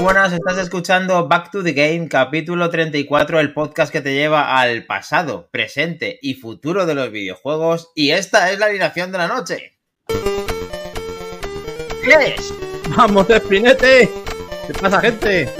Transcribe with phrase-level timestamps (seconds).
[0.00, 4.86] Buenas, estás escuchando Back to the Game, capítulo 34, el podcast que te lleva al
[4.86, 7.92] pasado, presente y futuro de los videojuegos.
[7.94, 9.78] Y esta es la alineación de la noche.
[12.02, 12.54] ¡Yes!
[12.96, 14.10] ¡Vamos, Espinete!
[14.66, 15.50] ¿Qué pasa, gente?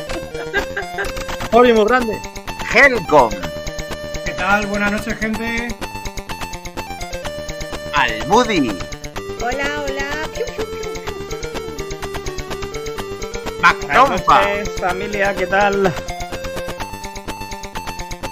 [1.53, 2.19] ¡Hobby muy grande!
[2.75, 3.31] Helcom,
[4.25, 4.67] ¿Qué tal?
[4.69, 5.69] Buenas noches, gente.
[7.93, 8.73] Almudi,
[9.43, 10.10] Hola, hola.
[13.61, 14.43] Mactompa
[14.79, 15.93] familia, ¿qué tal?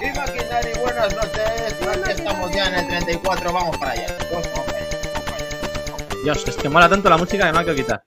[0.01, 0.79] y Maquinari.
[0.81, 4.07] Buenas noches, aquí estamos ya en el 34, vamos para allá.
[6.25, 8.03] Dios, es que mola tanto la música la quiero quitar.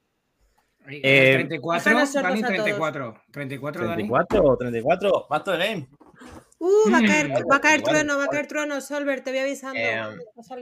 [0.88, 2.64] Eh, 34, Déjanos sordos Dani a todos.
[2.64, 3.22] 34.
[3.32, 4.08] 34, Dani.
[4.10, 5.88] 34, 34, Back to the Game.
[6.64, 7.50] Uh, va a caer, Mm.
[7.52, 9.80] va a caer Igual, trueno, va a caer trueno, Solver, te voy avisando.
[9.80, 10.00] Eh,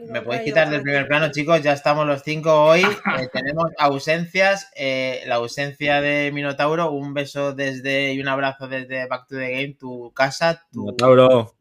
[0.10, 1.62] ¿Me podéis quitar del primer plano, chicos?
[1.62, 2.84] Ya estamos los cinco hoy.
[2.84, 4.72] Eh, tenemos ausencias.
[4.78, 6.92] eh, la ausencia de Minotauro.
[6.92, 11.56] Un beso desde y un abrazo desde Back to the Game, tu casa, tu, Minotauro,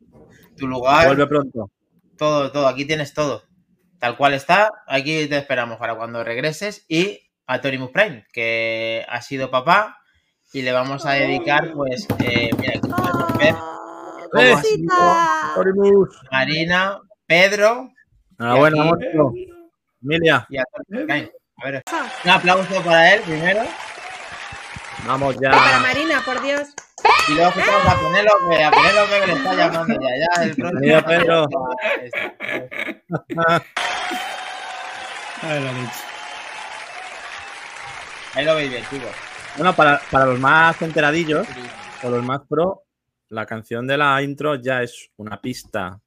[0.57, 1.07] tu lugar.
[1.07, 1.73] vuelve pronto.
[2.17, 2.69] Todo, todo.
[2.69, 3.43] Aquí tienes todo.
[3.99, 4.71] Tal cual está.
[4.87, 6.85] Aquí te esperamos para cuando regreses.
[6.87, 9.97] Y a Torimus Prime, que ha sido papá.
[10.53, 13.55] Y le vamos a dedicar, pues, eh, mira, aquí podemos ver
[14.91, 15.55] ¡Ah.
[16.31, 17.91] Marina, Pedro
[18.39, 19.35] Enhorabuena, monstruo.
[20.03, 21.33] Emilia, y a Torimus Prime.
[21.57, 21.83] A ver,
[22.25, 23.63] un aplauso para él primero.
[25.05, 25.51] vamos ya.
[25.51, 26.69] Para Marina, por Dios.
[27.29, 30.81] Y luego escuchamos a Penélope, a Penélope que le está llamando ya, ya el próximo.
[30.81, 31.49] Bienvenido, Pedro.
[35.43, 36.03] Ay, la leche.
[38.35, 39.11] Ahí lo veis bien, chicos.
[39.57, 41.47] Bueno, para, para los más enteradillos
[42.05, 42.85] o los más pro,
[43.29, 46.01] la canción de la intro ya es una pista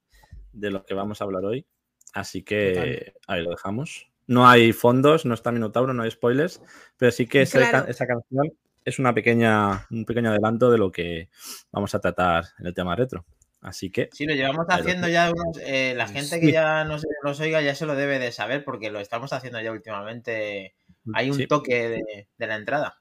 [0.52, 1.66] de lo que vamos a hablar hoy.
[2.14, 4.08] Así que ahí lo dejamos.
[4.26, 6.60] No hay fondos, no está Minotauro, no hay spoilers,
[6.96, 7.86] pero sí que Claro.
[7.88, 8.52] esa canción
[8.84, 11.28] es una pequeña, un pequeño adelanto de lo que
[11.70, 13.24] vamos a tratar en el tema retro.
[13.60, 15.56] Así que Sí, lo llevamos haciendo ya unos.
[15.62, 18.90] eh, la gente que ya nos, nos oiga ya se lo debe de saber porque
[18.90, 20.74] lo estamos haciendo ya últimamente.
[21.14, 23.00] Hay un sí, toque de, de la entrada.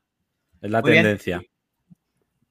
[0.61, 1.03] es la Muy bien.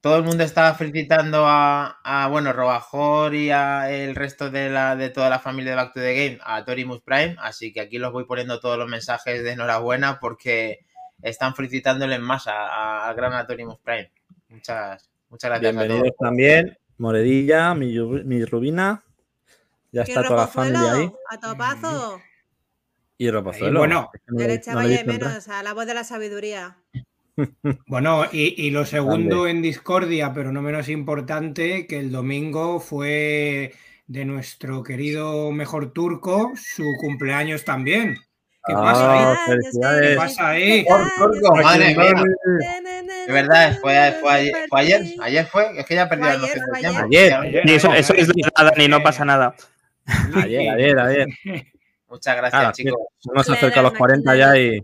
[0.00, 4.96] Todo el mundo estaba felicitando a, a, bueno, Robajor y a el resto de la
[4.96, 7.98] de toda la familia de Back to the Game, a Torimus Prime, así que aquí
[7.98, 10.86] los voy poniendo todos los mensajes de enhorabuena porque
[11.20, 14.10] están felicitándole en masa a- al gran Torimus Prime.
[14.48, 16.16] Muchas, muchas gracias a Bienvenidos todos.
[16.18, 19.04] también, Moredilla, mi, mi Rubina.
[19.92, 21.12] Ya ¡Qué está toda la familia ahí.
[21.30, 22.20] ¡A topazo!
[23.18, 23.80] Y Ropozuelo.
[23.80, 24.10] bueno.
[24.28, 25.18] No le no echaba ya entrar.
[25.18, 26.78] menos a la voz de la sabiduría.
[27.86, 33.72] Bueno, y, y lo segundo en discordia, pero no menos importante, que el domingo fue
[34.06, 38.16] de nuestro querido mejor turco su cumpleaños también.
[38.66, 39.36] ¿Qué Ah, pasa ahí?
[39.46, 40.08] felicidades.
[40.10, 40.84] ¿Qué pasa ahí?
[41.16, 42.14] Turco, madre mía.
[43.26, 46.60] De verdad, fue, fue ayer, fue ayer, ayer fue, es que ya perdí la noción
[46.74, 47.70] ayer, del ayer.
[47.70, 48.28] Eso, es
[48.58, 49.54] nada, ni no pasa nada.
[50.34, 51.26] Ayer, ayer, ayer.
[52.08, 53.00] Muchas gracias, Ah, chicos.
[53.32, 54.82] Nos acerca a los 40 ya y.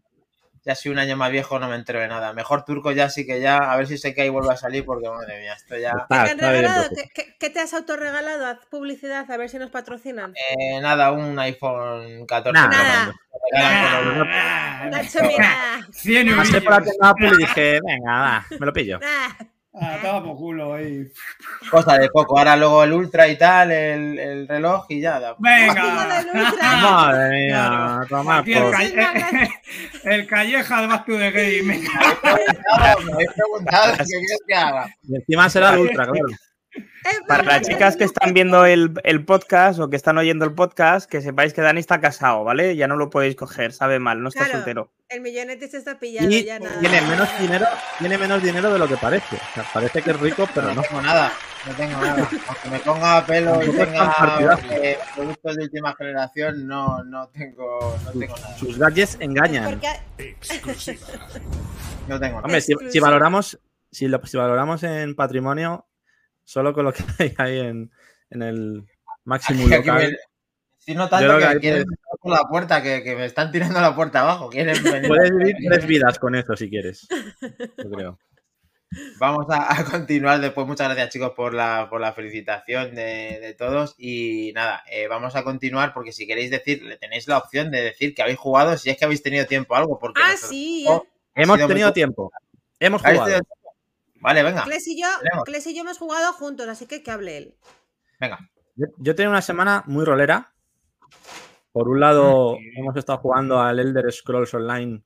[0.67, 2.33] Ya soy un año más viejo, no me entero de nada.
[2.33, 4.85] Mejor turco ya sí que ya, a ver si sé que ahí vuelve a salir,
[4.85, 5.93] porque madre mía, esto ya.
[6.11, 6.89] ¿Qué, bien, regalado?
[6.93, 8.47] ¿Qué, qué- qué te has autorregalado?
[8.47, 10.35] Haz publicidad, a ver si nos patrocinan.
[10.35, 12.53] Eh, nada, un iPhone 14.
[12.53, 13.15] Nada.
[13.53, 14.91] Nada.
[14.91, 15.87] Nacho, mira.
[15.93, 18.99] 100 Pasé por la tienda Apple y dije, venga, va, me lo pillo.
[19.79, 21.07] Ah, toma por culo ahí.
[21.71, 22.39] Cosa de poco.
[22.39, 25.21] Ahora luego el Ultra y tal, el, el reloj y ya.
[25.21, 25.83] da- Venga.
[26.83, 28.07] Madre mía, Claro.
[28.09, 28.73] toma Aquí el, por.
[28.73, 29.51] calle-
[30.05, 31.63] el calleja de to the Game.
[31.63, 31.89] Me
[33.13, 34.87] habéis preguntado qué quieres que haga.
[35.03, 36.27] Y encima será el ultra, claro.
[37.29, 41.09] Para las chicas que están viendo el, el podcast o que están oyendo el podcast,
[41.09, 42.75] que sepáis que Dani está casado, ¿vale?
[42.77, 44.59] Ya no lo podéis coger, sabe mal, no está Claro.
[44.59, 44.91] soltero.
[45.09, 46.81] El millonete se está pillando Y ya nada.
[46.81, 47.67] tiene menos dinero,
[48.01, 49.37] tiene menos dinero de lo que parece.
[49.37, 50.83] O sea, parece que es rico, pero no no.
[50.83, 51.33] tengo nada,
[51.67, 52.29] no tengo nada.
[52.49, 58.11] Aunque me ponga pelo y tenga eh, productos de última generación, no, no tengo, no
[58.19, 58.57] tengo nada.
[58.59, 59.65] Sus gadgets engañan.
[59.65, 60.37] Porque
[62.09, 62.45] No tengo nada.
[62.45, 65.87] Hombre, si, valoramos, si, lo- si valoramos en patrimonio,
[66.47, 67.91] solo con lo que hay ahí en,
[68.31, 68.87] en el
[69.25, 70.09] máximo Aquí local.
[70.13, 70.17] me-
[70.79, 71.85] Sí, no Yo tanto creo que que quieren
[72.23, 74.49] por la puerta, que, que me están tirando la puerta abajo.
[74.49, 75.09] Quieren venir.
[75.09, 77.09] Puedes vivir tres vidas con eso si quieres.
[77.77, 78.19] Yo creo.
[79.19, 80.65] Vamos a, a continuar después.
[80.65, 83.97] Muchas gracias, chicos, por la, por la felicitación de, de todos.
[83.99, 87.83] Y nada, eh, vamos a continuar porque si queréis decir, le tenéis la opción de
[87.83, 89.99] decir que habéis jugado si es que habéis tenido tiempo a algo.
[89.99, 90.87] Porque Ah, sí.
[91.35, 92.31] Hemos tenido tiempo.
[92.79, 93.39] Hemos ¿Habéis jugado.
[93.39, 93.56] tenido tiempo?
[94.27, 95.07] Vale, venga, Cles y yo.
[95.45, 97.55] Cles y yo hemos jugado juntos, así que que hable él.
[98.21, 98.39] venga.
[98.75, 100.53] Yo, yo he tenido una semana muy rolera.
[101.73, 105.01] Por un lado, hemos estado jugando al Elder Scrolls Online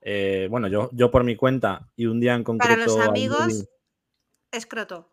[0.00, 2.74] Eh, bueno, yo, yo por mi cuenta y un día en concreto.
[2.74, 3.68] Para los amigos, Moody-
[4.52, 5.10] escroto.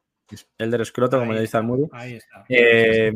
[0.57, 1.87] Elder Scroto, como Ahí le dice al Moody.
[1.93, 2.45] Ahí está.
[2.47, 3.11] Eh,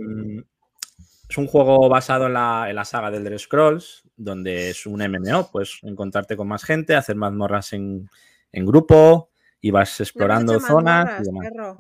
[1.29, 5.01] es un juego basado en la, en la saga de Elder Scrolls, donde es un
[5.01, 8.09] MMO, pues encontrarte con más gente, hacer mazmorras en,
[8.51, 9.29] en grupo
[9.67, 11.47] y vas explorando No zonas y demás.
[11.49, 11.77] perro.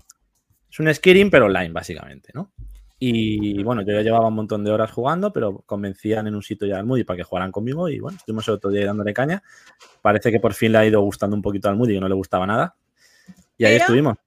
[0.71, 2.51] Es un Skyrim, pero online, básicamente, ¿no?
[2.97, 6.65] Y bueno, yo ya llevaba un montón de horas jugando, pero convencían en un sitio
[6.67, 9.43] ya al Moody para que jugaran conmigo y bueno, estuvimos el otro día dándole caña.
[10.01, 12.15] Parece que por fin le ha ido gustando un poquito al Moody, que no le
[12.15, 12.75] gustaba nada.
[13.57, 14.17] Y ahí Pero- estuvimos.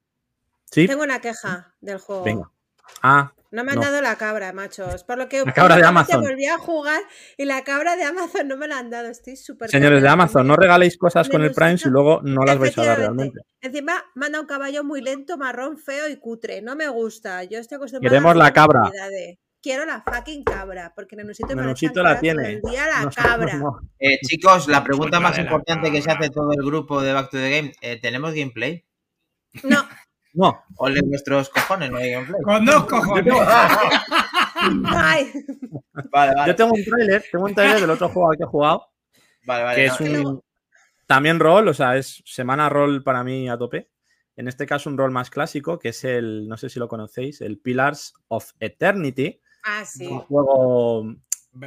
[0.70, 2.22] Sí, Tengo una queja del juego.
[2.22, 2.50] venga.
[3.02, 3.82] Ah, No me han No.
[3.84, 5.04] dado la cabra, machos.
[5.04, 6.20] Por lo que La cabra de Amazon.
[6.20, 7.00] volví a jugar
[7.38, 9.08] y la cabra de Amazon no me la han dado.
[9.08, 9.70] Estoy súper.
[9.70, 10.08] señores de.
[10.08, 11.52] Amazon, no regaléis cosas con el.
[11.52, 13.40] Prime si luego no las vais a dar realmente.
[13.62, 16.60] Encima manda un caballo muy lento, marrón, feo y cutre.
[16.62, 17.42] No me gusta.
[17.44, 18.80] Yo estoy acostumbrada Queremos a la jugar cabra.
[18.82, 19.38] calidades.
[19.60, 22.60] Quiero la fucking cabra, porque Nenusito me Menusito echan la tiene.
[22.70, 23.56] día la Nosotros cabra.
[23.56, 23.80] no.
[23.98, 27.00] Eh, chicos, la pregunta Culpa más de la importante que se hace todo el grupo
[27.02, 28.84] de Back to the Game, eh, ¿tenemos gameplay?
[29.64, 29.84] No,
[30.34, 32.42] No, Ole vuestros cojones, no hay gameplay.
[32.42, 33.34] Con dos cojones.
[34.82, 35.32] Vale,
[36.12, 36.34] vale.
[36.46, 38.86] yo tengo un tráiler, tengo un tráiler del otro juego al que he jugado,
[39.46, 39.76] Vale, vale.
[39.76, 40.42] que no, es un
[41.06, 43.88] también rol, o sea, es semana rol para mí a tope.
[44.36, 47.40] En este caso un rol más clásico, que es el, no sé si lo conocéis,
[47.40, 50.06] el Pillars of Eternity, ah, sí.
[50.06, 51.14] un juego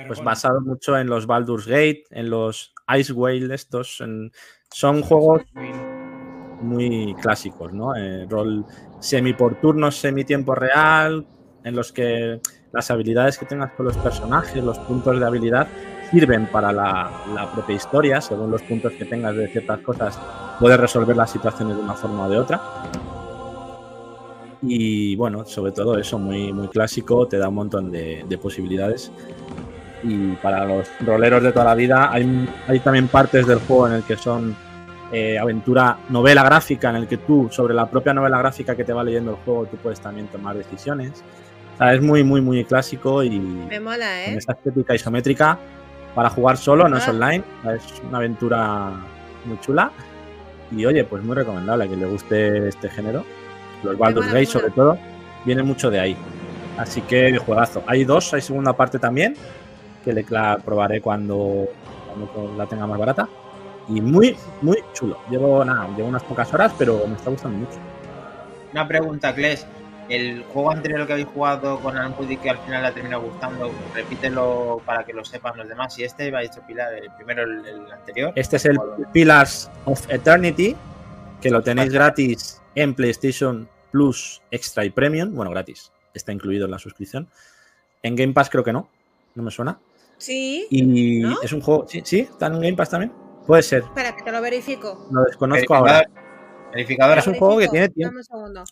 [0.08, 4.32] pues basado mucho en los Baldur's Gate, en los Ice Whale estos, en-
[4.70, 5.42] son juegos
[6.62, 7.96] muy clásicos, ¿no?
[7.96, 8.66] Eh, rol
[9.00, 11.26] semi por turnos, semi tiempo real,
[11.64, 12.40] en los que
[12.72, 15.68] las habilidades que tengas con los personajes, los puntos de habilidad,
[16.10, 20.20] sirven para la, propia historia, según los puntos que tengas de ciertas cosas,
[20.60, 22.62] puedes resolver las situaciones de una forma o de otra.
[24.62, 29.12] Y bueno, sobre todo eso, muy, muy clásico, te da un montón de, de posibilidades.
[30.04, 33.94] Y para los roleros de toda la vida, hay, hay también partes del juego en
[33.94, 34.56] el que son
[35.12, 38.94] eh, aventura, novela gráfica, en el que tú, sobre la propia novela gráfica que te
[38.94, 41.24] va leyendo el juego, tú puedes también tomar decisiones.
[41.76, 44.38] O sea, es muy, muy, muy clásico y Me mola, con ¿eh?
[44.38, 45.60] esta estética isométrica
[46.16, 47.44] para jugar solo, no es online,
[47.76, 48.92] es una aventura
[49.46, 49.92] muy chula.
[50.72, 53.26] Y oye, pues muy recomendable a quien le guste este género.
[53.84, 54.98] Los Baldur's Gate, sobre todo,
[55.46, 56.18] viene mucho de ahí.
[56.78, 57.84] Así que juegazo.
[57.88, 59.36] Hay dos, hay segunda parte también,
[60.06, 61.68] que le la probaré cuando,
[62.34, 63.28] cuando la tenga más barata.
[63.90, 65.18] Y muy, muy chulo.
[65.30, 67.78] Llevo nada, llevo unas pocas horas, pero me está gustando mucho.
[68.72, 69.66] Una pregunta, Kles.
[70.10, 73.72] El juego anterior que habéis jugado con Almudi que al final le ha terminado gustando,
[73.96, 75.94] repítelo para que lo sepan los demás.
[75.94, 78.34] Si este iba dicho Pilar, el primero, el, el anterior.
[78.36, 78.78] Este es el
[79.14, 80.76] Pillars of Eternity,
[81.40, 85.34] que lo tenéis gratis en PlayStation Plus Extra y Premium.
[85.34, 85.92] Bueno, gratis.
[86.14, 87.30] Está incluido en la suscripción.
[88.04, 88.90] En Game Pass creo que no.
[89.36, 89.80] No me suena.
[90.18, 90.68] Sí.
[90.70, 91.42] Y ¿No?
[91.42, 91.86] es un juego.
[91.88, 93.14] Sí, sí, está en Game Pass también.
[93.46, 93.84] Puede ser.
[93.84, 95.08] Espera, que te lo verifico.
[95.12, 96.04] Lo desconozco ahora.
[96.72, 97.20] Verificadora.
[97.20, 98.20] Es un juego que tiene tiempo.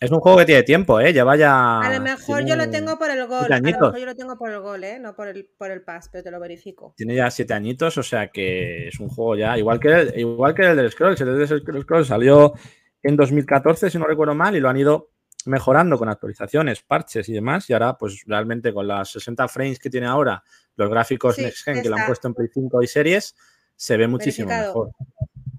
[0.00, 1.12] Es un juego que tiene tiempo, ¿eh?
[1.12, 1.80] Lleva ya.
[1.80, 3.52] A lo mejor yo lo tengo por el gol.
[3.52, 4.98] A lo mejor yo lo tengo por el gol, ¿eh?
[4.98, 6.94] No por el, por el pass, pero te lo verifico.
[6.96, 9.58] Tiene ya siete añitos, o sea que es un juego ya.
[9.58, 11.20] Igual que el, igual que el del Scrolls.
[11.20, 12.54] El del Scrolls salió
[13.02, 15.10] en 2014, si no recuerdo mal, y lo han ido
[15.46, 17.68] mejorando con actualizaciones, parches y demás.
[17.68, 20.42] Y ahora, pues realmente con las 60 frames que tiene ahora,
[20.76, 23.36] los gráficos Sí, Next Gen que le han puesto en Play 5 y series,
[23.80, 24.74] se ve muchísimo Verificado.
[24.74, 24.90] mejor.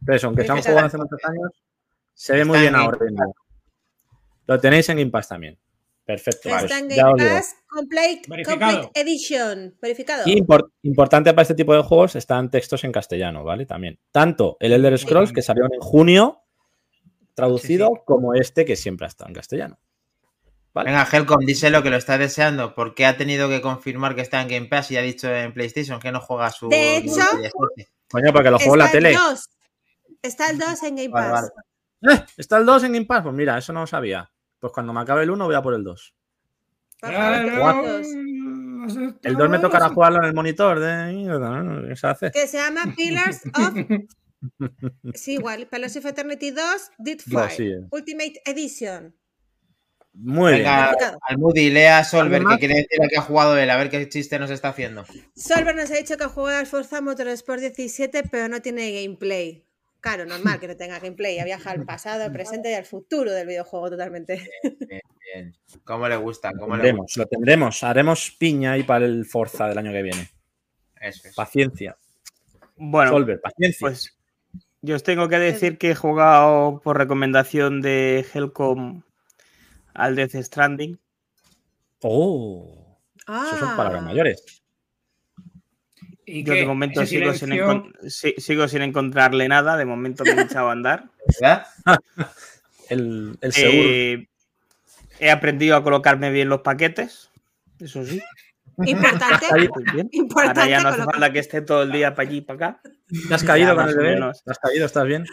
[0.01, 1.51] Entonces, aunque sea un juego hace muchos años,
[2.13, 2.99] se ve muy bien en ahora.
[4.45, 5.57] Lo tenéis en Game Pass también.
[6.05, 6.49] Perfecto.
[6.49, 7.29] Está pues en ya Game.
[7.29, 9.75] Pass Complete, Edition.
[9.81, 10.23] Verificado.
[10.27, 13.65] Y impor- importante para este tipo de juegos están textos en castellano, ¿vale?
[13.65, 13.97] También.
[14.11, 16.41] Tanto el Elder Scrolls, que salió en junio,
[17.33, 18.01] traducido, Sí, sí.
[18.05, 19.79] como este, que siempre ha estado en castellano.
[20.73, 20.91] Vale.
[20.91, 22.75] Venga, Helcom, díselo que lo está deseando.
[22.75, 25.99] porque ha tenido que confirmar que está en Game Pass y ha dicho en PlayStation
[25.99, 26.69] que no juega su.
[26.69, 27.21] De hecho,
[28.11, 29.15] Coño, porque lo juego en la Está el tele.
[29.17, 29.49] 2.
[30.21, 31.51] Está el 2 en Game Vale, Pass.
[32.01, 32.15] vale.
[32.19, 33.23] Eh, ¿Está el 2 en Game Pass?
[33.23, 34.31] Pues mira, eso no lo sabía.
[34.59, 36.15] Pues cuando me acabe el 1 voy a por el 2.
[37.01, 37.81] Por favor, que Guau.
[37.81, 38.07] juegues.
[39.23, 41.85] El 2 me tocará jugarlo en el monitor de.
[41.89, 42.31] ¿Qué se hace?
[42.31, 43.73] Que se llama Pillars of.
[45.13, 45.67] Sí, igual.
[45.67, 46.63] Pillars of Eternity 2,
[46.97, 47.51] Dead No, Fire.
[47.51, 47.87] sí, eh.
[47.91, 49.15] Ultimate Edition.
[50.13, 51.19] Muy Venga, Verificado.
[51.27, 54.49] Almudi, lea Solver, que quiere decir que ha jugado él, a ver qué chiste nos
[54.49, 55.05] está haciendo.
[55.35, 59.65] Solver nos ha dicho que juega al Forza Motorsport 17, pero no tiene gameplay.
[60.01, 61.39] Claro, normal que no tenga gameplay.
[61.39, 64.49] Ha viajado al pasado, al presente y al futuro del videojuego totalmente.
[65.33, 65.55] Bien.
[65.85, 66.49] ¿Cómo le gusta?
[66.49, 66.59] bien.
[66.59, 67.83] ¿Cómo le Tendremos, lo tendremos.
[67.83, 70.21] Haremos piña ahí para el Forza del año que viene.
[70.21, 71.07] gusta?
[71.07, 71.35] Eso es.
[71.35, 71.97] Paciencia.
[72.75, 73.77] Bueno, Solver, paciencia.
[73.79, 74.17] pues
[74.81, 79.03] yo os tengo que decir que he jugado por recomendación de Helcom
[79.93, 80.99] al Death Stranding.
[82.01, 84.43] Oh, eso son palabras Ah, mayores.
[86.25, 86.59] ¿Y Yo qué?
[86.61, 87.67] de momento ¿Ese sigo sin, silencio?
[87.67, 89.77] encon- si- sigo sin encontrarle nada.
[89.77, 91.09] De momento me he echado a andar.
[91.39, 91.65] ¿Verdad?
[92.89, 93.89] El, el seguro.
[93.89, 94.27] Eh,
[95.19, 97.29] he aprendido a colocarme bien los paquetes.
[97.79, 98.21] Eso sí.
[98.83, 99.35] Importante.
[100.43, 102.81] Ahora ya no hace falta que esté todo el día para allí y para acá.
[103.27, 104.43] ¿Te has caído ya, con el menos.
[104.43, 104.85] ¿Te has caído?
[104.85, 105.25] ¿Estás bien?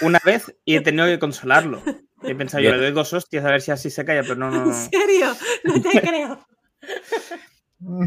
[0.00, 1.82] Una vez y he tenido que consolarlo.
[2.22, 4.50] He pensado, yo le doy dos hostias a ver si así se calla, pero no,
[4.50, 5.34] no, ¿En serio?
[5.64, 6.46] No te creo.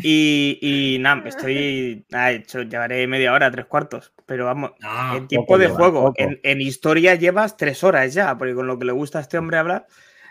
[0.01, 2.05] Y, y nada, estoy.
[2.11, 4.13] Ha hecho, llevaré media hora, tres cuartos.
[4.25, 8.37] Pero vamos, No, en tiempo de lleva, juego, en, en historia llevas tres horas ya,
[8.37, 9.85] porque con lo que le gusta a este hombre hablar.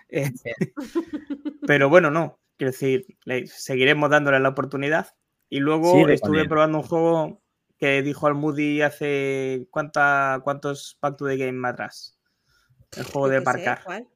[0.09, 0.33] eh,
[1.67, 2.41] pero bueno, no.
[2.57, 5.07] Quiero decir, le seguiremos dándole la oportunidad.
[5.49, 7.43] Y luego estuve probando un juego
[7.79, 9.69] que dijo al Moody hace.
[9.71, 12.18] ¿cuánta, ¿Cuántos Back to the Game atrás?
[12.97, 13.83] El juego de sé, aparcar.
[13.85, 14.07] ¿cuál?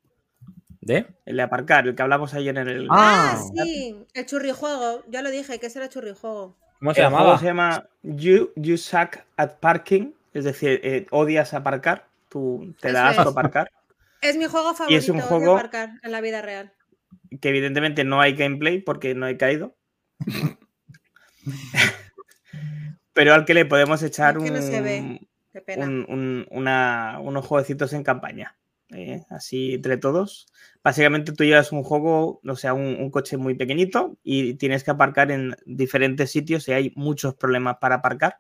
[0.81, 1.07] ¿De?
[1.26, 2.88] El de aparcar, el que hablamos ayer en el.
[2.91, 5.05] Ah, Ah, sí, el churrijuego.
[5.09, 6.57] Ya lo dije, que ese era churrijuego.
[6.81, 7.38] ¿Cómo se el juego llamaba?
[7.38, 12.97] se llama You, you Suck at Parking, es decir, eh, odias aparcar, tú te Eso
[12.97, 13.29] da asco es.
[13.29, 13.71] aparcar,
[14.21, 16.73] Es mi juego favorito Y es un de juego- aparcar en la vida real.
[17.41, 19.76] que evidentemente no hay gameplay porque no he caído.
[23.12, 25.21] Pero al que le podemos echar Es que un, no se ve.
[25.52, 25.85] Qué pena.
[25.87, 28.57] un- un- una- unos jueguecitos en campaña.
[28.93, 30.47] Eh, así entre todos.
[30.83, 34.91] Básicamente tú llevas un juego, o sea, un, un coche muy pequeñito y tienes que
[34.91, 38.39] aparcar en diferentes sitios y hay muchos problemas para aparcar.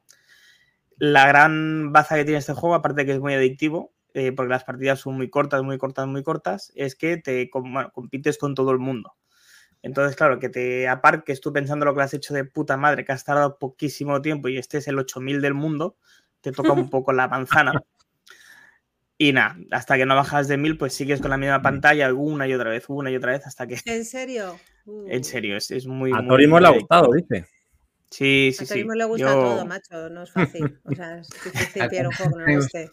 [0.96, 4.50] La gran baza que tiene este juego, aparte de que es muy adictivo, eh, porque
[4.50, 8.54] las partidas son muy cortas, muy cortas, muy cortas, es que te bueno, compites con
[8.54, 9.14] todo el mundo.
[9.82, 13.12] Entonces, claro, que te aparques tú pensando lo que has hecho de puta madre, que
[13.12, 15.96] has tardado poquísimo tiempo y este es el 8000 del mundo,
[16.40, 17.82] te toca un poco la manzana.
[19.24, 22.48] Y nada, hasta que no bajas de 1000, pues sigues con la misma pantalla una
[22.48, 23.78] y otra vez, una y otra vez, hasta que.
[23.84, 24.58] ¿En serio?
[24.86, 26.10] Uh, En serio, es, es muy.
[26.12, 27.46] A Torimo le ha gustado, dice.
[28.10, 28.68] Sí, A sí, sí.
[28.74, 30.08] Torimo le gusta Yo- todo, macho.
[30.08, 30.80] No es fácil.
[30.84, 32.90] O sea, es difícil pillar un juego que no le guste.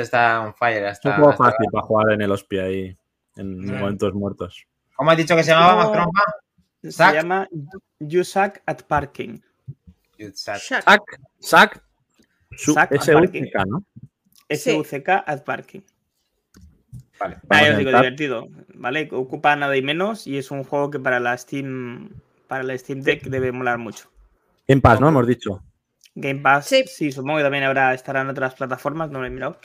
[0.00, 0.84] Está on fire.
[0.84, 2.96] Es Hasta, un juego hasta- fácil para jugar en el hospi ahí,
[3.36, 3.72] en Sí.
[3.72, 4.66] momentos muertos.
[4.96, 5.78] ¿Cómo has dicho que se llamaba No.
[5.78, 6.22] más trompa?
[6.82, 7.14] Se Zack.
[7.14, 7.48] llama
[8.00, 9.38] You Suck at Parking.
[10.18, 10.58] Yutsat.
[10.60, 10.82] Shaq.
[10.82, 11.02] Sac,
[11.38, 11.82] sac,
[12.56, 13.44] su, Sac S Parking.
[13.68, 13.84] ¿no?
[14.48, 15.80] S-U-C-K at Parking.
[17.18, 17.36] Vale.
[17.36, 19.08] Nada, Vamos ya a os digo, divertido, ¿vale?
[19.12, 22.10] Ocupa nada y menos y es un juego que para la Steam
[22.46, 24.10] para la Steam Deck debe molar mucho.
[24.66, 25.08] En paz, ¿no?
[25.08, 25.62] Hemos dicho.
[26.14, 26.84] Game Pass, Sí.
[26.86, 29.58] sí, supongo que también habrá estará en otras plataformas, no lo he mirado.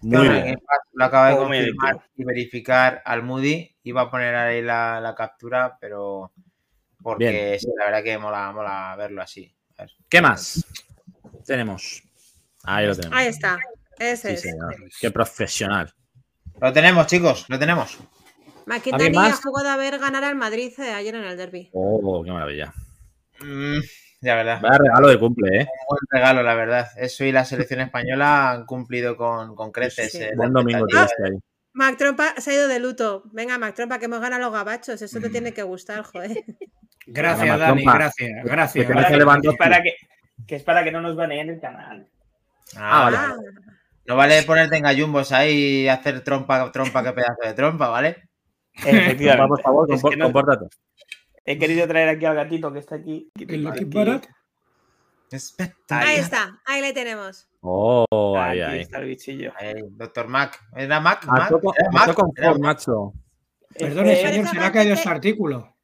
[0.00, 0.44] Muy bien.
[0.44, 3.76] Game Pass Lo acaba de confirmar y verificar al Moody.
[3.84, 6.32] Iba a poner ahí la, la captura, pero.
[7.02, 7.60] Porque Bien.
[7.60, 9.52] sí, la verdad que mola, mola verlo así.
[9.76, 9.90] A ver.
[10.08, 10.64] ¿Qué más?
[11.44, 12.02] Tenemos.
[12.64, 13.18] Ahí lo tenemos.
[13.18, 13.58] Ahí está.
[14.10, 14.40] Ese Sí, es.
[14.42, 14.74] señor.
[15.00, 15.92] Qué profesional.
[16.60, 17.98] Lo tenemos, chicos, lo tenemos.
[18.66, 19.38] Maquitani ¿Alguien más?
[19.38, 21.70] ha jugado a ver ganar al Madrid eh, ayer en el derby.
[21.72, 22.72] Oh, qué maravilla.
[23.40, 23.78] Mm,
[24.20, 24.60] ya, verdad.
[24.60, 25.60] Vaya regalo de cumple, ¿eh?
[25.62, 26.88] Un buen regalo, la verdad.
[26.96, 30.12] Eso y la selección española han cumplido con, con creces.
[30.12, 30.18] Sí.
[30.22, 31.38] eh, la Buen domingo tuviste ahí.
[31.74, 33.22] Mac Trompa se ha ido de luto.
[33.32, 35.00] Venga, Mac Trompa, que hemos ganado los gabachos.
[35.02, 36.44] Eso te tiene que gustar, joder.
[37.06, 37.98] Gracias, Venga, Dani, Trompa.
[37.98, 38.86] gracias, Que gracias.
[38.86, 39.94] que, para que,
[40.46, 42.06] que es para que no nos baneen el canal.
[42.76, 43.18] Ah, vale.
[44.02, 47.88] Ah, No vale ponerte en gallumbos ahí y hacer trompa, trompa, qué pedazo de trompa,
[47.88, 48.28] ¿vale?
[48.74, 49.48] Efectivamente.
[49.48, 50.66] Por favor, Es que no- compórtate.
[51.44, 53.30] He querido traer aquí al gatito que está aquí.
[53.36, 53.84] El Aquí.
[55.88, 57.48] Ahí está, ahí le tenemos.
[57.62, 58.80] Oh, ahí, Aquí ahí.
[58.80, 59.52] está el bichillo.
[59.58, 60.60] Ahí, Doctor Mac.
[60.76, 61.24] ¿Era Mac?
[61.26, 61.48] A Mac?
[61.48, 61.90] toco, ¿Era
[62.52, 62.58] Mac?
[62.60, 63.12] macho.
[63.76, 65.74] Perdone, Este- señor, se le ha caído este artículo.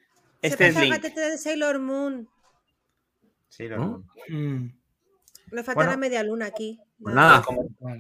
[0.43, 1.15] Este se es pasa el Link.
[1.15, 2.29] de Sailor Moon.
[3.49, 4.05] Sí, lo ¿No?
[4.29, 4.67] Mm,
[5.51, 5.91] Me falta Bueno.
[5.93, 6.79] la media luna aquí.
[7.01, 7.43] Pues nada.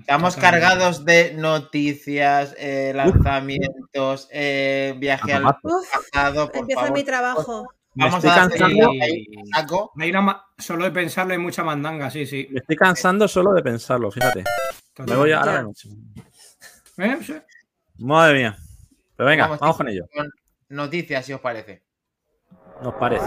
[0.00, 6.96] Estamos cargados de noticias, eh, lanzamientos, eh, viaje al pasado, por empieza favor.
[6.98, 7.68] mi trabajo.
[7.94, 8.90] Me Vamos estoy a darle cansando.
[9.02, 9.92] ahí, saco.
[9.98, 12.48] Hay una ma- solo de pensarlo hay mucha mandanga, sí, sí.
[12.50, 14.44] Me estoy cansando solo de pensarlo, fíjate.
[15.06, 15.88] Me voy a ahora noche.
[16.98, 17.18] ¿Eh?
[17.24, 17.34] Sí.
[17.98, 18.58] Madre mía.
[19.16, 20.06] Pero venga, Vamos, con ello.
[20.14, 20.28] con
[20.70, 21.82] Noticias, si os parece.
[22.82, 23.26] Nos parece.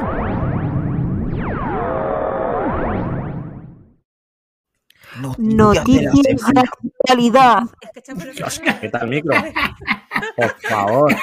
[5.38, 6.14] Noticias
[6.54, 7.64] de actualidad.
[7.82, 8.62] Es que echamos el Dios.
[8.82, 9.36] ¿qué tal micro?
[10.36, 11.16] Por favor.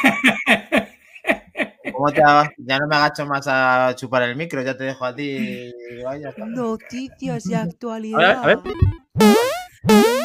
[1.92, 2.20] ¿Cómo te?
[2.58, 5.72] Ya no me agacho más a chupar el micro, ya te dejo a ti.
[6.04, 8.42] Vaya, Noticias de A ver, actualidad.
[8.42, 8.58] a ver.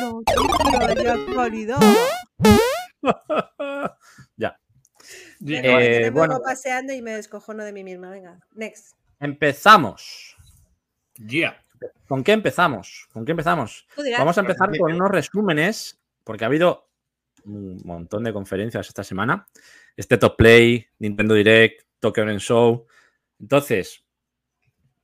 [0.01, 1.79] Noticias de actualidad.
[4.37, 4.59] ya.
[5.45, 6.39] Eh, bueno.
[6.43, 8.09] paseando y me descojono de mí misma.
[8.09, 8.95] Venga, next.
[9.19, 10.35] Empezamos.
[11.17, 11.62] Ya.
[12.07, 13.07] ¿Con qué empezamos?
[13.13, 13.87] ¿Con qué empezamos?
[14.17, 16.89] Vamos a empezar con unos resúmenes, porque ha habido
[17.45, 19.47] un montón de conferencias esta semana.
[19.95, 22.85] Este Top Play, Nintendo Direct, Tokyo Game Show.
[23.39, 24.03] Entonces,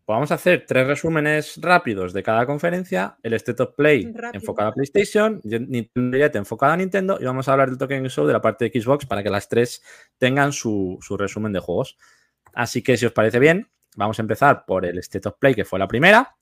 [0.09, 3.17] pues vamos a hacer tres resúmenes rápidos de cada conferencia.
[3.21, 4.41] El State of Play Rápido.
[4.41, 8.25] enfocado a PlayStation, Nintendo Direct enfocado a Nintendo y vamos a hablar del Token Show
[8.25, 9.83] de la parte de Xbox para que las tres
[10.17, 11.98] tengan su, su resumen de juegos.
[12.53, 15.65] Así que si os parece bien, vamos a empezar por el State of Play, que
[15.65, 16.36] fue la primera,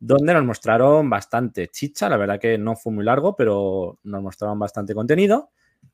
[0.00, 2.08] donde nos mostraron bastante chicha.
[2.08, 5.50] La verdad que no fue muy largo, pero nos mostraron bastante contenido.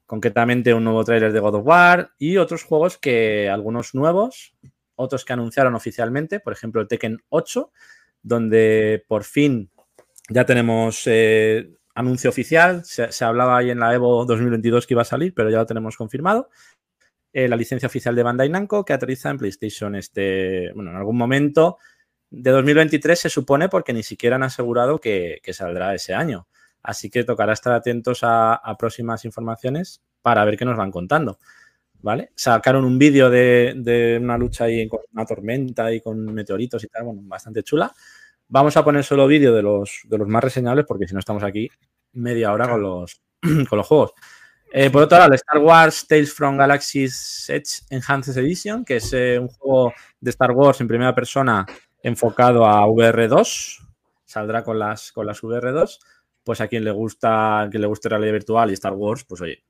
[0.06, 4.54] Concretamente un nuevo tráiler de God of War y otros juegos que algunos nuevos,
[4.96, 7.72] otros que anunciaron oficialmente, por ejemplo el Tekken 8,
[8.22, 9.70] donde por fin
[10.28, 12.84] ya tenemos eh, anuncio oficial.
[12.84, 15.96] Se, hablaba ahí en la Evo 2022 que iba a salir, pero ya lo tenemos
[15.96, 16.50] confirmado.
[17.32, 21.16] Eh, la licencia oficial de Bandai Namco que aterriza en PlayStation este, bueno, en algún
[21.16, 21.78] momento
[22.36, 26.46] de 2023 se supone porque ni siquiera han asegurado que, que saldrá ese año.
[26.82, 31.38] Así que tocará estar atentos a, a próximas informaciones para ver qué nos van contando.
[32.00, 32.32] ¿Vale?
[32.34, 36.88] Sacaron un vídeo de, de una lucha ahí con una tormenta y con meteoritos y
[36.88, 37.94] tal, bueno, bastante chula.
[38.48, 41.42] Vamos a poner solo vídeo de los, de los más reseñables porque si no estamos
[41.42, 41.70] aquí
[42.12, 43.22] media hora con los,
[43.68, 44.12] con los juegos.
[44.70, 49.12] Eh, por otro lado, el Star Wars Tales from Galaxy's Edge Enhanced Edition, que es
[49.12, 51.64] eh, un juego de Star Wars en primera persona
[52.04, 53.80] enfocado a VR2.
[54.24, 55.98] Saldrá con las, con las VR2.
[56.44, 59.40] Pues a quien le gusta, a quien le guste realidad virtual y Star Wars, pues
[59.40, 59.64] oye,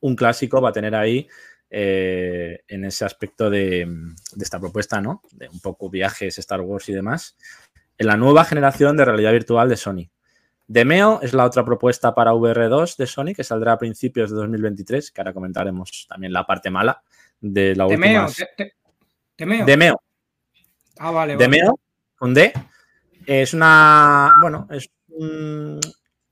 [0.00, 1.28] un clásico va a tener ahí
[1.70, 5.22] eh, en ese aspecto de, de, esta propuesta, ¿no?
[5.30, 7.36] De un poco viajes, Star Wars y demás.
[7.96, 10.10] En la nueva generación de realidad virtual de Sony.
[10.66, 15.12] Demeo es la otra propuesta para VR2 de Sony que saldrá a principios de 2023,
[15.12, 17.00] que ahora comentaremos también la parte mala
[17.40, 18.28] de la última.
[19.36, 19.64] Temeo.
[19.64, 20.02] Demeo.
[20.98, 21.36] Ah, vale,
[22.16, 22.52] con D,
[23.26, 25.78] es una, bueno, es un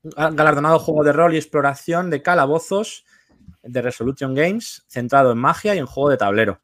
[0.03, 3.05] galardonado juego de rol y exploración de calabozos
[3.63, 6.61] de Resolution Games, centrado en magia y en juego de tablero.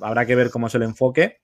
[0.00, 1.40] Habrá que ver cómo es el enfoque.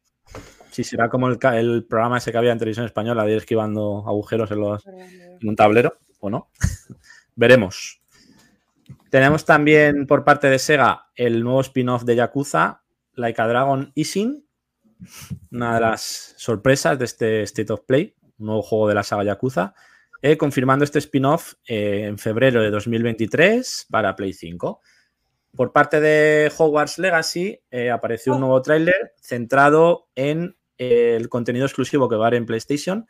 [0.71, 1.39] Si será como el,
[1.85, 5.57] programa ese que había en televisión española de ir esquivando agujeros en, los, en un
[5.57, 6.49] tablero o no.
[7.35, 8.01] Veremos.
[9.11, 12.83] Tenemos también por parte de Sega el nuevo spin-off de Yakuza,
[13.15, 14.42] Like a Dragon Ising,
[15.51, 19.25] una de las sorpresas de este State of Play, un nuevo juego de la saga
[19.25, 19.75] Yakuza,
[20.23, 24.81] eh, confirmando este spin-off eh, en febrero de 2023 para Play 5.
[25.57, 31.67] Por parte de Hogwarts Legacy eh, apareció un nuevo tráiler centrado en eh, el contenido
[31.67, 33.07] exclusivo que va a haber en PlayStation.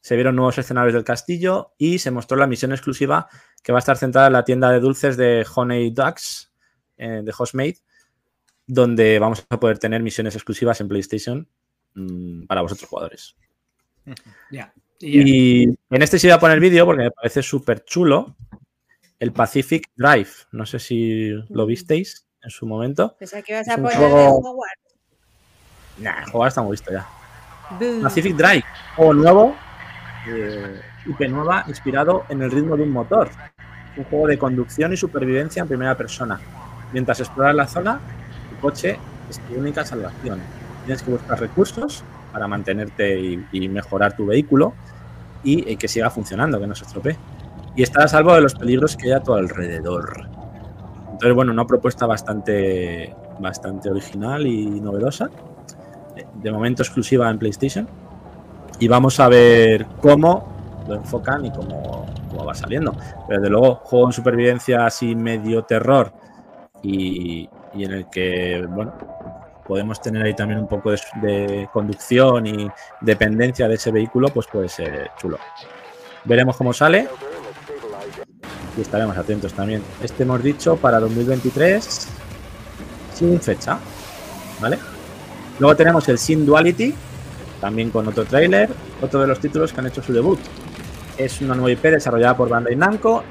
[0.00, 3.28] Se vieron nuevos escenarios del castillo y se mostró la misión exclusiva
[3.62, 6.52] que va a estar centrada en la tienda de dulces de Honey Ducks,
[6.96, 7.78] de Hostmade,
[8.66, 11.48] donde vamos a poder tener misiones exclusivas en PlayStation
[11.94, 13.36] mm, para vosotros jugadores.
[14.50, 14.72] Ya.
[15.00, 18.34] Y en este sí voy a poner vídeo porque me parece súper chulo.
[19.18, 20.30] El Pacific Drive.
[20.52, 23.14] No sé si lo visteis en su momento.
[23.18, 24.94] Pensaba que ibas Es a poner juego- Hogwarts.
[25.98, 27.06] Nah, el juego está muy visto ya.
[28.02, 29.56] Pacific Drive, juego nuevo,
[30.28, 33.28] eh, IP nueva, inspirado en el ritmo de un motor.
[33.96, 36.40] Un juego de conducción y supervivencia en primera persona.
[36.92, 38.00] Mientras exploras la zona,
[38.56, 40.40] coche es tu única salvación.
[40.84, 43.18] Tienes que buscar recursos para mantenerte
[43.52, 44.74] y, mejorar tu vehículo
[45.42, 47.16] y, que siga funcionando, que no se estropee.
[47.74, 50.28] Y estar a salvo de los peligros que hay a tu alrededor.
[51.12, 55.30] Entonces, bueno, una propuesta bastante, bastante original y novedosa
[56.34, 57.88] de momento exclusiva en PlayStation.
[58.78, 62.94] Y vamos a ver cómo lo enfocan y cómo, cómo va saliendo.
[63.26, 66.12] Pero desde luego, juego en supervivencia así medio terror
[66.82, 68.94] y, y en el que, bueno,
[69.66, 72.68] podemos tener ahí también un poco de, conducción y
[73.00, 75.38] dependencia de ese vehículo, pues puede ser chulo.
[76.24, 77.08] Veremos cómo sale
[78.76, 79.82] y estaremos atentos también.
[80.02, 82.08] Este hemos dicho para 2023
[83.14, 83.78] sin fecha,
[84.60, 84.78] ¿vale?
[85.58, 86.94] Luego tenemos el Sin Duality,
[87.60, 88.68] también con otro tráiler,
[89.00, 90.38] otro de los títulos que han hecho su debut.
[91.16, 93.24] Es una nueva IP desarrollada por Bandai Namco,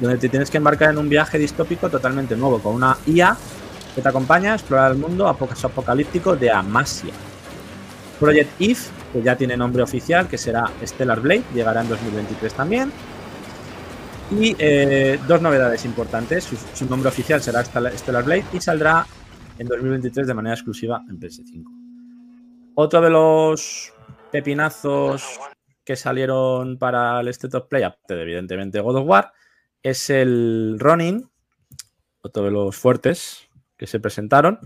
[0.00, 3.36] donde te tienes que embarcar en un viaje distópico totalmente nuevo, con una IA
[3.94, 7.12] que te acompaña a explorar el mundo apocalíptico de Amasia.
[8.18, 12.92] Project If, que ya tiene nombre oficial, que será Stellar Blade, llegará en 2023 también.
[14.30, 16.48] Y eh, dos novedades importantes.
[16.74, 19.06] Su, nombre oficial será Stellar Blade y saldrá
[19.58, 21.64] en 2023 de manera exclusiva en PS5.
[22.74, 23.92] Otro de los
[24.30, 25.40] pepinazos
[25.84, 29.32] que salieron para el State of Play, evidentemente God of War,
[29.82, 31.30] es el Ronin,
[32.22, 34.58] otro de los fuertes que se presentaron.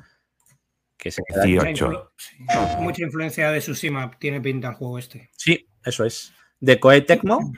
[0.97, 1.55] Que se queda ahí.
[1.55, 2.37] Mucha, influ- sí,
[2.81, 5.31] mucha influencia de Tsushima tiene pinta el juego este.
[5.37, 6.33] Sí, eso es.
[6.61, 7.53] De Koei Tecmo.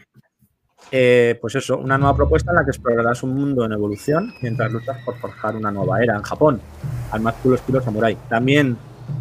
[0.90, 4.72] eh, pues eso, una nueva propuesta en la que explorarás un mundo en evolución mientras
[4.72, 6.60] luchas por forjar una nueva era en Japón,
[7.10, 8.16] al más puro estilo samurai.
[8.28, 8.76] También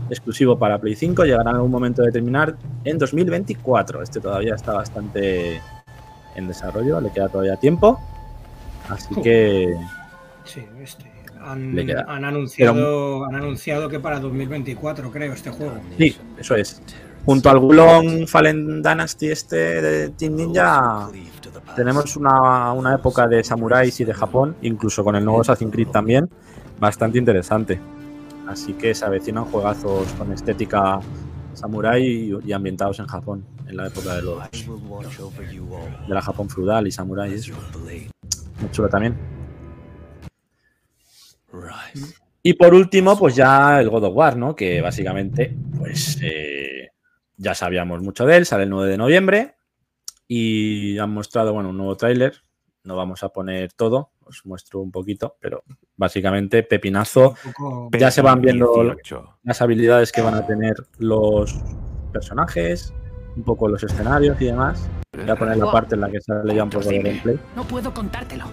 [0.10, 4.02] exclusivo para Play 5, llegará en algún momento de terminar en 2024.
[4.02, 5.62] Este todavía está bastante
[6.36, 8.00] en desarrollo, le queda todavía tiempo.
[8.90, 9.76] Así que
[10.46, 11.12] Sí, este.
[11.42, 12.06] Han, Le queda.
[12.08, 15.76] han anunciado, han anunciado que para 2024, creo, este juego.
[15.98, 16.82] sí, eso es.
[17.24, 21.10] Junto al Gulong Fallen Dynasty este de Team Ninja,
[21.76, 25.88] tenemos una, una época de samuráis y de Japón, incluso con el nuevo Assassin's Creed
[25.90, 26.30] también,
[26.80, 27.80] bastante interesante.
[28.48, 31.00] Así que se avecinan juegazos con estética
[31.54, 34.40] samurái y, y ambientados en Japón, en la época de los
[36.08, 37.40] de la Japón feudal y samurái.
[38.60, 39.18] Muy chulo también.
[42.44, 44.56] Y por último, pues ya el God of War, ¿no?
[44.56, 46.90] Que básicamente, pues eh,
[47.38, 49.56] ya sabíamos mucho de él, sale el 9 de noviembre
[50.28, 52.44] y han mostrado, bueno, un nuevo tráiler.
[52.84, 55.64] No vamos a poner todo, os muestro un poquito, pero
[55.98, 57.36] básicamente pepinazo.
[57.92, 59.40] Ya se van viendo 18.
[59.42, 61.56] las habilidades que van a tener los
[62.14, 62.94] personajes,
[63.36, 64.88] un poco los escenarios y demás.
[65.16, 67.64] Voy a poner la parte en la que sale ya un poco de gameplay, No
[67.64, 68.46] puedo contártelo.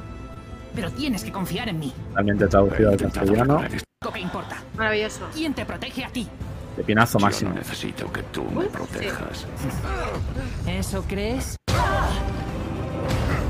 [0.74, 1.92] Pero tienes que confiar en mí.
[2.14, 3.62] realmente traducido al castellano.
[4.02, 4.56] Lo que importa.
[4.76, 5.28] Maravilloso.
[5.34, 6.26] ¿Quién te protege a ti?
[6.76, 7.50] Pepinazo Yo máximo.
[7.50, 9.46] no necesito que tú me protejas.
[10.66, 11.56] ¿Eso crees?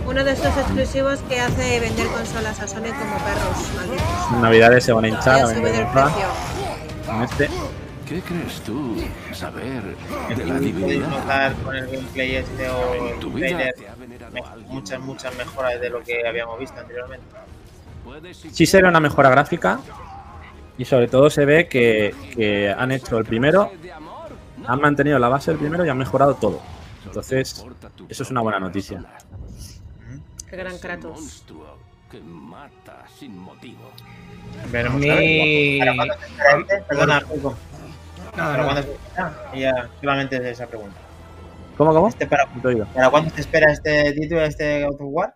[0.04, 4.32] Uno de estos exclusivos que hace vender consolas a Sony como perros malditos.
[4.34, 6.26] En Navidades se van a hinchar Ya a vender el precio.
[7.06, 7.48] con este.
[8.12, 8.96] ¿Qué crees tú
[9.32, 9.82] saber
[10.28, 11.08] de la Podéis divinidad?
[11.08, 13.74] notar con el gameplay este o En el tu vida trailer
[14.68, 17.24] muchas, muchas mejoras de lo que habíamos visto anteriormente.
[18.50, 19.80] Sí se ve una mejora gráfica
[20.76, 23.72] y sobre todo se ve que, que han hecho el primero,
[24.66, 26.60] han mantenido la base del primero y han mejorado todo.
[27.06, 27.64] Entonces,
[28.10, 29.02] eso es una buena noticia.
[30.50, 31.44] Qué gran Kratos.
[32.10, 33.90] que mata sin motivo.
[34.70, 35.78] Veremos Mi- a ver.
[35.78, 36.86] ¿Para cuándo se espera?
[36.88, 37.22] Perdona,
[39.52, 40.96] Y ya, solamente es esa pregunta.
[41.76, 42.08] ¿Cómo, cómo?
[42.08, 42.86] Este para, No te.
[42.86, 45.34] ¿Para cuándo se espera este título, este God of War?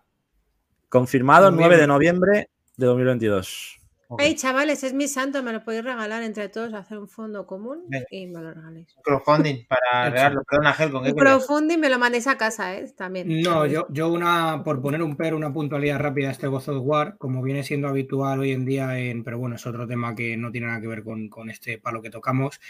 [0.89, 1.81] Confirmado el 9 Noviembre.
[1.81, 3.76] de noviembre de 2022.
[4.09, 4.21] Ok.
[4.21, 7.83] Ey, chavales, es mi santo, me lo podéis regalar entre todos, hacer un fondo común
[7.89, 8.05] Venga.
[8.09, 8.95] y me lo regaléis.
[9.03, 10.43] Crowdfunding para regalarlo.
[10.49, 11.45] Perdona, Helcon, ¿qué Un querías?
[11.45, 12.89] crowdfunding me lo mandéis a casa, ¿eh?
[12.95, 13.27] También.
[13.41, 16.83] No, yo, yo una, por poner un pero, una puntualidad rápida a este God of
[16.85, 20.37] War, como viene siendo habitual hoy en día, en, pero bueno, es otro tema que
[20.37, 22.61] no tiene nada que ver con, con este palo que tocamos.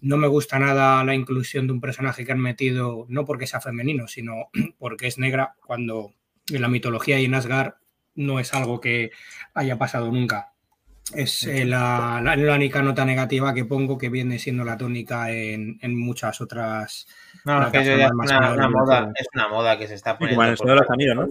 [0.00, 3.60] No me gusta nada la inclusión de un personaje que han metido, no porque sea
[3.60, 6.12] femenino, sino porque es negra, cuando
[6.52, 7.74] en la mitología y en Asgard
[8.16, 9.12] no es algo que
[9.54, 10.53] haya pasado nunca.
[11.12, 15.30] Es eh, la, la, la única nota negativa que pongo, que viene siendo la tónica
[15.30, 17.06] en, en muchas otras
[17.44, 19.86] No, es que eso ya es plataformas una, más una moda, es una moda que
[19.86, 20.56] se está poniendo.
[20.56, 21.28] por- de los Anillos, ¿no?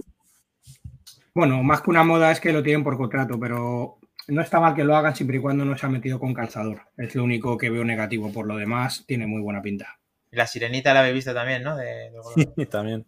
[1.34, 4.74] Bueno, más que una moda es que lo tienen por contrato, pero no está mal
[4.74, 6.82] que lo hagan siempre y cuando no se ha metido con calzador.
[6.96, 8.32] Es lo único que veo negativo.
[8.32, 9.98] Por lo demás, tiene muy buena pinta.
[10.30, 11.76] La sirenita la habéis visto también, ¿no?
[11.76, 12.20] De, de.
[12.56, 13.06] Y también.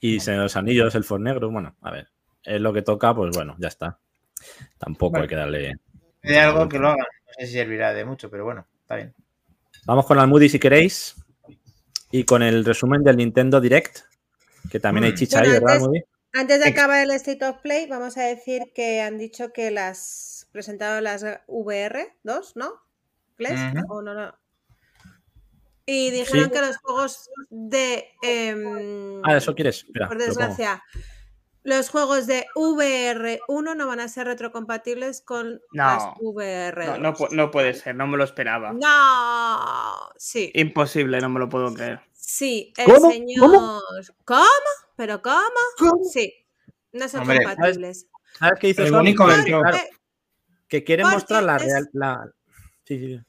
[0.00, 2.08] Y los Anillos, el For Negro, bueno, a ver.
[2.42, 3.98] Es lo que toca, pues bueno, ya está.
[4.78, 5.74] Tampoco hay que darle.
[6.22, 6.98] de algo que lo hagan.
[7.00, 9.14] No sé si servirá de mucho, pero bueno, está bien.
[9.86, 11.16] Vamos con Almudi si queréis.
[12.10, 14.00] Y con el resumen del Nintendo Direct.
[14.70, 15.16] Que también hay Mm.
[15.16, 16.04] chicha ahí, Bueno, ¿verdad, antes- Almudi?
[16.36, 20.48] Antes de acabar el State of Play, vamos a decir que han dicho que las
[20.52, 22.72] presentaron las VR2, ¿no?
[23.36, 23.52] ¿Play?
[23.54, 23.92] Ujú.
[23.94, 24.34] ¿O no, no?
[25.86, 26.50] Y dijeron Sí.
[26.50, 28.08] que los juegos de.
[28.22, 29.84] em, Ah, ¿eso quieres?
[29.84, 30.46] Espera, por te lo pongo.
[30.48, 30.82] desgracia,
[31.64, 35.84] los juegos de VR1 no van a ser retrocompatibles con No.
[35.84, 36.98] las VR2.
[37.00, 38.72] No, no, no puede ser, no me lo esperaba.
[38.72, 42.00] No, sí, Imposible, no me lo puedo creer.
[42.12, 43.10] sí, el ¿Cómo?
[43.10, 43.40] señor.
[43.50, 43.82] ¿Cómo?
[44.24, 44.44] ¿Cómo?
[44.96, 46.02] ¿Pero cómo?
[46.12, 46.32] Sí,
[46.92, 48.06] no son Hombre, compatibles.
[48.38, 49.26] ¿Sabes qué hizo El único
[50.68, 51.88] Que- que Porque mostrar la es- real.
[51.92, 52.30] La...
[52.84, 53.20] Sí, sí, sí.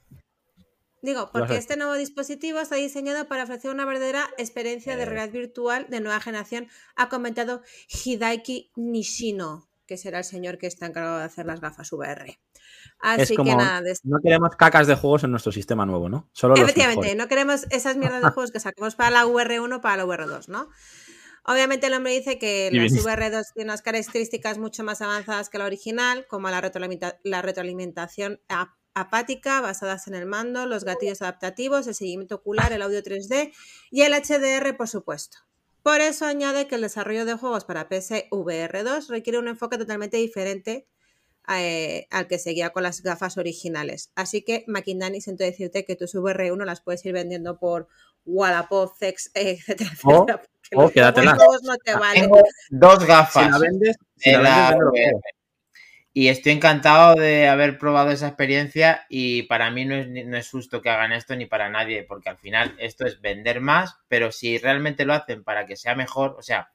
[1.06, 5.06] Digo, porque este nuevo dispositivo está diseñado para ofrecer una verdadera experiencia de Eh.
[5.06, 7.62] realidad virtual de nueva generación, ha comentado
[8.04, 12.40] Hidaiki Nishino, que será el señor que está encargado de hacer las gafas VR.
[13.00, 13.52] Así Es como.
[13.52, 16.28] que nada, de- No queremos cacas de juegos en nuestro sistema nuevo, ¿no?
[16.34, 20.06] Solo efectivamente, no queremos esas mierdas de juegos que sacamos para la VR1 para la
[20.06, 20.70] VR2, ¿no?
[21.48, 23.08] Obviamente el hombre dice que las viniste.
[23.08, 28.40] VR2 tienen unas características mucho más avanzadas que la original, como la, retroalimenta- la retroalimentación
[28.50, 33.52] ap- apática basadas en el mando, los gatillos adaptativos, el seguimiento ocular, el audio 3D
[33.92, 35.38] y el HDR, por supuesto.
[35.84, 40.18] Por eso añade que el desarrollo de juegos para PC VR2 requiere un enfoque totalmente
[40.18, 40.88] diferente
[41.48, 44.10] eh, al que seguía con las gafas originales.
[44.16, 47.88] Así que, Maquindani, siento decirte que tus VR1 las puedes ir vendiendo por
[48.26, 50.42] Wallapop, Sex, etcétera, O- etcétera.
[50.42, 51.36] porque o los quédatelas.
[51.38, 52.24] juegos no te valen.
[52.24, 55.12] Tengo dos Si gafas la vendes, si de la vendes, la véndelo VR.
[55.12, 55.22] todo.
[56.18, 60.50] Y estoy encantado de haber probado esa experiencia y para mí no es, no es
[60.50, 64.32] justo que hagan esto ni para nadie, porque al final esto es vender más, pero
[64.32, 66.70] si realmente lo hacen para que sea mejor, o sea,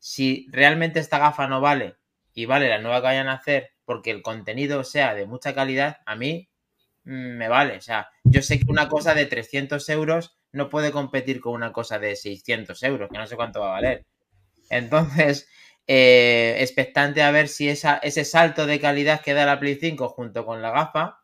[0.00, 1.98] si realmente esta gafa no vale
[2.34, 5.98] y vale la nueva que vayan a hacer porque el contenido sea de mucha calidad,
[6.04, 6.48] a mí
[7.04, 7.76] mm, me vale.
[7.76, 11.70] O sea, yo sé que una cosa de 300 euros no puede competir con una
[11.70, 14.04] cosa de 600 euros, que no sé cuánto va a valer.
[14.68, 15.48] Entonces,
[15.92, 20.08] eh, expectante a ver si esa, ese salto de calidad que da la Play 5
[20.10, 21.18] junto con la gafa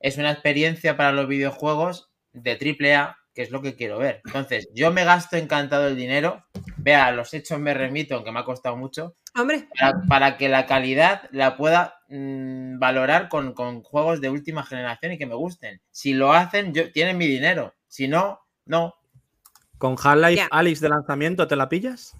[0.00, 4.22] es una experiencia para los videojuegos de AAA, que es lo que quiero ver.
[4.24, 6.42] Entonces, yo me gasto encantado el dinero.
[6.78, 10.48] Vea, a los hechos me remito, aunque me ha costado mucho, Hombre, para, para que
[10.48, 15.34] la calidad la pueda mm, valorar con, con juegos de última generación y que me
[15.34, 15.82] gusten.
[15.90, 17.74] Si lo hacen, yo, tienen mi dinero.
[17.88, 18.94] Si no, no.
[19.76, 20.48] ¿Con Half-Life.
[20.50, 22.16] Alyx de lanzamiento te la pillas?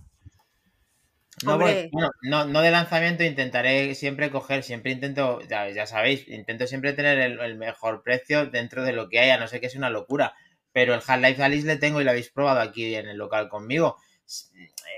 [1.42, 6.66] No, bueno, no, no de lanzamiento, intentaré siempre coger, siempre intento, ya, ya sabéis, intento
[6.68, 9.74] siempre tener el, el mejor precio dentro de lo que haya, no sé que es
[9.74, 10.35] una locura.
[10.72, 13.96] Pero el Half-Life Alice le tengo y lo habéis probado aquí en el local conmigo.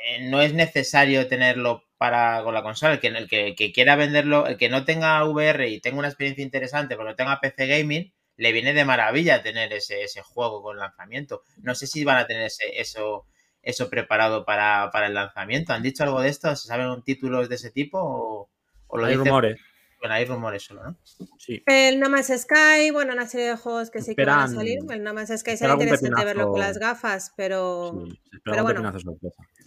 [0.07, 2.95] Eh, No es necesario tenerlo para con la consola.
[2.95, 6.09] El que, el que, que quiera venderlo, el que no tenga VR y tenga una
[6.09, 10.63] experiencia interesante, pero no tenga PC Gaming, le viene de maravilla tener ese, ese juego
[10.63, 11.43] con lanzamiento.
[11.59, 13.27] No sé si van a tener ese, eso,
[13.65, 15.73] eso preparado para, para el lanzamiento.
[15.73, 16.55] ¿Han dicho algo de esto?
[16.57, 17.99] ¿Se saben títulos de ese tipo?
[18.01, 18.51] ¿O,
[18.87, 19.61] o lo Hay dicen- rumores.
[20.01, 20.97] Bueno, hay rumores solo, ¿no?
[21.39, 21.63] Sí.
[21.65, 24.55] el No Man's Sky, bueno, una serie de juegos que sí que van a Esperan-
[24.55, 24.79] salir.
[24.91, 28.05] El No Man's Sky algún interesante verlo con las gafas, pero.
[28.07, 28.93] sí, pero bueno.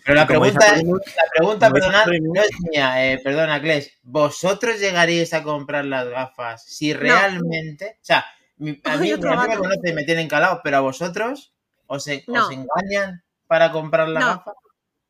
[0.05, 3.97] Pero la pregunta, Atomimus, la pregunta perdonad, no es mía, eh, perdona, Kles.
[4.03, 7.97] ¿Vosotros llegaríais a comprar las gafas si realmente...
[7.99, 8.23] O sea,
[8.57, 9.59] mi- a mí, me gato.
[9.61, 11.55] conocen y me tienen calado, pero a vosotros
[11.87, 14.25] os, engañan para comprar la No.
[14.27, 14.53] gafa.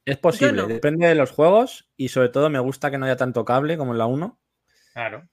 [0.05, 0.67] Es posible, no.
[0.67, 3.91] depende de los juegos y sobre todo me gusta que no haya tanto cable como
[3.91, 4.39] en la 1.
[4.93, 5.27] Claro.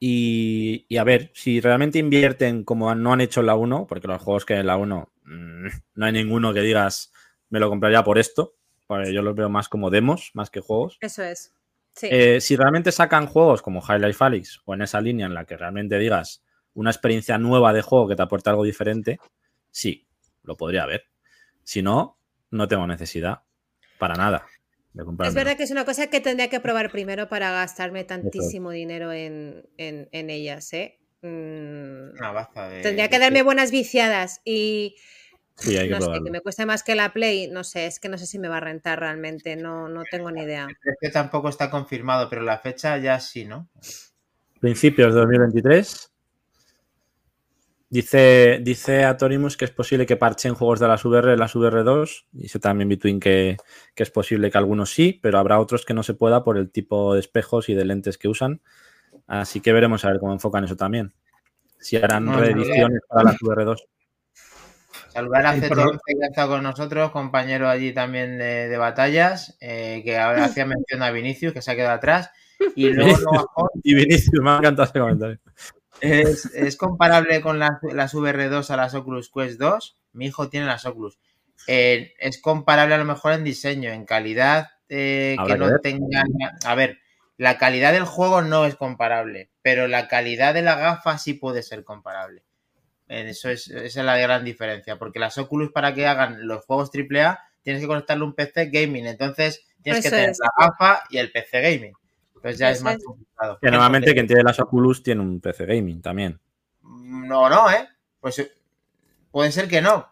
[0.00, 4.08] Y, y a ver, si realmente invierten como no han hecho en la 1, porque
[4.08, 7.12] los juegos que en la 1 mm, no hay ninguno que digas
[7.50, 8.54] me lo compraría por esto,
[8.86, 10.98] porque yo los veo más como demos, más que juegos.
[11.00, 11.54] Eso es.
[11.94, 12.08] Sí.
[12.10, 15.56] Eh, si realmente sacan juegos como Highlight Alyx o en esa línea en la que
[15.56, 19.20] realmente digas una experiencia nueva de juego que te aporte algo diferente,
[19.70, 20.08] sí,
[20.42, 21.04] lo podría ver.
[21.62, 22.18] Si no,
[22.54, 23.42] no tengo necesidad
[23.98, 24.46] para nada
[24.92, 25.34] de Es comprarlo.
[25.34, 29.68] verdad que es una cosa que tendría que probar primero para gastarme tantísimo dinero en,
[29.76, 30.98] en- en ellas, ¿eh?
[31.22, 32.82] Mm, Una baza de...
[32.82, 34.96] tendría que de- darme buenas viciadas y
[35.56, 36.24] Sí, hay que no sé, probarlo.
[36.24, 38.48] que me cueste más que la Play, no sé, es que no sé si me
[38.48, 40.66] va a rentar realmente, no, no tengo ni idea.
[40.68, 43.68] El precio tampoco está confirmado, pero la fecha ya sí, ¿no?
[44.60, 46.10] Principios de 2023.
[47.90, 52.26] Dice, dice Atorimus que es posible que parchen juegos de las VR en las VR2.
[52.32, 53.56] Dice también Between que,
[53.94, 56.70] que es posible que algunos sí, pero habrá otros que no se pueda por el
[56.70, 58.60] tipo de espejos y de lentes que usan.
[59.26, 61.12] Así que veremos a ver cómo enfocan eso también.
[61.78, 63.84] Si harán Bueno, reediciones para las VR2.
[65.08, 68.76] Saludar a El C11 pro- que ha estado con nosotros, compañero allí también de, de
[68.76, 72.30] batallas, eh, que ahora hacía mención a Vinicius, que se ha quedado atrás.
[72.74, 73.48] Y luego
[73.84, 75.38] Y Vinicius, me ha encantado ese comentario.
[76.00, 79.96] Es, es comparable con las, las VR2 a las Oculus Quest 2.
[80.12, 81.18] Mi hijo tiene las Oculus.
[81.66, 85.80] Eh, es comparable a lo mejor en diseño, en calidad, eh, que no ver.
[85.80, 86.26] tengan.
[86.64, 86.98] A ver,
[87.36, 91.62] la calidad del juego no es comparable, pero la calidad de la gafa sí puede
[91.62, 92.42] ser comparable.
[93.08, 96.64] Eh, Eso es, esa es la gran diferencia, porque las Oculus para que hagan los
[96.64, 100.38] juegos AAA tienes que conectarle un PC gaming, entonces tienes que tener es.
[100.38, 101.92] la gafa y el PC gaming.
[102.44, 103.58] Entonces ya es más complicado.
[103.58, 106.38] Que normalmente quien tiene las Oculus tiene un PC Gaming también.
[106.82, 107.88] No, no, ¿eh?
[108.20, 108.52] Pues eh,
[109.30, 110.06] puede ser que no.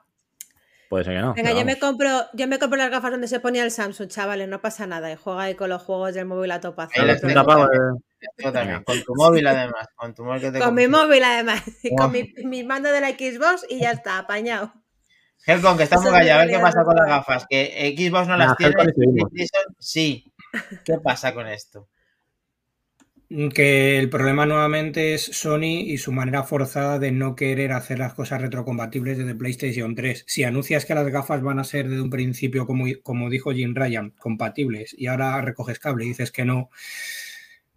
[0.88, 1.34] Puede ser que no.
[1.34, 4.48] Venga, yo me compro, yo me compro las gafas donde se ponía el Samsung, chavales,
[4.48, 6.92] no pasa nada, y juega ahí con los juegos del móvil a topazo.
[6.94, 8.04] Ahí A la los tengo 30 pavos, también.
[8.38, 11.62] eh, también, con tu móvil además, con tu móvil que te Con mi móvil además,
[11.82, 11.96] y Oh.
[11.96, 14.72] con mi, mi mando de la Xbox y ya está, apañado.
[15.46, 17.46] Helcon, que está muy callado, a ver qué pasa con las gafas.
[17.48, 18.74] Que Xbox no Nah, las tiene,
[19.78, 20.32] sí.
[20.84, 21.88] ¿Qué pasa con esto?
[23.54, 28.12] Que el problema nuevamente es Sony y su manera forzada de no querer hacer las
[28.12, 30.24] cosas retrocompatibles desde PlayStation 3.
[30.26, 33.74] Si anuncias que las gafas van a ser desde un principio, como, como dijo Jim
[33.74, 36.68] Ryan, compatibles y ahora recoges cable y dices que no,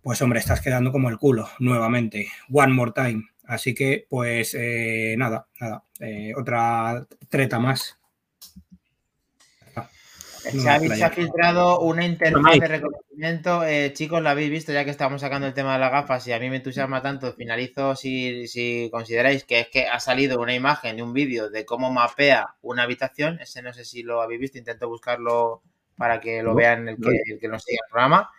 [0.01, 2.27] pues hombre, estás quedando como el culo nuevamente.
[2.51, 3.23] One more time.
[3.45, 5.83] Así que, pues eh, nada, nada.
[6.01, 7.97] eh, otra treta más.
[10.53, 13.63] No Se ha, filtrado una interfaz de reconocimiento.
[13.63, 16.33] Eh, chicos, la habéis visto ya que estamos sacando el tema de las gafas y
[16.33, 17.33] a mí me entusiasma tanto.
[17.33, 21.65] Finalizo si, si consideráis que es que ha salido una imagen de un vídeo de
[21.65, 23.39] cómo mapea una habitación.
[23.39, 25.61] Ese no sé si lo habéis visto, intento buscarlo
[25.97, 27.33] para que lo No, vean el que, no.
[27.33, 28.29] el que nos siga el programa,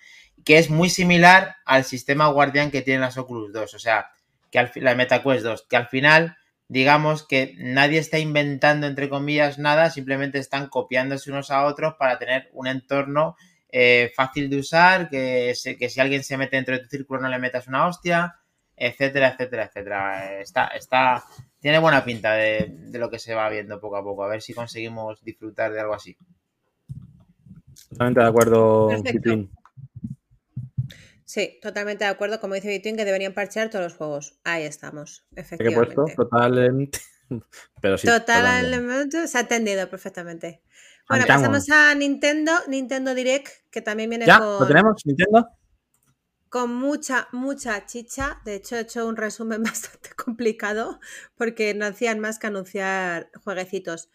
[0.44, 4.10] que es muy similar al sistema Guardián que tienen las Oculus 2, o sea,
[4.50, 6.36] que al, la MetaQuest 2, que al final,
[6.68, 12.18] digamos que nadie está inventando, entre comillas, nada, simplemente están copiándose unos a otros para
[12.18, 13.36] tener un entorno
[13.70, 17.20] eh, fácil de usar, que, se- que si alguien se mete dentro de tu círculo
[17.20, 18.36] no le metas una hostia,
[18.76, 20.40] etcétera, etcétera, etcétera.
[20.40, 21.24] Está, está,
[21.60, 24.24] tiene buena pinta de, de lo que se va viendo poco a poco.
[24.24, 26.16] A ver si conseguimos disfrutar de algo así.
[27.90, 29.12] Totalmente de acuerdo, Perfecto.
[29.12, 29.50] Pitín.
[31.36, 34.38] Sí, totalmente de acuerdo, como dice Bitwin, que deberían parchear todos los juegos.
[34.42, 35.94] Ahí estamos, ¿Qué he efectivamente.
[35.94, 36.22] puesto?
[36.22, 36.98] Totalmente.
[37.82, 38.06] Pero sí.
[38.06, 39.28] totalmente.
[39.28, 40.62] Se ha entendido perfectamente.
[41.06, 44.38] Bueno, pasamos a Nintendo, Nintendo Direct, que también viene ¿Ya?
[44.38, 45.02] con, ¿Lo tenemos?
[45.04, 45.46] ¿Nintendo?
[46.48, 48.40] con mucha, mucha chicha.
[48.46, 51.00] De hecho, he hecho un resumen bastante complicado
[51.36, 54.08] porque no hacían más que anunciar jueguecitos.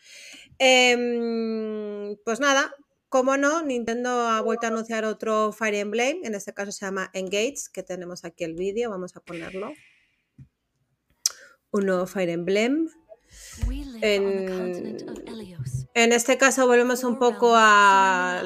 [0.57, 2.73] Em, pues nada,
[3.11, 7.09] como no, Nintendo ha vuelto a anunciar otro Fire Emblem, en este caso se llama
[7.11, 9.73] Engage, que tenemos aquí el vídeo, vamos a ponerlo.
[11.71, 12.87] Un nuevo Fire Emblem.
[14.01, 14.97] En,
[15.93, 18.41] en este caso volvemos un poco a,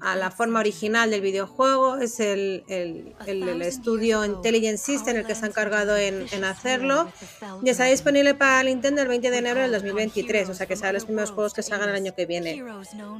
[0.00, 1.96] a la forma original del videojuego.
[1.98, 6.44] Es el, el- el- el estudio Intelligent System el que se ha encargado en, en
[6.44, 7.08] hacerlo.
[7.62, 10.94] Y está disponible para Nintendo el 20 de enero del 2023, o sea que serán
[10.94, 12.62] los primeros juegos que salgan el año que viene.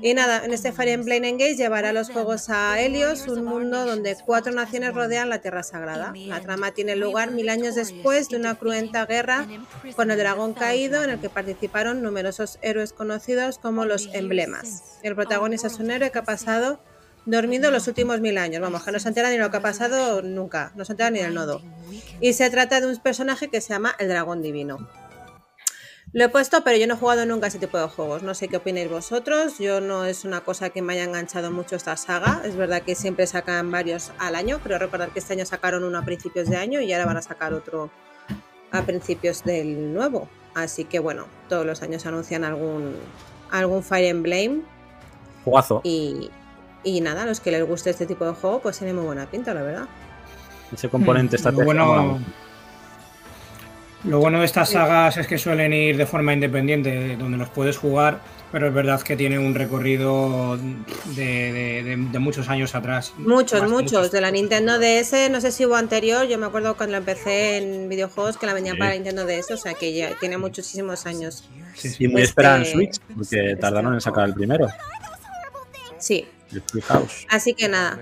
[0.02, 4.16] Y nada, en este Fire Emblem Engage llevará los juegos a Helios, un mundo donde
[4.24, 6.12] cuatro naciones rodean la Tierra Sagrada.
[6.28, 9.46] La trama tiene lugar mil años después de una cruenta guerra
[9.96, 14.82] con el dragón caído en el que participaron numerosos héroes conocidos como los emblemas.
[15.02, 16.69] El protagonista es un héroe que ha pasado
[17.26, 20.22] dormido los últimos mil años, vamos, que no se entera ni lo que ha pasado
[20.22, 21.62] nunca, no se entera ni del nodo.
[22.20, 24.88] Y se trata de un personaje que se llama el dragón divino.
[26.12, 28.24] Lo he puesto, pero yo no he jugado nunca ese tipo de juegos.
[28.24, 29.59] No sé qué opináis vosotros.
[29.61, 32.42] Yo no es una cosa que me haya enganchado mucho esta saga.
[32.44, 34.59] Es verdad que siempre sacan varios al año.
[34.61, 37.22] Creo recordar que este año sacaron uno a principios de año y ahora van a
[37.22, 37.90] sacar otro
[38.72, 40.28] a principios del nuevo.
[40.54, 42.96] Así que bueno, todos los años anuncian algún,
[43.52, 44.62] algún Fire Emblem.
[45.44, 45.80] Jugazo.
[45.85, 46.28] Y,
[46.84, 49.26] y nada, a los que les guste este tipo de juego, pues tiene muy buena
[49.26, 49.86] pinta, la verdad.
[50.72, 52.20] Ese componente Mm, está lo bueno,
[54.04, 57.76] lo bueno de estas sagas es que suelen ir de forma independiente, donde los puedes
[57.76, 60.72] jugar, pero es verdad que tiene un recorrido de,
[61.16, 63.12] de- de- de muchos años atrás.
[63.18, 64.10] Muchos, Más- muchos.
[64.10, 66.26] De la Nintendo DS, no sé si hubo anterior.
[66.26, 68.80] Yo me acuerdo cuando empecé en videojuegos que la vendían Sí.
[68.80, 71.44] para Nintendo DS, o sea que ya tiene muchísimos años.
[71.74, 72.04] Sí, sí.
[72.04, 74.66] Y muy Este- esperada en Switch, porque este tardaron en sacar el primero.
[75.98, 76.26] Sí,
[77.28, 77.98] Así que nada.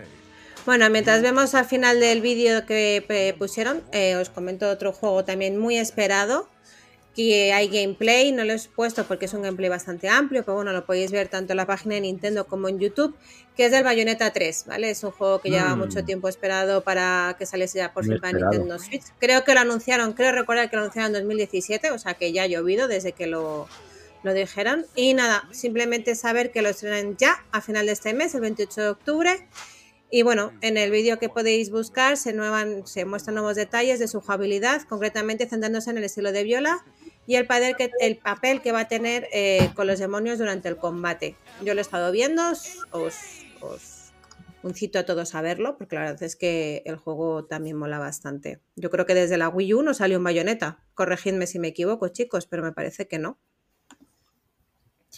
[0.67, 5.25] Bueno, mientras vemos al final del vídeo que eh, pusieron, eh, os comento otro juego
[5.25, 6.49] también muy esperado.
[7.17, 10.73] Que hay gameplay, no lo he puesto porque es un gameplay bastante amplio, pero bueno,
[10.73, 13.17] lo podéis ver tanto en la página de Nintendo como en YouTube,
[13.57, 14.91] que es del Bayonetta 3, ¿vale?
[14.91, 15.79] Es un juego que lleva Mm.
[15.79, 18.39] mucho tiempo esperado para que saliese ya por fin para.
[18.39, 19.03] Nintendo Switch.
[19.19, 22.45] Creo que lo anunciaron, creo recordar que lo anunciaron en 2017, o sea que ya
[22.45, 23.67] ha llovido desde que lo,
[24.23, 24.87] lo dijeron.
[24.95, 28.81] Y nada, simplemente saber que lo estrenan ya a final de este mes, el 28
[28.81, 29.49] de octubre.
[30.11, 34.83] Y bueno, en el vídeo que podéis buscar se, muestran nuevos detalles de su jugabilidad,
[34.83, 36.85] concretamente centrándose en el estilo de Viola
[37.27, 40.69] y el papel que, el papel que va a tener eh, con los demonios durante
[40.69, 41.37] el combate.
[41.63, 42.87] Yo lo he estado viendo, os,
[43.61, 43.99] os
[44.63, 48.61] incito a todos a verlo, porque la verdad es que el juego también mola bastante.
[48.77, 50.83] Yo creo que desde la Wii U no salió un bayoneta.
[50.95, 53.39] Corregidme si me equivoco, chicos, pero me parece que no.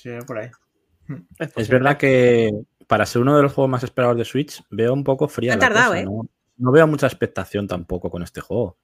[0.02, 0.50] Sí, por ahí.
[1.56, 2.50] Es verdad que
[2.86, 5.52] para ser uno de los juegos más esperados de Switch, veo un poco fría.
[5.54, 6.04] Han la tardado, cosa, ¿eh?
[6.04, 6.28] ¿no?
[6.56, 8.78] No veo mucha expectación tampoco con este juego.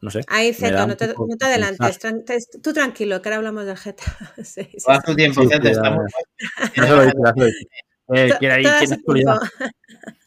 [0.00, 0.22] No sé.
[0.28, 2.00] Ahí, Zeto, no te, no adelantes.
[2.00, 2.24] tran-
[2.62, 4.84] tú tranquilo, que ahora hablamos del GTA 6.
[4.88, 6.10] Haz tu tiempo, Zeto, sí, estamos-.
[8.14, 8.32] Eh.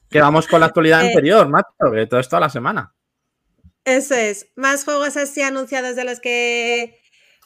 [0.10, 2.93] Que vamos con la actualidad Eh, anterior, macho, que todo es toda la semana.
[3.84, 4.48] Eso es.
[4.56, 6.98] Más juegos así anunciados de los que.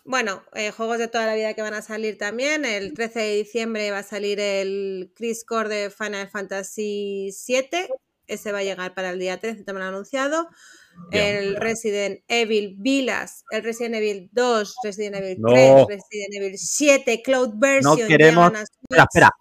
[0.06, 2.66] Bueno, eh, juegos de toda la vida que van a salir también.
[2.66, 7.88] El 13 de diciembre va a salir el Chris Core de Final Fantasy VII.
[8.28, 10.48] Ese va a llegar para el día 13, también lo han anunciado.
[11.12, 11.24] Bien.
[11.38, 15.52] El Resident Evil Villas, el Resident Evil 2, Resident Evil No.
[15.52, 17.98] 3, Resident Evil 7, Cloud Version.
[18.08, 19.32] queremos- llegan a Espera, espera.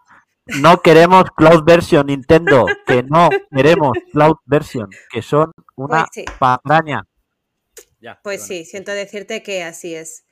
[0.61, 2.65] No queremos Cloud Version, Nintendo.
[2.87, 4.89] Que no queremos Cloud Version.
[5.13, 6.25] Que son una Pues sí.
[6.39, 7.03] patraña.
[8.01, 8.47] Ya, Pues perdona.
[8.59, 10.25] sí, siento decirte que así es.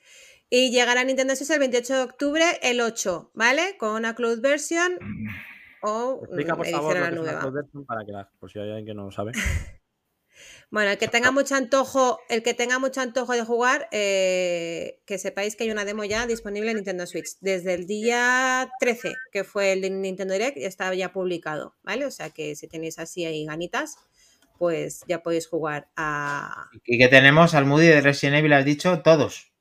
[0.49, 3.75] Y llegará a Nintendo Switch el 28 de octubre, el 8, ¿vale?
[3.77, 4.97] Con una cloud version
[5.81, 7.39] o Explica, mm, por edición favor, a la que es una nueva.
[7.41, 9.31] Cloud Version para que la, por si hay alguien que no lo sabe.
[10.69, 15.17] Bueno, el que tenga mucho antojo, el que tenga mucho antojo de jugar, eh, que
[15.17, 17.37] sepáis que hay una demo ya disponible en Nintendo Switch.
[17.39, 22.05] Desde el día 13, que fue el de Nintendo Direct, ya estaba ya publicado, ¿vale?
[22.05, 23.97] O sea que si tenéis así ahí ganitas,
[24.59, 26.69] pues ya podéis jugar a.
[26.85, 29.53] Y que tenemos al Moody de Resident Evil, has dicho, todos.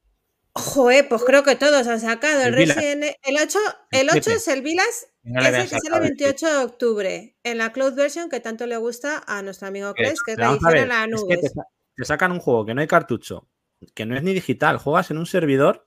[0.56, 2.40] Joder, pues creo que todos han sacado.
[2.42, 2.54] El, El.
[2.54, 3.58] Resident E- el 8,
[3.90, 7.58] el 8 es el Vilas, No ese que sale el el 28 de octubre, en
[7.58, 9.92] la cloud version que tanto le gusta a nuestro amigo.
[9.94, 11.34] Chris, que es la edición en la es nube.
[11.36, 13.48] que te, sa- te sacan un juego que no hay cartucho,
[13.94, 15.86] que no es ni digital, juegas en un servidor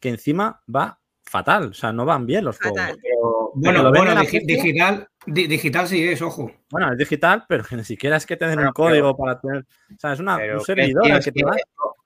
[0.00, 2.78] que encima va fatal, o sea, no van bien los juegos.
[3.02, 6.50] Pero, Bueno, lo bueno, digi- digital, di- digital sí es, ojo.
[6.70, 9.40] Bueno, es digital, pero que ni siquiera es que te den Bueno, un código para
[9.40, 9.64] tener.
[9.94, 11.56] O sea, es una, un que, servidor es, que que, te va.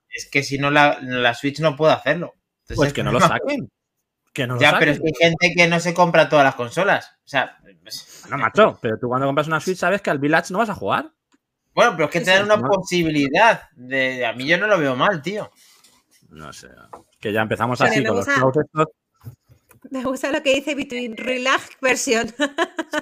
[0.09, 2.35] Es que si no, la, la Switch no puede hacerlo.
[2.61, 3.69] Entonces, Pues es que no lo saquen.
[4.33, 6.55] Que no lo Ya, pero es que hay gente que no se compra todas las
[6.55, 7.11] consolas.
[7.25, 10.51] O sea, pues- No, macho, pero tú cuando compras una Switch sabes que al Village
[10.53, 11.11] no vas a jugar.
[11.73, 12.67] bueno, pero es que te dan una no.
[12.67, 13.69] posibilidad.
[13.75, 15.51] De, a mí yo no lo veo mal, tío.
[16.29, 16.67] No sé.
[17.19, 18.85] Que ya empezamos así con los gusta.
[19.91, 22.27] Me gusta lo que dice Between Relax version.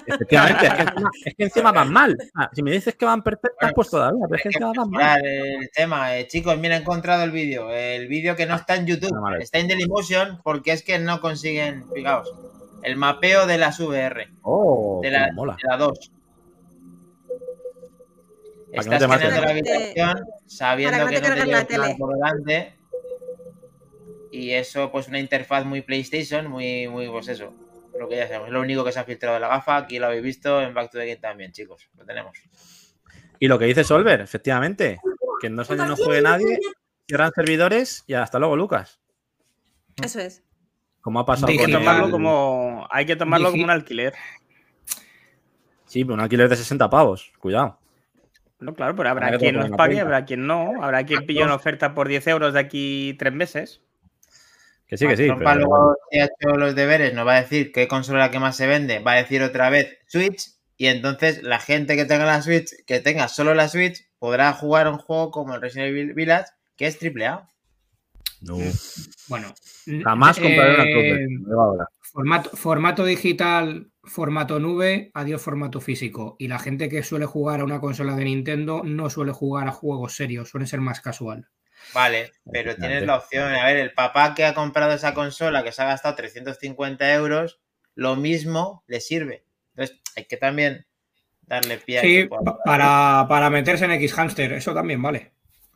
[0.06, 2.18] Efectivamente, es que, encima, es que encima van mal.
[2.36, 4.90] Ah, si me dices que van perfectas, Bueno, pues todavía, pero es que encima van
[4.90, 5.26] mal.
[5.26, 6.18] el tema.
[6.18, 7.72] Eh, chicos, mira, he encontrado el vídeo.
[7.72, 9.20] El vídeo que no está en YouTube.
[9.20, 9.44] Vale.
[9.44, 12.34] Está en Dailymotion porque es que no consiguen, fijaos,
[12.84, 14.30] el mapeo de las VR.
[14.44, 15.58] Oh, De la, mola.
[15.62, 16.12] de la 2.
[18.76, 21.96] Para que no Estás te la habitación sabiendo que no te no te la tele.
[21.98, 22.77] por delante.
[24.32, 27.54] Y eso, pues una interfaz muy PlayStation, muy, muy, pues eso.
[28.00, 28.48] Lo que ya sabemos.
[28.48, 29.78] Es lo único que se ha filtrado de la gafa.
[29.78, 31.90] Aquí lo habéis visto en Back to the Game también, chicos.
[31.98, 32.38] Lo tenemos.
[33.40, 35.00] Y lo que dice Solver, efectivamente,
[35.42, 36.60] que en dos años no juegue nadie,
[37.08, 39.00] cierran servidores y hasta luego, Lucas.
[40.04, 40.44] Eso es.
[41.02, 44.14] Como ha pasado Hay que tomarlo como, hay que tomarlo Digi- como un alquiler.
[45.86, 47.32] Sí, pero un alquiler de 60 pavos.
[47.40, 47.80] Cuidado.
[48.60, 51.94] No, claro, pero Habrá quien los pague, habrá quien no, habrá quien pille una oferta
[51.94, 53.82] por 10 euros de aquí tres meses.
[54.88, 55.28] Que sí, que sí.
[55.38, 58.32] Pero- luego, si ha hecho los deberes, nos va a decir qué consola es la
[58.32, 59.00] que más se vende.
[59.00, 60.52] Va a decir otra vez Switch.
[60.78, 64.88] Y entonces la gente que tenga la Switch, que tenga solo la Switch, podrá jugar
[64.88, 67.48] un juego como el Resident Evil Village, que es AAA.
[68.42, 68.58] No.
[69.28, 69.54] Bueno.
[70.04, 71.90] Jamás compraré una eh, ahora.
[72.54, 76.36] Formato digital, formato nube, adiós formato físico.
[76.40, 79.72] Y la gente que suele jugar a una consola de Nintendo no suele jugar a
[79.72, 81.48] juegos serios, suele ser más casual.
[81.94, 83.54] Vale, pero tienes la opción.
[83.54, 87.60] A ver, el papá que ha comprado esa consola, que se ha gastado 350 euros,
[87.96, 89.44] lo mismo le sirve.
[89.76, 90.86] Entonces, hay que también
[91.42, 95.32] darle pie a Sí, pueda para, para meterse en X-Hamster, eso también vale.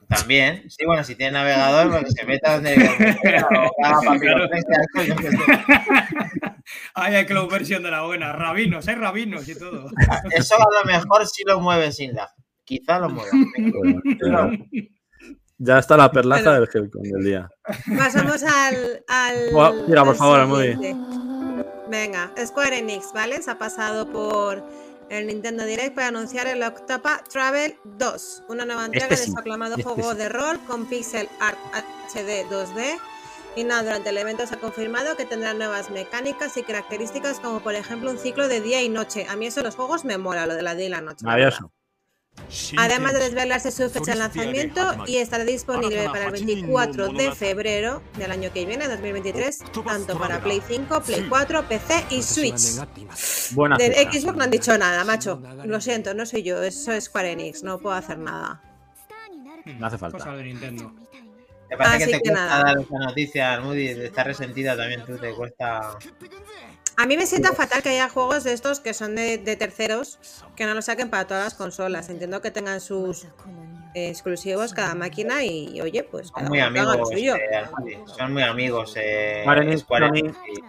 [0.07, 2.75] También, sí, bueno, si tiene navegador, pues que se meta donde,
[6.95, 8.33] hay cloud versión de la buena.
[8.33, 9.89] Rabinos, hay rabinos y todo.
[10.31, 12.29] Eso a lo mejor sí lo mueve sin lag.
[12.65, 13.31] Quizá lo mueva.
[15.63, 17.51] Ya está la perlaza del Helcon del día.
[17.95, 19.03] Pasamos al.
[19.07, 20.95] al tira, por al favor, siguiente.
[21.87, 23.39] Venga, Square Enix, ¿vale?
[23.43, 24.63] Se ha pasado por
[25.09, 29.31] el Nintendo Direct para anunciar el Octopath Travel 2, una nueva entrega Este de sí,
[29.31, 30.17] su aclamado este juego sí.
[30.17, 31.59] de rol con pixel art
[32.11, 32.97] HD 2D.
[33.55, 37.59] Y nada, durante el evento se ha confirmado que tendrá nuevas mecánicas y características como
[37.59, 39.27] por ejemplo un ciclo de día y noche.
[39.29, 41.23] A mí eso de los juegos me mola, lo de la día y la noche.
[41.23, 41.71] Maravilloso.
[42.77, 48.01] Además de desvelarse su fecha de lanzamiento y estará disponible para el 24 de febrero
[48.17, 52.81] del año que viene, 2023, tanto para Play 5, Play 4, PC y Switch.
[53.51, 53.91] Buena De.
[54.11, 55.41] Xbox no han dicho nada, macho.
[55.63, 58.61] Lo siento, no soy yo, eso es Square Enix, no puedo hacer nada.
[59.77, 60.17] No hace falta.
[60.17, 60.93] Cosa de Nintendo.
[61.69, 62.63] Me parece Así que te que cuesta nada.
[62.63, 65.97] dar esa noticia, Moody, estar resentida también tú, te cuesta.
[66.97, 70.19] A mí me sienta fatal que haya juegos de estos que son de, de terceros
[70.55, 72.09] que no los saquen para todas las consolas.
[72.09, 73.23] Entiendo que tengan sus
[73.95, 77.35] eh, exclusivos cada máquina y, oye, pues Son cada muy lo amigos, suyo.
[77.35, 78.93] eh, son muy amigos.
[78.97, 79.43] Eh,
[79.77, 80.07] Square.
[80.07, 80.59] Enix y,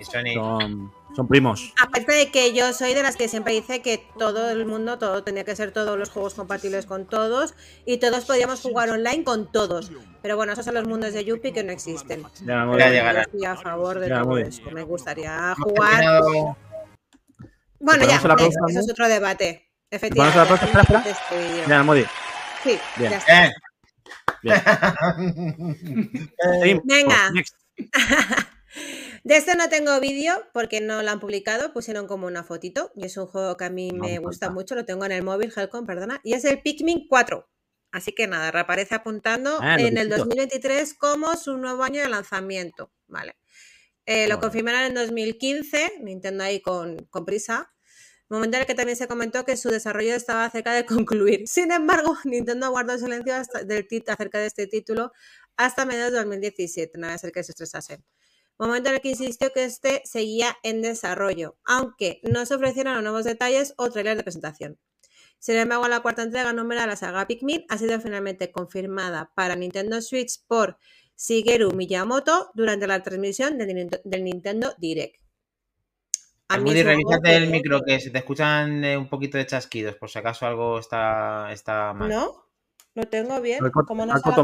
[0.00, 0.34] y Sony.
[0.34, 1.72] Son, son primos.
[1.80, 5.22] Aparte de que yo soy de las que siempre dice que todo el mundo, todo
[5.22, 7.54] tenía que ser todos los juegos compatibles con todos
[7.86, 9.92] y todos podíamos jugar online con todos.
[10.22, 12.22] Pero bueno, esos son los mundos de Yuppie que no existen.
[12.44, 13.22] Ya, Ya Yo llegará.
[13.22, 14.48] estoy a favor de Ya, todo muy bien.
[14.48, 14.62] eso.
[14.72, 16.04] Me gustaría jugar.
[17.80, 19.70] Bueno, ya, ¿Ponemos la pausa, eso es otro debate.
[19.90, 20.48] ¿Ponemos la Efectivamente.
[20.48, 20.64] pausa?
[20.64, 21.00] Espera, espera.
[21.02, 21.64] de este vídeo.
[21.68, 22.04] Ya, Modi.
[22.64, 23.10] Sí, Bien.
[23.10, 23.46] ya está.
[23.46, 23.52] Eh,
[26.62, 26.80] Bien.
[26.84, 27.30] Venga.
[29.22, 33.06] De este no tengo vídeo porque no lo han publicado, pusieron como una fotito y
[33.06, 35.86] es un juego que a mí me gusta mucho, lo tengo en el móvil, Helcom,
[35.86, 37.48] perdona, y es el Pikmin 4.
[37.92, 40.18] Así que nada, reaparece apuntando Ah, en el bichitos.
[40.18, 43.36] 2023 como su nuevo año de lanzamiento, ¿vale?
[44.06, 44.40] Eh, lo Vale.
[44.42, 47.70] confirmaron en 2015, Nintendo ahí con, con prisa,
[48.30, 51.46] Momento en el que también se comentó que su desarrollo estaba cerca de concluir.
[51.46, 55.12] Sin embargo, Nintendo guardó silencio hasta- del tit- acerca de este título
[55.56, 58.02] hasta mediados de 2017, no va a ser que se estresase.
[58.58, 63.24] Momento en el que insistió que este seguía en desarrollo, aunque no se ofrecieron nuevos
[63.24, 64.78] detalles o trailers de presentación.
[65.40, 70.00] Sin embargo, la cuarta entrega número la saga Pikmin ha sido finalmente confirmada para Nintendo
[70.00, 70.78] Switch por
[71.18, 75.20] Shigeru Miyamoto durante la transmisión del, Nint- del Nintendo Direct.
[76.48, 79.96] A mí revísate el que- micro, que se te escuchan eh, un poquito de chasquidos,
[79.96, 82.08] por si acaso algo está, está mal.
[82.08, 82.46] ¿No?
[82.94, 83.58] Lo tengo bien.
[83.86, 84.36] Como no estaba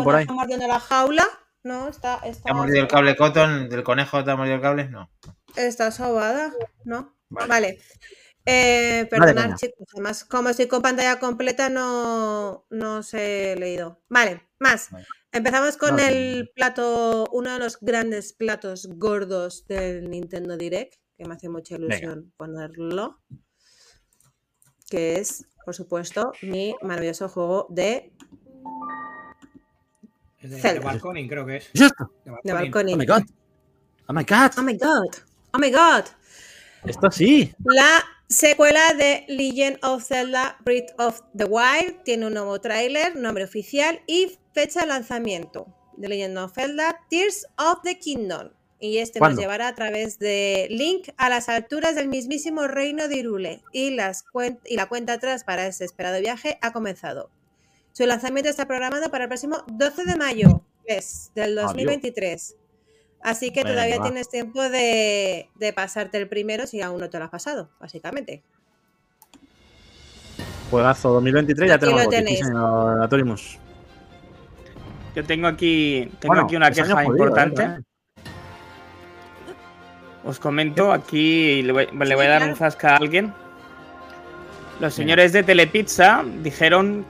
[0.66, 1.26] la jaula,
[1.62, 3.68] no, está, está, ¿Te ha mordido el cable cotton?
[3.68, 4.88] ¿Del conejo te ha mordido el cable?
[4.88, 5.10] No.
[5.56, 6.52] está sobada,
[6.84, 7.16] ¿no?
[7.28, 7.48] Vale.
[7.48, 7.78] Vale.
[8.46, 9.86] Eh, perdonad, chicos.
[9.92, 14.02] Además, como estoy con pantalla completa, no, no os he leído.
[14.08, 14.90] Vale, más.
[14.90, 15.06] Vale.
[15.32, 21.34] Empezamos con el plato, uno de los grandes platos gordos del Nintendo Direct, que me
[21.34, 23.20] hace mucha ilusión ponerlo.
[24.88, 28.12] Que es, por supuesto, mi maravilloso juego de,
[30.40, 30.84] De, de Zelda.
[30.84, 31.70] Balconing, creo que es.
[31.72, 32.12] ¿Es esto?
[32.24, 32.94] De Balconing.
[32.94, 33.06] Oh my Balconing.
[33.06, 33.34] god.
[34.08, 34.50] Oh my god.
[34.58, 35.16] Oh my god.
[35.52, 36.04] Oh my god.
[36.84, 37.52] Esto sí.
[37.64, 43.44] La secuela de Legend of Zelda Breath of the Wild tiene un nuevo tráiler, nombre
[43.44, 45.66] oficial y fecha de lanzamiento
[45.96, 48.50] de Legend of Zelda Tears of the Kingdom.
[48.82, 49.34] Y este ¿Cuándo?
[49.36, 53.90] nos llevará a través de Link a las alturas del mismísimo reino de Irule y,
[53.90, 57.30] las cuen- y la cuenta atrás para ese esperado viaje ha comenzado.
[58.00, 61.66] Su lanzamiento está programado para el próximo 12 de mayo es del Adiós.
[61.74, 62.56] 2023.
[63.20, 64.04] Así que Venga, todavía va.
[64.04, 68.42] tienes tiempo de, de pasarte el primero si aún no te lo has pasado, básicamente.
[70.70, 72.38] Juegazo 2023, ya tenemos lo tenéis.
[72.38, 73.58] señor Atorimus.
[75.14, 77.62] Yo tengo aquí, tengo Bueno, aquí una queja jodido, importante.
[77.64, 77.78] ¿eh?
[80.24, 82.52] Os comento aquí, le voy, le voy a dar claro.
[82.52, 83.34] un zasca a alguien.
[84.80, 87.04] Los señores de Telepizza dijeron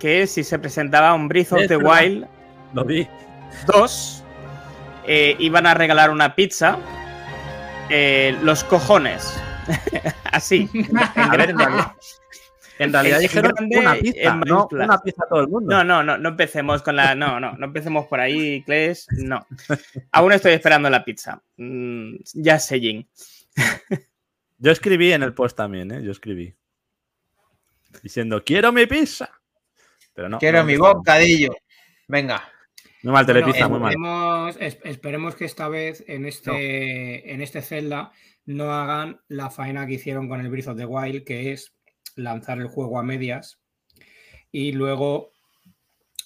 [0.00, 1.76] que si se presentaba un Breath of the.
[1.76, 2.26] Wild
[2.72, 3.06] Lo vi.
[3.66, 4.24] 2,
[5.06, 6.78] eh, iban a regalar una pizza.
[7.88, 9.32] eh, los cojones.
[10.32, 10.68] Así.
[10.72, 11.64] en A ver, en grande.
[11.64, 11.92] realidad,
[12.78, 15.70] en realidad dijeron grande, una pizza, no una pizza a todo el mundo.
[15.76, 17.14] No, no, no, no empecemos con la.
[17.14, 19.06] No, no, no empecemos por ahí, Kles.
[19.10, 19.46] No.
[20.12, 21.42] Aún estoy esperando la pizza.
[21.56, 23.08] Mm, ya sé, Jin.
[24.58, 26.02] Yo escribí en el post también, ¿eh?
[26.02, 26.54] Yo escribí.
[28.02, 29.39] Diciendo, quiero mi pizza.
[30.20, 30.38] Pero no.
[30.38, 31.50] Quiero no mi bocadillo.
[32.06, 32.42] Venga.
[33.02, 33.88] Muy mal, Bueno, Telepizza, muy mal.
[33.92, 38.12] esperemos, es- esperemos que esta vez en este, en este Zelda
[38.44, 41.72] no hagan la faena que hicieron con el Breath of the Wild, que es
[42.16, 43.62] lanzar el juego a medias
[44.52, 45.30] y luego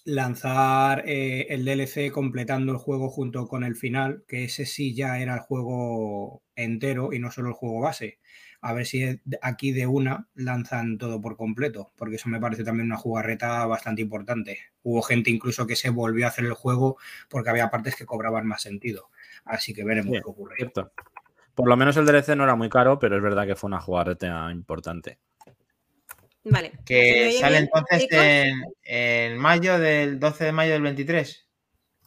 [0.04, 5.20] lanzar eh, el DLC completando el juego junto con el final, que ese sí ya
[5.20, 8.18] era el juego entero y no solo el juego base.
[8.66, 12.86] A ver si aquí de una lanzan todo por completo, porque eso me parece también
[12.86, 14.58] una jugarreta bastante importante.
[14.82, 16.96] Hubo gente incluso que se volvió a hacer el juego
[17.28, 19.10] porque había partes que cobraban más sentido.
[19.44, 20.56] Así que veremos Sí, qué ocurre.
[20.56, 20.92] Cierto.
[21.54, 23.80] Por lo menos el DLC no era muy caro, pero es verdad que fue una
[23.80, 25.18] jugarreta importante.
[26.44, 26.70] Vale.
[26.70, 28.18] ¿Se me Que oye sale bien, entonces chicos?
[28.18, 31.46] en, en mayo del 12 de mayo del 23.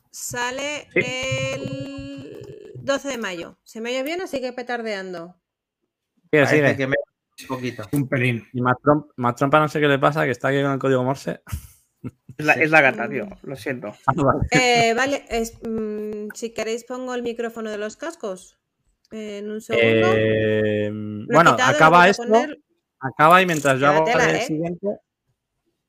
[0.10, 1.00] Sale Sí.
[1.04, 3.60] el 12 de mayo.
[3.64, 5.36] ¿Se me oye bien o sigue petardeando?
[6.32, 6.78] Sigue, Parece sigue.
[6.78, 6.96] que me
[7.42, 7.84] un poquito.
[7.92, 8.48] Un pelín.
[8.54, 11.04] Y más Trump, más no sé qué le pasa, que está aquí con el código
[11.04, 11.42] Morse.
[12.38, 13.28] Es la, es la gata, tío.
[13.44, 13.94] Lo siento.
[14.08, 14.40] Ah, vale.
[14.52, 18.58] Eh, vale, es- mm, si queréis pongo el micrófono de los cascos.
[19.12, 20.08] En un segundo.
[20.18, 22.24] Eh, bueno, quitado, acaba esto.
[22.24, 22.60] poner.
[23.00, 24.42] Acaba y mientras yo hago el ¿eh?
[24.42, 24.88] siguiente.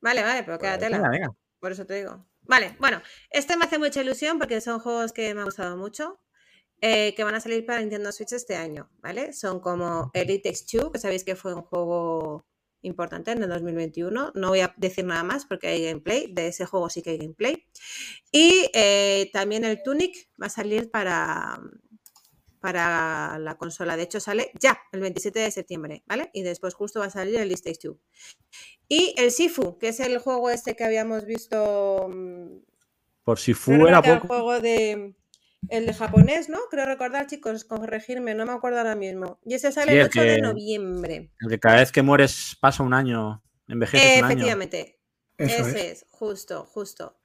[0.01, 0.97] Vale, vale, pero quédatela.
[0.97, 1.29] venga, venga.
[1.59, 2.25] Por eso te digo.
[2.43, 6.19] Vale, bueno, este me hace mucha ilusión porque son juegos que me han gustado mucho.
[6.81, 9.33] Eh, que van a salir para Nintendo Switch este año, ¿vale?
[9.33, 12.45] Son como Elite X2, que sabéis que fue un juego
[12.81, 14.31] importante en el 2021.
[14.35, 16.31] No voy a decir nada más porque hay gameplay.
[16.31, 17.65] De ese juego sí que hay gameplay.
[18.31, 21.59] Y eh, también el Tunic va a salir para,
[22.61, 23.97] para la consola.
[23.97, 26.29] De hecho, sale ya, el 27 de septiembre, ¿vale?
[26.33, 27.97] Y después justo va a salir el Elite X2.
[28.87, 32.07] Y el Sifu, que es el juego este que habíamos visto.
[32.09, 32.59] mm,
[33.23, 34.27] Por si creo fu era recordar el poco.
[34.27, 35.15] juego de.
[35.67, 36.59] El de japonés, ¿no?
[36.71, 39.39] Creo recordar, chicos, corregirme, no me acuerdo ahora mismo.
[39.45, 41.31] Y ese sale Sí, el el 8 de noviembre.
[41.39, 43.43] El que cada vez que mueres pasa un año.
[43.67, 44.25] Envejeces un año.
[44.27, 44.99] Efectivamente.
[45.37, 46.01] Eso Ese es.
[46.03, 46.05] es.
[46.09, 47.19] justo, justo.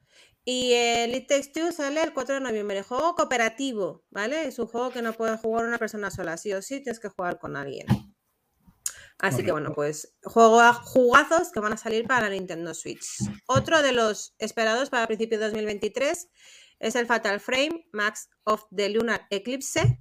[0.44, 2.82] Y el It Takes Two sale el 4 de noviembre.
[2.82, 4.46] Juego cooperativo, ¿vale?
[4.46, 6.36] Es un juego que no puede jugar una persona sola.
[6.36, 7.86] Sí o sí, tienes que jugar con alguien.
[9.20, 13.06] Así que bueno, pues juego a jugazos que van a salir para la Nintendo Switch.
[13.46, 16.28] Otro de los esperados para principios de 2023
[16.78, 20.00] es el Fatal Frame Max of the Lunar Eclipse,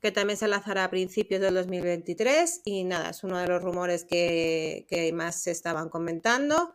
[0.00, 4.04] que también se lanzará a principios del 2023 y nada, es uno de los rumores
[4.04, 6.74] que, que más se estaban comentando.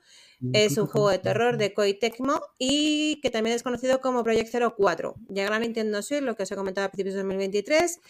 [0.52, 4.54] Es un juego de terror de Koei Tecmo y que también es conocido como Project
[4.76, 5.16] 04.
[5.30, 8.02] Llegará a Nintendo Switch, lo que os he comentado a principios de 2023.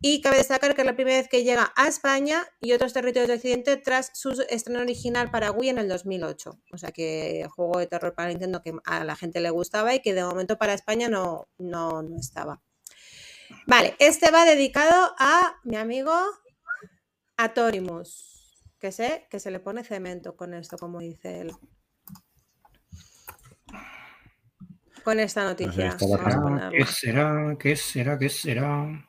[0.00, 3.28] Y cabe destacar que es la primera vez que llega a España y otros territorios
[3.28, 6.60] de Occidente tras su estreno original para Wii en el 2008.
[6.72, 10.00] O sea que juego de terror para Nintendo que a la gente le gustaba y
[10.02, 12.62] que de momento para España no, no, no estaba.
[13.66, 16.12] Vale, este va dedicado a mi amigo
[17.38, 21.52] Atorimus, que sé que se le pone cemento con esto, como dice él.
[25.04, 25.88] Con esta noticia.
[25.88, 26.70] está la Vamos a Ah, ponerla.
[26.70, 27.56] ¿Qué será?
[27.58, 28.18] ¿Qué será?
[28.18, 29.08] ¿Qué será?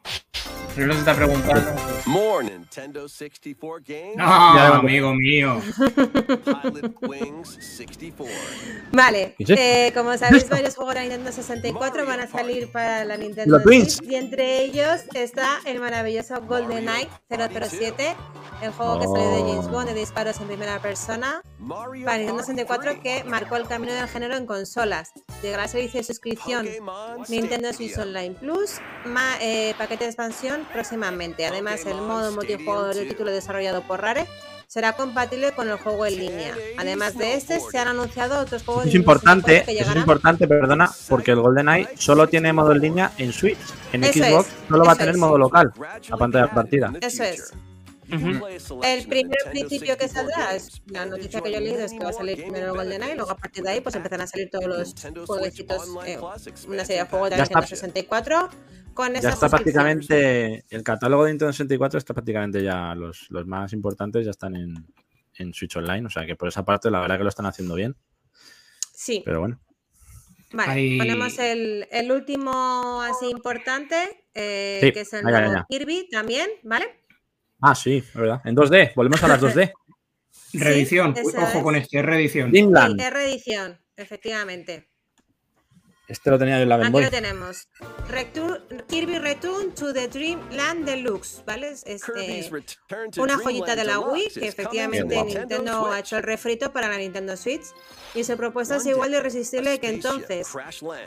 [0.78, 1.72] Se está preguntando.
[2.06, 4.16] More Nintendo 64 games.
[4.20, 5.60] Ah, amigo mío.
[6.46, 8.34] Pilot Wings 64.
[8.92, 13.56] Vale, eh, como sabéis, varios juegos de Nintendo 64 van a salir para la Nintendo
[13.56, 13.96] Los Twins.
[13.96, 18.16] Switch y entre ellos está el maravilloso GoldenEye 007,
[18.62, 21.42] el juego que salió de James Bond de disparos en primera persona
[22.06, 23.00] para Nintendo Party 64 3.
[23.02, 25.12] que marcó el camino del género en consolas.
[25.42, 26.68] Llegará servicio de suscripción
[27.28, 27.98] Nintendo Switch.
[27.98, 28.76] Online Plus,
[29.06, 31.46] ma- eh, paquete de expansión próximamente.
[31.46, 34.26] Además, el modo multijugador del título desarrollado por Rare
[34.68, 36.56] será compatible con el juego en línea.
[36.78, 39.80] Además de este, se han anunciado otros juegos Eso es de Nintendo 64 importante, que
[39.80, 43.58] eso es importante, perdona, porque el GoldenEye solo tiene modo en línea en Switch.
[43.94, 45.20] En Eso Xbox es, solo va a tener es.
[45.20, 45.72] modo local,
[46.10, 46.92] la pantalla partida.
[47.02, 47.54] Eso es.
[48.10, 52.10] El primer principio que saldrá es la noticia que yo he leído es que va
[52.10, 54.66] a salir primero el GoldenEye, luego a partir de ahí pues empezarán a salir todos
[54.66, 54.96] los
[55.26, 56.18] jueguecitos, eh,
[56.68, 57.68] una serie de juegos de Nintendo está.
[57.76, 58.50] 64
[58.94, 63.74] con Ya está prácticamente, el catálogo de Nintendo 64 está prácticamente ya, los, los más
[63.74, 64.88] importantes ya están en,
[65.36, 67.76] en Switch Online, o sea que por esa parte la verdad que lo están haciendo
[67.76, 67.96] bien,
[68.94, 69.60] Sí, pero bueno.
[70.54, 70.72] vale.
[70.72, 75.66] Hay- Ponemos el, el último así importante, eh, Sí, que es el nuevo.
[75.70, 76.86] Kirby también, ¿vale?
[77.62, 78.42] Ah, sí, es verdad.
[78.46, 79.72] En 2D, volvemos a las 2D.
[80.54, 81.16] Reedición.
[81.16, 81.64] Sí, Ojo es.
[81.64, 82.48] con este, reedición.
[82.48, 83.02] Sí, Dreamland.
[83.02, 84.90] es reedición, efectivamente.
[86.08, 87.04] Este lo tenía yo en la Aquí Boy.
[87.04, 87.68] lo tenemos.
[88.10, 91.72] Retur- Kirby Return to the Dreamland Deluxe, ¿vale?
[91.72, 92.50] Es Este,
[93.18, 97.36] una joyita de la Wii que efectivamente Nintendo ha hecho el refrito para la Nintendo
[97.36, 97.64] Switch
[98.14, 100.48] y su propuesta es igual de irresistible que entonces.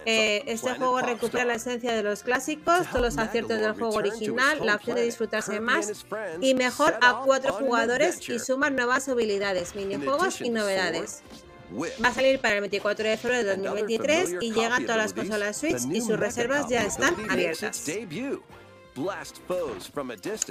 [0.07, 4.59] Eh, este juego recupera la esencia de los clásicos, todos los aciertos del juego original,
[4.64, 6.05] la opción de disfrutarse más
[6.40, 11.22] y mejor a cuatro jugadores y suma nuevas habilidades, minijuegos y novedades.
[12.03, 15.12] Va a salir para el 24 de febrero de 2023 y llega a todas las
[15.12, 17.84] consolas Switch y sus reservas ya están abiertas.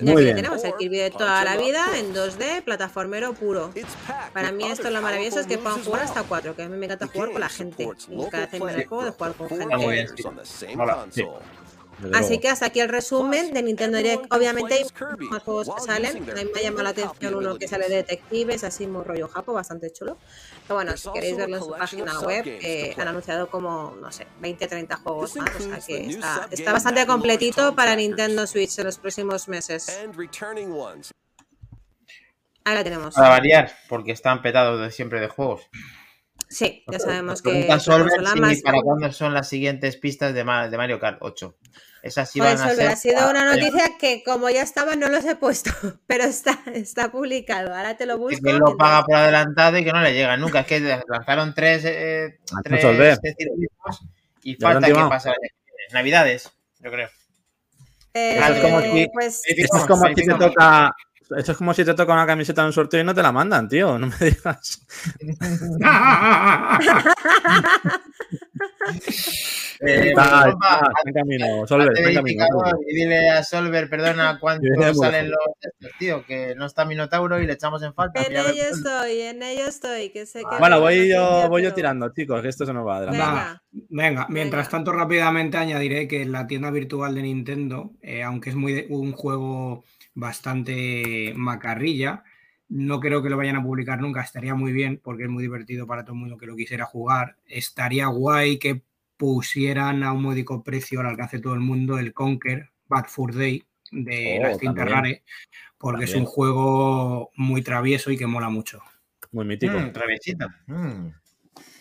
[0.01, 0.35] Y Muy aquí bien.
[0.37, 3.71] tenemos el Kirby de toda la vida en 2D, plataformero puro.
[4.33, 6.85] Para mí esto lo maravilloso es que puedan jugar hasta 4, que a mí me
[6.85, 7.89] encanta jugar con la gente.
[8.09, 10.23] Y cada vez me la juego de jugar con Está muy gente.
[12.13, 14.31] Así que hasta aquí el resumen de Nintendo Direct.
[14.33, 14.83] Obviamente hay
[15.29, 16.17] más juegos que salen.
[16.29, 19.27] A mí me ha llamado la atención uno que sale de detectives, así muy rollo
[19.27, 20.17] japo, bastante chulo.
[20.63, 24.27] Pero bueno, si queréis verlo en su página web, eh, han anunciado como, no sé,
[24.39, 25.49] 20, 30 juegos más.
[25.55, 29.89] O sea que está, está bastante completito para Nintendo Switch en los próximos meses.
[32.65, 33.15] Ahí la tenemos.
[33.15, 35.61] Para variar, porque están petados de siempre de juegos.
[36.49, 40.99] Sí, ya sabemos que Solver si más- para cuándo son las siguientes pistas de Mario
[40.99, 41.55] Kart 8.
[42.01, 42.87] Esas a ser.
[42.87, 45.71] ha sido una noticia que como ya estaba no los he puesto,
[46.07, 47.75] pero está, está publicado.
[47.75, 48.41] Ahora te lo que busco.
[48.41, 50.61] quien lo paga por adelantado y que no le llega nunca.
[50.61, 52.69] Es que lanzaron tres, eh, que
[53.21, 54.01] tres circuitos
[54.43, 55.93] y Ya falta que pase que.
[55.93, 57.09] Navidades, yo creo.
[58.13, 60.91] Eh, es como si- pues, Esto es como si te toca.
[61.37, 63.31] Eso es como si te toca una camiseta en un sorteo y no te la
[63.31, 63.97] mandan, tío.
[63.99, 64.85] No me digas.
[69.81, 71.67] Eh, Está, está, papá, está en camino.
[71.67, 72.43] Solver, hazte está en camino.
[72.45, 77.39] verificador y dile a Solver, perdona, cuánto salen los estos, tío, que no está Minotauro
[77.39, 78.21] y le echamos en falta.
[78.23, 81.73] En ello estoy, en ello estoy, que sé que Bueno, no voy yo, voy yo
[81.73, 83.19] tirando, chicos, que esto se nos va adelante.
[83.19, 84.71] Va, venga, mientras Venga.
[84.71, 89.13] tanto rápidamente añadiré que la tienda virtual de Nintendo, eh, aunque es muy de- un
[89.13, 92.23] juego bastante macarrilla,
[92.69, 95.87] no creo que lo vayan a publicar nunca, estaría muy bien porque es muy divertido
[95.87, 97.35] para todo el mundo que lo quisiera jugar.
[97.47, 98.83] Estaría guay que
[99.17, 103.35] pusieran a un módico precio al alcance de todo el mundo el Conquer Bad Fur
[103.35, 104.97] Day de Oh, la Steam también.
[104.97, 105.23] Rare,
[105.77, 108.81] porque es un juego muy travieso y que mola mucho.
[109.31, 109.79] Muy mítico.
[109.79, 110.47] Mm, traviesita.
[110.67, 111.07] Mm.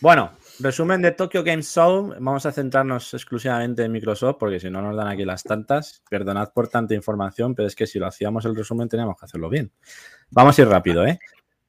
[0.01, 2.15] Bueno, resumen de Tokyo Game Show.
[2.19, 6.03] Vamos a centrarnos exclusivamente en Microsoft porque si no nos dan aquí las tantas.
[6.11, 9.49] Perdonad por tanta información, pero es que si lo hacíamos el resumen teníamos que hacerlo
[9.49, 9.73] bien.
[10.31, 11.19] Vamos a ir rápido, ¿eh?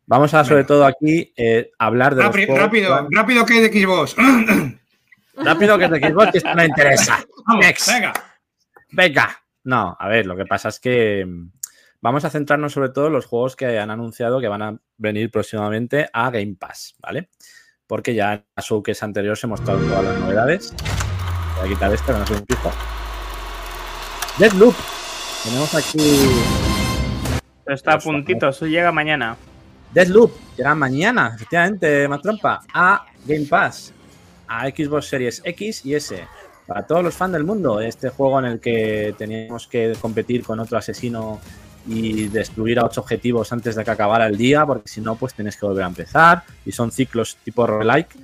[0.06, 3.70] Vamos a, sobre todo aquí, eh, hablar de los Rápido, juegos- rápido, rápido que hay
[3.70, 4.16] de Xbox.
[5.36, 7.24] Rápido que es de Xbox, que esto no interesa.
[7.48, 7.88] Vamos, Next.
[7.88, 8.14] venga.
[8.92, 11.52] Venga, No, a ver, lo que pasa es que mm,
[12.02, 15.30] vamos a centrarnos sobre todo en los juegos que han anunciado que van a venir
[15.32, 17.30] próximamente a Game Pass, ¿vale?
[17.90, 20.74] Porque ya en la showcase anterior se mostraron todas las novedades.
[21.58, 22.72] Voy a quitar esto, que no soy un pijo.
[24.38, 24.76] Deathloop.
[25.44, 25.98] Tenemos aquí
[27.66, 29.36] Pero está a puntito, eso llega mañana.
[29.92, 30.32] Deathloop.
[30.56, 33.92] Llega mañana, efectivamente, más trampa, a Game Pass,
[34.48, 36.28] a Xbox Series X y S.
[36.68, 40.60] Para todos los fans del mundo, este juego en el que teníamos que competir con
[40.60, 41.42] otro asesino
[41.88, 45.34] y destruir a ocho objetivos antes de que acabara el día, porque si no, pues
[45.34, 46.44] tienes que volver a empezar.
[46.66, 48.16] Y son ciclos tipo roguelike.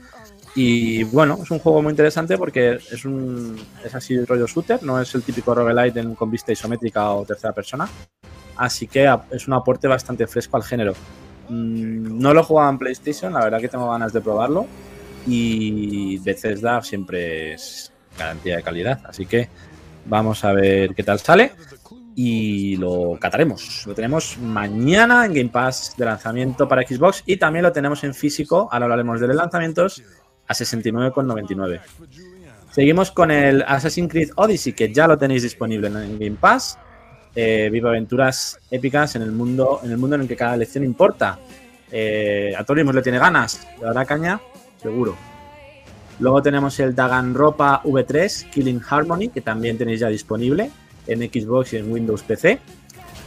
[0.57, 5.01] Y bueno, es un juego muy interesante porque es un es así rollo shooter, no
[5.01, 7.89] es el típico roguelite en- con vista isométrica o tercera persona.
[8.57, 10.93] Así que es un aporte bastante fresco al género.
[11.49, 14.65] Mm, No lo he jugado en PlayStation, la verdad que tengo ganas de probarlo.
[15.27, 19.01] Y Bethesda siempre es garantía de calidad.
[19.05, 19.49] Así que
[20.05, 21.51] vamos a ver qué tal sale.
[22.15, 23.83] Y lo cataremos.
[23.85, 27.23] Lo tenemos mañana en Game Pass de lanzamiento para Xbox.
[27.25, 28.69] Y también lo tenemos en físico.
[28.71, 30.01] Ahora hablaremos de los lanzamientos
[30.47, 31.81] a 69,99.
[32.71, 36.77] Seguimos con el Assassin's Creed Odyssey, que ya lo tenéis disponible en Game Pass.
[37.35, 40.85] Eh, vive aventuras épicas en el mundo en el mundo en el que cada elección
[40.85, 41.37] importa.
[41.91, 44.39] Eh, a Torimus le tiene ganas, le dará caña,
[44.81, 45.15] seguro.
[46.19, 50.71] Luego tenemos el Danganronpa V3 Killing Harmony, que también tenéis ya disponible
[51.07, 52.59] en Xbox y en Windows PC.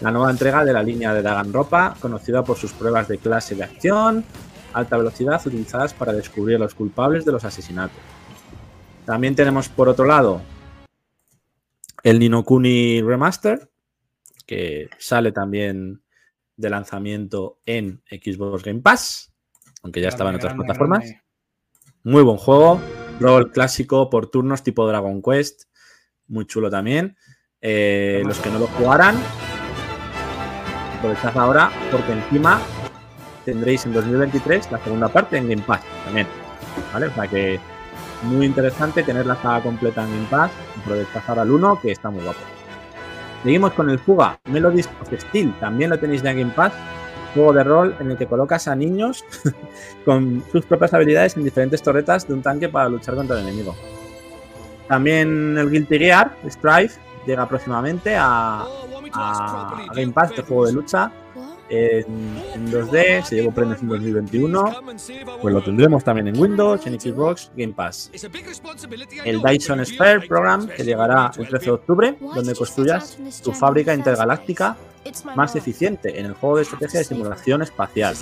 [0.00, 3.64] La nueva entrega de la línea de Danganronpa, conocida por sus pruebas de clase de
[3.64, 4.24] acción,
[4.72, 7.98] alta velocidad utilizadas para descubrir a los culpables de los asesinatos.
[9.04, 10.40] También tenemos por otro lado
[12.02, 13.70] el Ninokuni Remaster,
[14.46, 16.02] que sale también
[16.56, 19.32] de lanzamiento en Xbox Game Pass,
[19.82, 21.04] aunque ya estaba en otras plataformas.
[22.04, 22.80] Muy buen juego,
[23.20, 25.64] rol clásico por turnos tipo Dragon Quest,
[26.26, 27.16] muy chulo también.
[27.60, 29.16] Eh, los que no lo jugaran,
[30.98, 32.60] aprovechad ahora porque encima
[33.44, 36.26] tendréis en 2023 la segunda parte en Game Pass también.
[36.92, 37.06] ¿Vale?
[37.06, 37.58] O que
[38.22, 40.52] muy interesante tener la saga completa en Game Pass.
[40.80, 42.38] Aprovechad ahora el 1 que está muy guapo.
[43.42, 45.52] Seguimos con el Fuga Melodies of Steel.
[45.58, 46.72] También lo tenéis ya en Game Pass.
[47.34, 49.24] Juego de rol en el que colocas a niños
[50.04, 53.74] con sus propias habilidades en diferentes torretas de un tanque para luchar contra el enemigo.
[54.88, 58.66] También el Guilty Gear Strife llega próximamente a,
[59.94, 61.12] Game Pass, este juego de lucha
[61.70, 64.74] en, en 2D, se llevó premios en 2021.
[65.40, 68.10] Pues lo tendremos también en Windows, en Xbox, Game Pass.
[69.24, 74.76] El Dyson Sphere Program, que llegará el 13 de octubre, donde construyas tu fábrica intergaláctica
[75.34, 78.14] más eficiente en el juego de estrategia de simulación espacial.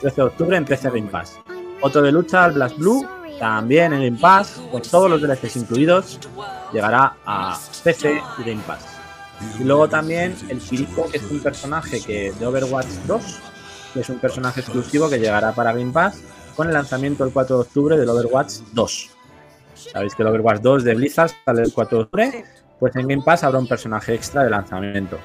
[0.00, 1.38] 13 de octubre en PC Game Pass.
[1.80, 3.06] Otro de lucha, el Blast Blue,
[3.38, 6.18] también en Game Pass, con todos los DLCs incluidos,
[6.72, 8.86] llegará a PC y Game Pass.
[9.58, 13.40] Y luego también el Kiriko, que es un personaje que de Overwatch 2,
[13.92, 16.22] que es un personaje exclusivo que llegará para Game Pass
[16.56, 19.10] con el lanzamiento el 4 de octubre del Overwatch 2.
[19.92, 22.44] Sabéis que el Overwatch 2 de Blizzard sale el 4 de octubre,
[22.78, 25.18] pues en Game Pass habrá un personaje extra de lanzamiento.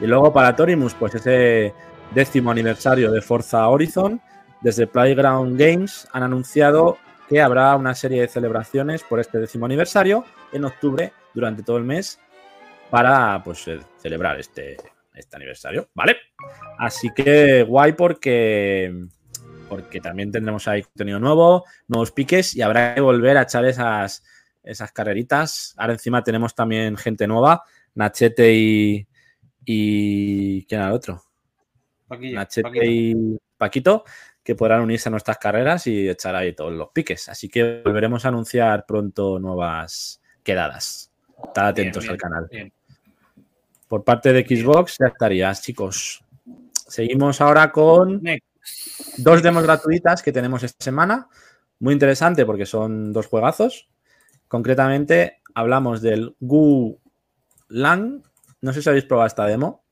[0.00, 1.72] Y luego para Torimus, pues ese
[2.14, 4.20] décimo aniversario de Forza Horizon,
[4.60, 6.98] desde Playground Games han anunciado
[7.28, 11.84] que habrá una serie de celebraciones por este décimo aniversario en octubre durante todo el
[11.84, 12.20] mes
[12.90, 14.76] para pues eh, celebrar este,
[15.14, 16.16] este aniversario, ¿vale?
[16.78, 19.08] Así que guay porque
[19.68, 24.22] porque también tendremos ahí contenido nuevo, nuevos piques y habrá que volver a echar esas,
[24.62, 25.74] esas carreritas.
[25.76, 27.64] Ahora encima tenemos también gente nueva,
[27.94, 29.08] Nachete y,
[29.64, 31.22] y ¿quién era el otro?
[32.06, 32.84] Paquillo, Nachete Paquito.
[32.84, 34.04] y Paquito,
[34.46, 37.28] que podrán unirse a nuestras carreras y echar ahí todos los piques.
[37.28, 41.10] Así que volveremos a anunciar pronto nuevas quedadas.
[41.44, 42.48] Estad atentos Bien, al canal.
[42.48, 42.72] bien.
[43.88, 46.22] Por parte de Xbox ya estaría, chicos.
[46.72, 48.22] Seguimos ahora con
[49.16, 51.28] dos demos gratuitas que tenemos esta semana.
[51.80, 53.88] Muy interesante porque son dos juegazos.
[54.46, 57.00] Concretamente, hablamos del Gu
[57.66, 58.22] Lang.
[58.60, 59.82] No sé si habéis probado esta demo.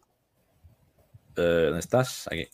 [1.36, 2.28] Eh, ¿Dónde estás?
[2.30, 2.48] Aquí.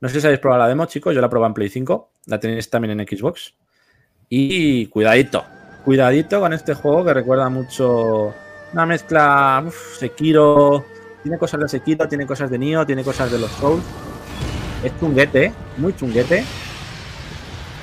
[0.00, 1.14] No sé si habéis probado la demo, chicos.
[1.14, 2.10] Yo la probé en Play 5.
[2.26, 3.54] La tenéis también en Xbox.
[4.28, 5.44] Y cuidadito.
[5.84, 8.34] Cuidadito con este juego que recuerda mucho
[8.72, 10.84] una mezcla uf, Sekiro.
[11.22, 13.84] Tiene cosas de Sekiro, tiene cosas de Nioh, tiene cosas de los Souls.
[14.82, 16.44] Es chunguete, muy chunguete.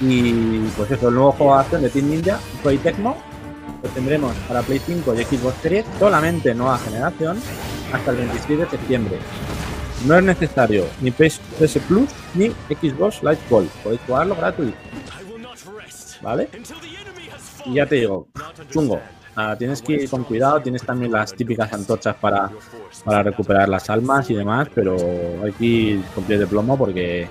[0.02, 3.18] Y pues eso, el nuevo juego de acción de Team Ninja, Koei Tecmo,
[3.82, 7.38] lo tendremos para Play 5 y Xbox Series, solamente nueva generación,
[7.94, 9.20] hasta el 26 de septiembre.
[10.06, 11.40] No es necesario ni PS
[11.88, 13.70] Plus ni Xbox Live Gold.
[13.84, 14.78] Podéis jugarlo gratuito.
[16.22, 16.50] ¿Vale?
[17.66, 18.28] Y ya te digo,
[18.70, 19.00] chungo.
[19.58, 22.52] Tienes que ir con cuidado, tienes también las típicas antorchas para,
[23.04, 24.96] para recuperar las almas y demás, pero
[25.44, 27.28] hay que ir con pies de plomo porque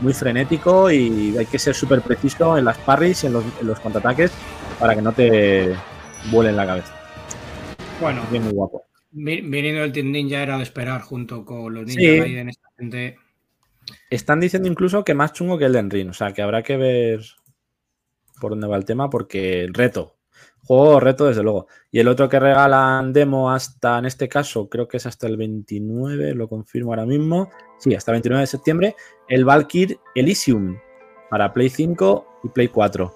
[0.00, 3.66] muy frenético y hay que ser súper preciso en las parries y en los, en
[3.66, 4.32] los contraataques
[4.78, 5.74] para que no te
[6.30, 6.94] vuelen la cabeza.
[8.00, 8.82] Bueno, Bien, muy guapo.
[9.12, 12.18] Vi- viniendo del Team Ninja era de esperar junto con los Ninja Sí.
[12.18, 13.16] Gaiden, esta gente.
[14.10, 17.20] Están diciendo incluso que más chungo que el Ring, o sea que habrá que ver
[18.40, 20.16] por dónde va el tema porque el reto,
[20.64, 21.66] juego reto desde luego.
[21.90, 25.36] Y el otro que regalan demo hasta, en este caso, creo que es hasta el
[25.36, 27.50] 29, lo confirmo ahora mismo.
[27.78, 28.96] Sí, hasta el 29 de septiembre,
[29.28, 30.78] el Valkyr Elysium
[31.28, 33.12] para Play 5 y Play 4.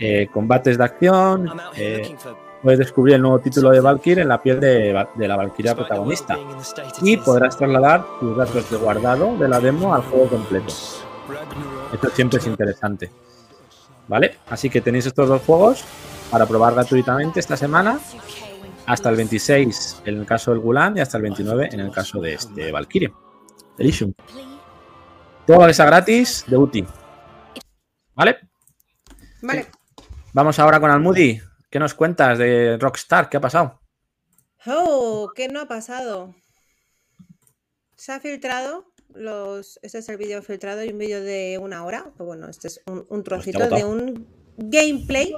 [0.00, 2.02] Eh, combates de acción, eh,
[2.62, 6.38] puedes descubrir el nuevo título de Valkyr en la piel de, la Valkyria protagonista
[7.02, 10.72] y podrás trasladar tus datos de guardado de la demo al juego completo.
[11.92, 13.10] Esto siempre es interesante.
[14.08, 14.38] ¿Vale?
[14.48, 15.84] Así que tenéis estos dos juegos
[16.30, 17.98] para probar gratuitamente esta semana.
[18.86, 22.20] Hasta el 26 en el caso del Gulan y hasta el 29 en el caso
[22.20, 23.12] de este Valkyrie.
[23.78, 24.12] Elysium.
[25.46, 26.86] Todo lo que sea gratis de UTI.
[28.14, 28.36] ¿Vale?
[29.42, 29.66] Vale.
[30.32, 31.40] Vamos ahora con Almudi.
[31.72, 33.30] ¿Qué nos cuentas de Rockstar?
[33.30, 33.80] ¿Qué ha pasado?
[34.66, 36.34] Oh, ¿qué no ha pasado?
[37.96, 39.78] Se ha filtrado los.
[39.80, 42.12] Este es el vídeo filtrado y un vídeo de una hora.
[42.14, 44.26] Pues bueno, este es un, un trocito de un
[44.58, 45.32] gameplay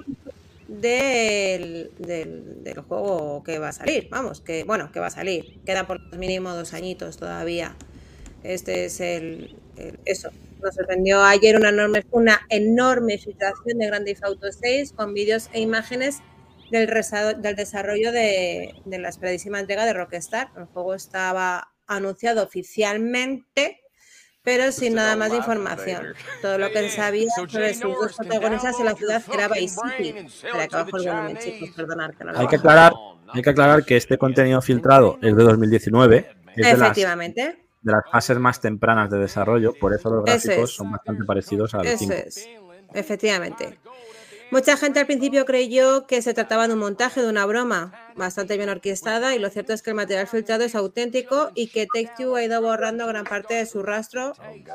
[0.67, 4.09] del, del, del juego que va a salir.
[4.11, 5.61] Vamos, que bueno, que va a salir.
[5.65, 7.77] Queda por mínimo dos añitos todavía.
[8.43, 10.31] Este es el, el- eso.
[10.65, 15.51] Nos sorprendió ayer una enorme, una enorme filtración de Grand Theft Auto 6 con vídeos
[15.53, 16.21] e imágenes
[16.71, 20.49] del, resa- del desarrollo de, de la esperadísima entrega de Rockstar.
[20.57, 23.81] El juego estaba anunciado oficialmente,
[24.43, 26.15] pero sin nada más de información.
[26.41, 30.15] Todo lo que se sabía sobre sus dos protagonistas en la ciudad era Vice City.
[30.27, 32.93] Espera, que abajo el volumen, chicos, perdonad que no lo Hay que aclarar,
[33.29, 36.17] hay que aclarar que este contenido filtrado es de 2019.
[36.17, 37.64] Es de las, Efectivamente.
[37.85, 40.77] De las fases más tempranas de desarrollo, por eso los gráficos es.
[40.77, 42.13] son bastante parecidos al Eso 5.
[42.15, 42.49] es,
[42.95, 43.79] efectivamente.
[44.51, 48.57] Mucha gente al principio creyó que se trataba de un montaje, de una broma bastante
[48.57, 52.37] bien orquestada y lo cierto es que el material filtrado es auténtico y que Take-Two
[52.37, 54.33] ha ido borrando gran parte de su rastro,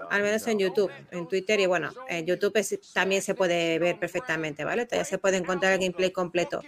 [0.10, 2.54] al menos en YouTube, en Twitter y bueno, en YouTube
[2.94, 4.86] también se puede ver perfectamente, ¿vale?
[4.86, 6.62] Todavía se puede encontrar el gameplay completo.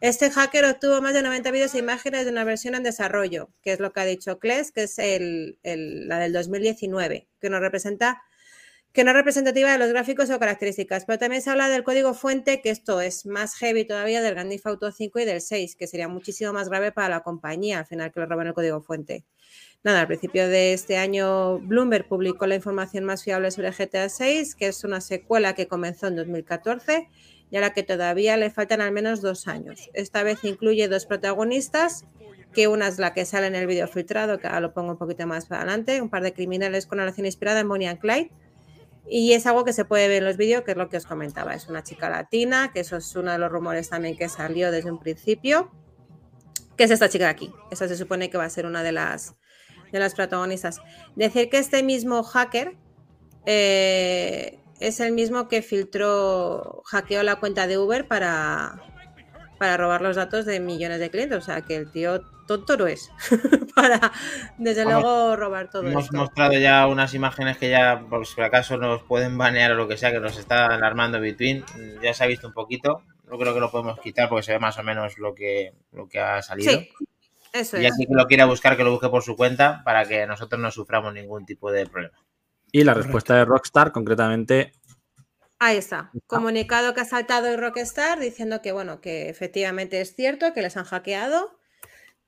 [0.00, 3.72] Este hacker obtuvo más de 90 vídeos e imágenes de una versión en desarrollo, que
[3.72, 7.60] es lo que ha dicho Kles, que es el- el- la del 2019, que nos
[7.60, 8.22] representa
[8.92, 12.14] que no es representativa de los gráficos o características, pero también se habla del código
[12.14, 15.76] fuente, que esto es más heavy todavía del Grand Theft Auto 5 y del 6,
[15.76, 18.80] que sería muchísimo más grave para la compañía al final que le roban el código
[18.80, 19.24] fuente.
[19.84, 24.56] Nada, al principio de este año Bloomberg publicó la información más fiable sobre GTA 6,
[24.56, 27.08] que es una secuela que comenzó en 2014
[27.50, 29.88] y a la que todavía le faltan al menos dos años.
[29.94, 32.04] Esta vez incluye dos protagonistas,
[32.52, 34.98] que una es la que sale en el vídeo filtrado, que ahora lo pongo un
[34.98, 38.30] poquito más para adelante, un par de criminales con relación inspirada en Bonnie and Clyde,
[39.10, 41.06] y es algo que se puede ver en los vídeos, que es lo que os
[41.06, 41.54] comentaba.
[41.54, 44.90] Es una chica latina, que eso es uno de los rumores también que salió desde
[44.90, 45.70] un principio.
[46.76, 47.52] Que es esta chica de aquí.
[47.70, 49.34] Esta se supone que va a ser una de las,
[49.90, 50.80] de las protagonistas.
[51.16, 52.76] Decir que este mismo hacker
[53.46, 58.80] eh, es el mismo que filtró, hackeó la cuenta de Uber para,
[59.58, 61.38] para robar los datos de millones de clientes.
[61.38, 63.10] O sea, que el tío tonto no es.
[63.74, 64.12] para,
[64.56, 66.16] desde Vamos, luego, robar todo Hemos esto.
[66.16, 69.96] mostrado ya unas imágenes que ya, por si acaso nos pueden banear o lo que
[69.96, 71.60] sea, que nos está alarmando Between.
[71.76, 73.02] Mm, Ya se ha visto un poquito.
[73.30, 76.08] Yo creo que lo podemos quitar porque se ve más o menos lo que, lo
[76.08, 76.72] que ha salido.
[76.72, 76.88] Sí,
[77.52, 77.92] eso y es.
[77.92, 80.70] así que lo quiera buscar, que lo busque por su cuenta para que nosotros no
[80.70, 82.16] suframos ningún tipo de problema.
[82.72, 84.72] Y la respuesta de Rockstar, concretamente,
[85.60, 86.12] Ahí está.
[86.26, 90.76] Comunicado que ha saltado el Rockstar diciendo que, bueno, que efectivamente es cierto, que les
[90.76, 91.58] han hackeado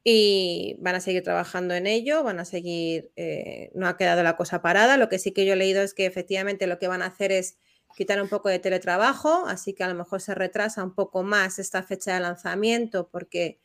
[0.05, 4.37] y van a seguir trabajando en ello, van a seguir, eh, no ha quedado la
[4.37, 4.97] cosa parada.
[4.97, 7.33] Lo que sí que yo he leído es que efectivamente lo que van a hacer
[7.33, 7.59] es
[7.97, 11.59] quitar un poco de teletrabajo, así que a lo mejor se retrasa un poco más
[11.59, 13.61] esta fecha de lanzamiento porque,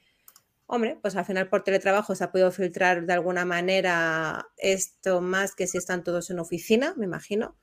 [0.67, 5.55] hombre, pues al final por teletrabajo se ha podido filtrar de alguna manera esto más
[5.55, 7.57] que si están todos en oficina, me imagino.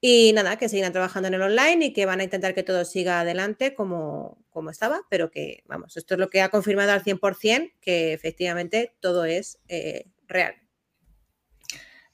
[0.00, 2.84] Y nada, que seguirán trabajando en el online y que van a intentar que todo
[2.84, 7.02] siga adelante como, como estaba, pero que, vamos, esto es lo que ha confirmado al
[7.02, 10.54] 100% que efectivamente todo es eh, real.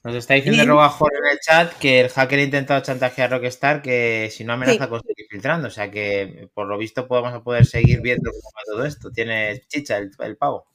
[0.02, 3.38] Nos está diciendo Y- Robajor en el chat que el hacker ha intentado chantajear a
[3.38, 4.88] Rockstar que si no amenaza Sí.
[4.90, 5.68] con seguir filtrando.
[5.68, 9.10] O sea que por lo visto podemos poder seguir viendo cómo va todo esto.
[9.10, 10.66] Tiene chicha el, el pavo.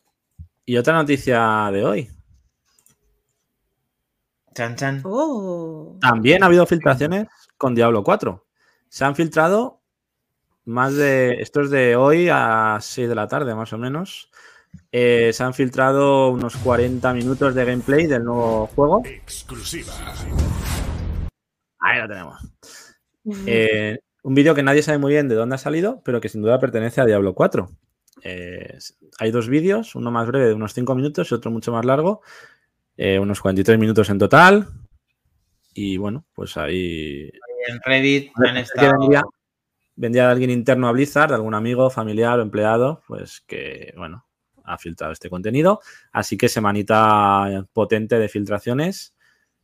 [0.65, 2.09] y otra noticia de hoy.
[4.59, 5.01] Chan, chan.
[5.05, 5.97] Oh.
[6.01, 8.45] También ha habido filtraciones con Diablo 4.
[8.89, 9.79] Se han filtrado
[10.65, 11.35] más de.
[11.41, 14.29] Esto es de hoy a 6 de la tarde, más o menos.
[14.91, 19.01] Eh, se han filtrado unos 40 minutos de gameplay del nuevo juego.
[19.05, 19.93] Exclusiva.
[21.79, 22.37] Ahí lo tenemos.
[23.45, 26.41] Eh, un vídeo que nadie sabe muy bien de dónde ha salido, pero que sin
[26.41, 27.69] duda pertenece a Diablo 4.
[28.23, 28.77] Eh,
[29.19, 32.21] hay dos vídeos, uno más breve de unos 5 minutos y otro mucho más largo,
[33.01, 34.67] eh, unos 43 minutos en total.
[35.73, 37.31] Y bueno, pues ahí
[37.69, 38.99] En Reddit han que estado.
[38.99, 39.21] vendría,
[39.95, 44.25] vendría de alguien interno a Blizzard, de algún amigo, familiar o empleado, pues que, bueno,
[44.65, 45.79] ha filtrado este contenido.
[46.11, 49.15] Así que semanita potente de filtraciones.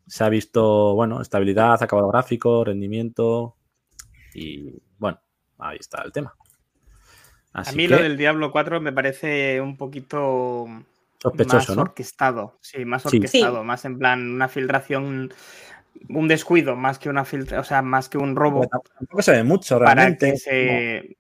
[0.07, 3.57] Se ha visto, bueno, estabilidad, acabado gráfico, rendimiento
[4.33, 5.19] y, bueno,
[5.57, 6.33] ahí está el tema.
[7.51, 10.67] A mí que, lo del Diablo 4 me parece un poquito
[11.29, 11.81] Sospechoso, más ¿no?
[11.83, 12.57] orquestado.
[12.61, 13.17] Sí, más Sí.
[13.17, 15.33] orquestado, más en plan una filtración,
[16.09, 18.67] un descuido, más que una filtra, o sea, más que un robo.
[18.67, 20.31] Tampoco se ve mucho para realmente.
[20.31, 21.17] que se.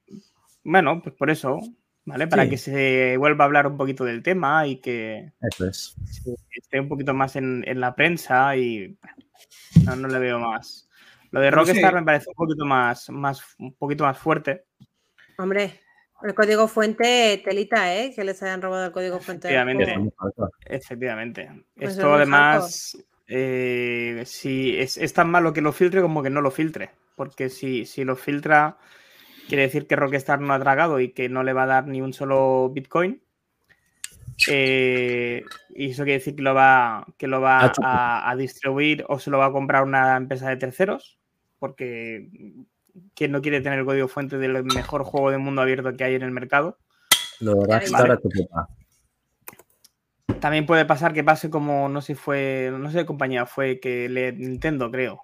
[0.63, 1.59] Bueno, pues por eso,
[2.05, 2.27] ¿vale?
[2.27, 2.49] Para Sí.
[2.49, 5.95] que se vuelva a hablar un poquito del tema y que Eso es.
[6.51, 8.97] esté un poquito más en, en la prensa y
[9.85, 10.87] no, no le veo más.
[11.31, 11.73] Lo de No sé.
[11.73, 14.65] Rockstar me parece un poquito más, más, un poquito más fuerte.
[15.37, 15.81] Hombre,
[16.23, 18.13] el código fuente, telita, ¿eh?
[18.15, 19.47] Que les hayan robado el código fuente.
[20.65, 21.49] Efectivamente.
[21.75, 22.97] Pues es Esto además,
[23.27, 26.91] eh, si es, es tan malo que lo filtre como que no lo filtre.
[27.15, 28.77] Porque si, si lo filtra,
[29.47, 32.01] quiere decir que Rockstar no ha tragado y que no le va a dar ni
[32.01, 33.21] un solo Bitcoin.
[34.49, 39.29] Eh, y eso quiere decir que lo va, que lo va a distribuir o se
[39.29, 41.17] lo va a comprar una empresa de terceros.
[41.59, 42.27] Porque
[43.13, 46.15] ¿quién no quiere tener el código fuente del mejor juego de mundo abierto que hay
[46.15, 46.77] en el mercado?
[47.39, 48.11] Lo de Rockstar
[48.53, 48.67] a.
[50.39, 54.09] También puede pasar que pase como, no sé si fue, no sé compañía fue, que
[54.09, 55.23] le, Nintendo creo,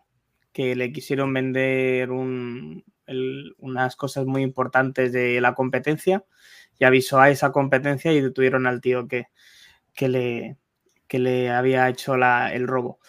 [0.51, 6.23] que le quisieron vender un- el- unas cosas muy importantes de la competencia
[6.79, 9.27] y avisó a esa competencia y detuvieron al tío que,
[9.93, 10.57] que, le,
[11.07, 12.99] que le había hecho la- el robo.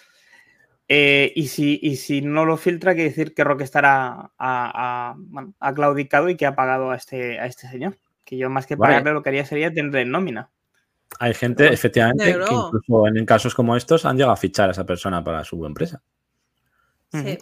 [0.89, 5.15] Eh, y, si, y si no lo filtra, quiere decir que Rockstar ha, ha- ha-
[5.17, 7.97] bueno, ha claudicado y que ha pagado a este, a este señor.
[8.25, 8.91] Que yo más que Vale.
[8.95, 10.51] pagarle lo que haría sería tenerle en nómina.
[11.19, 14.85] Hay gente, efectivamente, que incluso en casos como estos han llegado a fichar a esa
[14.87, 16.03] persona para su empresa.
[17.13, 17.39] Sí.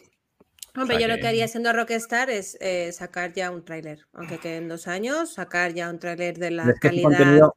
[0.76, 4.06] Hombre, sea yo lo que- haría siendo Rockstar es eh, sacar ya un tráiler.
[4.12, 7.08] Aunque queden dos años, sacar ya un tráiler de la Es que ese calidad.
[7.18, 7.56] contenido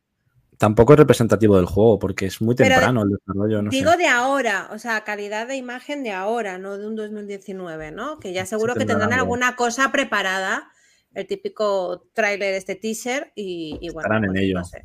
[0.63, 3.61] tampoco es representativo del juego, porque es muy Pero temprano el desarrollo.
[3.61, 3.97] No Digo sé.
[3.97, 8.17] de ahora, o sea, calidad de imagen de ahora, no de un 2019, ¿no?
[8.19, 9.23] Que ya seguro que tendrán algo.
[9.25, 10.71] alguna cosa preparada,
[11.13, 14.57] el típico tráiler, este teaser, y, y bueno, Estarán en pues, ello.
[14.59, 14.83] no sé.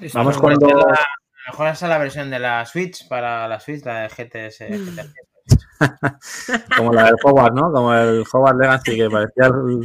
[0.00, 0.78] Esto- Vamos Mejor cuando.
[0.78, 0.98] la-
[1.50, 4.58] Mejor esa la versión de la Switch para la Switch, la de GTS.
[4.68, 5.12] GTS.
[6.76, 7.70] Como la del Hogwarts, ¿no?
[7.72, 9.82] Como el Hogwarts Legacy, que parecía el,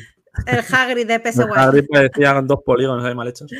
[0.47, 1.41] El Hagrid de el PSY.
[1.53, 3.51] Hagrid parecía con dos polígonos ahí mal hechos.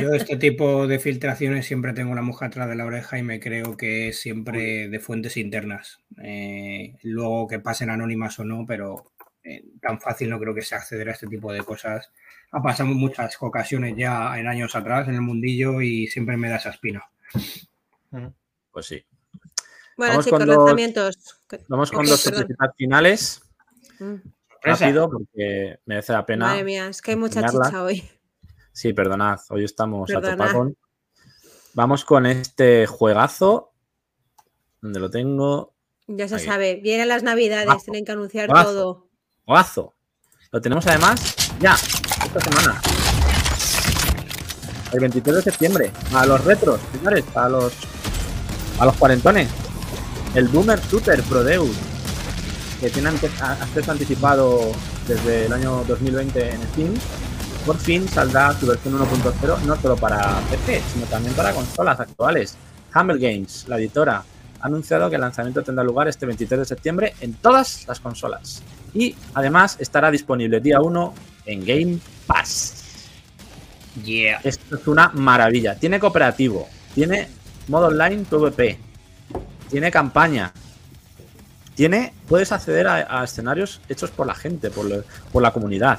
[0.00, 3.40] Yo este tipo de filtraciones siempre tengo una mujer atrás de la oreja y me
[3.40, 6.00] creo que es siempre de fuentes internas.
[6.22, 9.10] Eh, luego que pasen anónimas o no, pero
[9.42, 12.10] eh, tan fácil no creo que sea acceder a este tipo de cosas.
[12.52, 16.56] Ha pasado muchas ocasiones ya en años atrás en el mundillo y siempre me da
[16.56, 17.02] esa espina.
[18.70, 19.04] Pues sí.
[19.96, 21.40] Bueno, Vamos chicos, con dos- lanzamientos.
[21.68, 22.38] Vamos con Ok, dos perdón.
[22.40, 23.42] sorpresitas finales.
[23.98, 24.14] Mm.
[24.62, 26.46] Rápido, porque merece la pena.
[26.46, 28.02] Madre mía, es que hay mucha chicha hoy.
[28.74, 30.76] Sí, perdonad, hoy estamos a topacón.
[31.74, 33.72] Vamos con este juegazo.
[34.80, 35.74] Donde lo tengo.
[36.08, 36.44] Ya se Ahí.
[36.44, 39.06] sabe, vienen las navidades, tienen que anunciar todo.
[39.44, 39.94] Juegazo.
[40.50, 42.82] Lo tenemos además ya, esta semana.
[44.92, 45.92] El 23 de septiembre.
[46.12, 47.24] A los retros, señores.
[47.36, 47.72] A los.
[48.80, 49.48] A los cuarentones.
[50.34, 51.76] El Boomer Super Pro Deus.
[52.80, 54.72] Que tiene acceso anticipado
[55.06, 56.94] desde el año 2020 en Steam.
[57.66, 62.56] Por fin saldrá su versión 1.0 no solo para PC, sino también para consolas actuales.
[62.94, 64.22] Humble Games, la editora,
[64.60, 68.62] ha anunciado que el lanzamiento tendrá lugar este 23 de septiembre en todas las consolas.
[68.92, 71.14] Y además estará disponible día 1
[71.46, 72.82] en Game Pass.
[74.04, 74.40] Yeah.
[74.44, 75.74] Esto es una maravilla.
[75.76, 77.28] Tiene cooperativo, tiene
[77.68, 78.78] modo online PvP,
[79.70, 80.52] tiene campaña,
[81.74, 85.98] tiene, puedes acceder a, a escenarios hechos por la gente, por, lo- por la comunidad.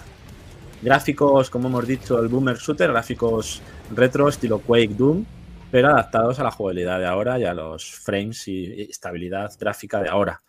[0.86, 3.60] Gráficos, como hemos dicho, el Boomer Shooter, gráficos
[3.96, 5.26] retro, estilo Quake Doom,
[5.72, 10.10] pero adaptados a la jugabilidad de ahora y a los frames y estabilidad gráfica de
[10.10, 10.44] ahora.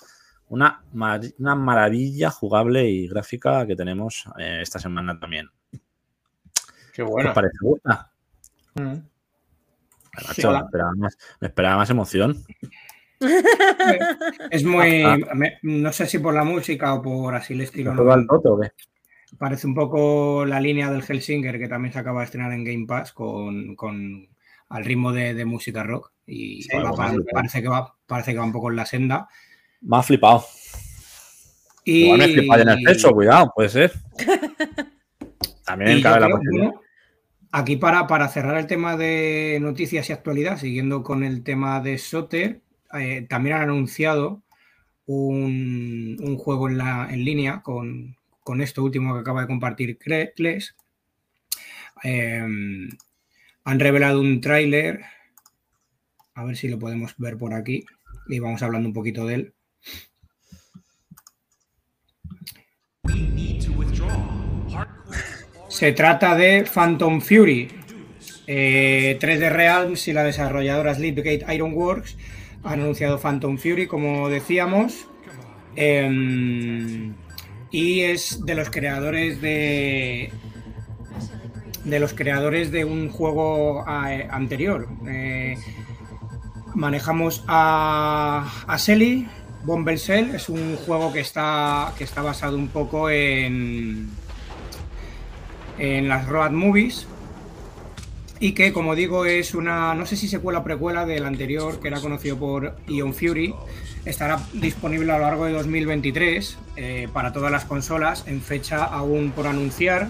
[0.49, 5.49] Una, mar- una maravilla jugable y gráfica que tenemos eh, esta semana también.
[5.72, 5.80] Qué
[6.93, 7.30] ¿Qué bueno.
[7.30, 7.57] os parece?
[7.62, 8.12] ¿Gusta?
[8.74, 8.95] Mm.
[10.28, 12.45] Macho, me, esperaba más, me esperaba más emoción.
[14.51, 15.03] Es muy.
[15.03, 17.93] Ah, me- no sé si por la música o por así el estilo.
[17.93, 18.70] ¿Te no- o qué?
[19.39, 22.87] Parece un poco la línea del Helsinger que también se acaba de estrenar en Game
[22.87, 24.28] Pass con, con
[24.68, 26.12] al ritmo de, de música rock.
[26.26, 29.28] Y Sí, va- bueno, parece, que va, parece que va un poco en la senda.
[29.82, 30.45] Me ha flipado.
[31.84, 33.93] Y, Igual me flipa en el pecho, cuidado, puede ser.
[35.64, 36.70] También cabe la posibilidad.
[37.53, 41.99] aquí para, para cerrar el tema de noticias y actualidad, siguiendo con el tema de
[41.99, 42.61] Soter,
[42.99, 44.43] eh, también han anunciado
[45.07, 48.16] un, un juego en, la, en línea con,
[48.47, 50.76] con esto último que acaba de compartir Kles.
[52.05, 52.38] Eh,
[53.64, 55.01] han revelado un tráiler,
[56.32, 57.84] a ver si lo podemos ver por aquí,
[58.28, 59.55] y vamos hablando un poquito de él.
[65.68, 67.68] Se trata de Phantom Fury.
[68.47, 72.16] Eh, 3D Realms y la desarrolladora Sleepgate Ironworks
[72.62, 75.09] han anunciado Phantom Fury, como decíamos.
[75.74, 77.12] Em,
[77.77, 80.33] y es de los creadores de.
[81.85, 84.89] De los creadores de un juego eh, anterior.
[85.07, 85.59] Eh,
[86.74, 89.29] manejamos a, a Selly,
[89.64, 90.35] Bomber Cell.
[90.35, 94.09] Es un juego que está, que está basado un poco en
[95.79, 97.07] en las road movies
[98.41, 101.89] y que como digo es una no sé si secuela o precuela del anterior que
[101.89, 103.55] era conocido por Ion Fury
[104.07, 109.33] estará disponible a lo largo de 2023 eh, para todas las consolas en fecha aún
[109.33, 110.09] por anunciar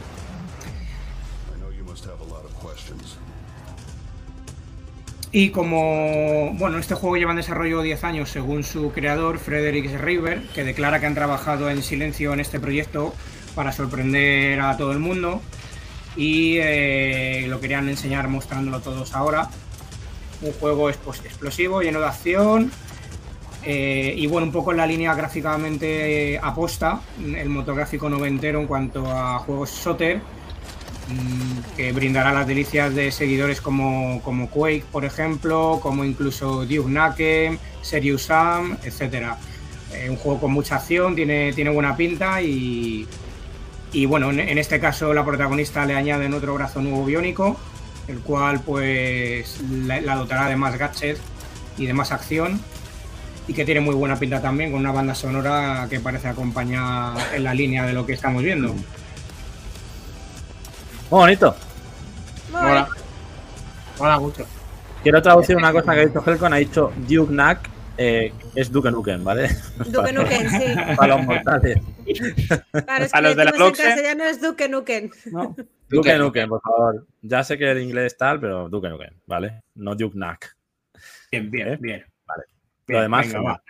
[5.33, 10.43] y como bueno este juego lleva en desarrollo 10 años según su creador Frederick River
[10.55, 13.15] que declara que han trabajado en silencio en este proyecto
[13.55, 15.41] para sorprender a todo el mundo
[16.17, 19.51] y eh, lo querían enseñar mostrándolo todos ahora.
[20.43, 22.71] Un juego expos- explosivo, lleno de acción
[23.69, 28.69] eh, y bueno, un poco en la línea gráficamente aposta, el motor gráfico noventero en
[28.69, 35.05] cuanto a juegos Soter, mm, que brindará las delicias de seguidores como, como Quake, por
[35.05, 39.37] ejemplo, como incluso Duke Nukem, Serious Sam, etcétera.
[39.93, 43.05] Eh, un juego con mucha acción, tiene, tiene buena pinta y,
[43.93, 47.57] y bueno, en, en este caso la protagonista le añaden otro brazo nuevo biónico,
[48.07, 51.21] el cual pues la, la dotará de más gadgets
[51.77, 52.61] y de más acción
[53.49, 57.45] y que tiene muy buena pinta también con una banda sonora que parece acompañar en
[57.45, 58.69] la línea de lo que estamos viendo.
[58.69, 58.85] Muy
[61.11, 61.55] bonito.
[62.51, 62.89] Mola.
[63.99, 64.47] Mola mucho.
[65.03, 66.53] Quiero traducir una cosa que ha dicho Helcon.
[66.53, 69.49] Ha dicho Duke Knack eh, es Duke Nukem, ¿vale?
[69.87, 70.75] Duke Nukem, sí.
[70.97, 71.79] Para los mortales.
[72.85, 75.11] Claro, es A los de la en castellano es Duke Nukem.
[75.89, 77.07] Duke Nukem, por favor.
[77.23, 79.63] Ya sé que el inglés tal, pero Duke Nukem, ¿vale?
[79.75, 80.57] No Duke Knack.
[81.31, 81.79] Bien, bien, ¿Eh?
[81.81, 82.05] bien.
[82.89, 83.63] Lo demás, venga, va.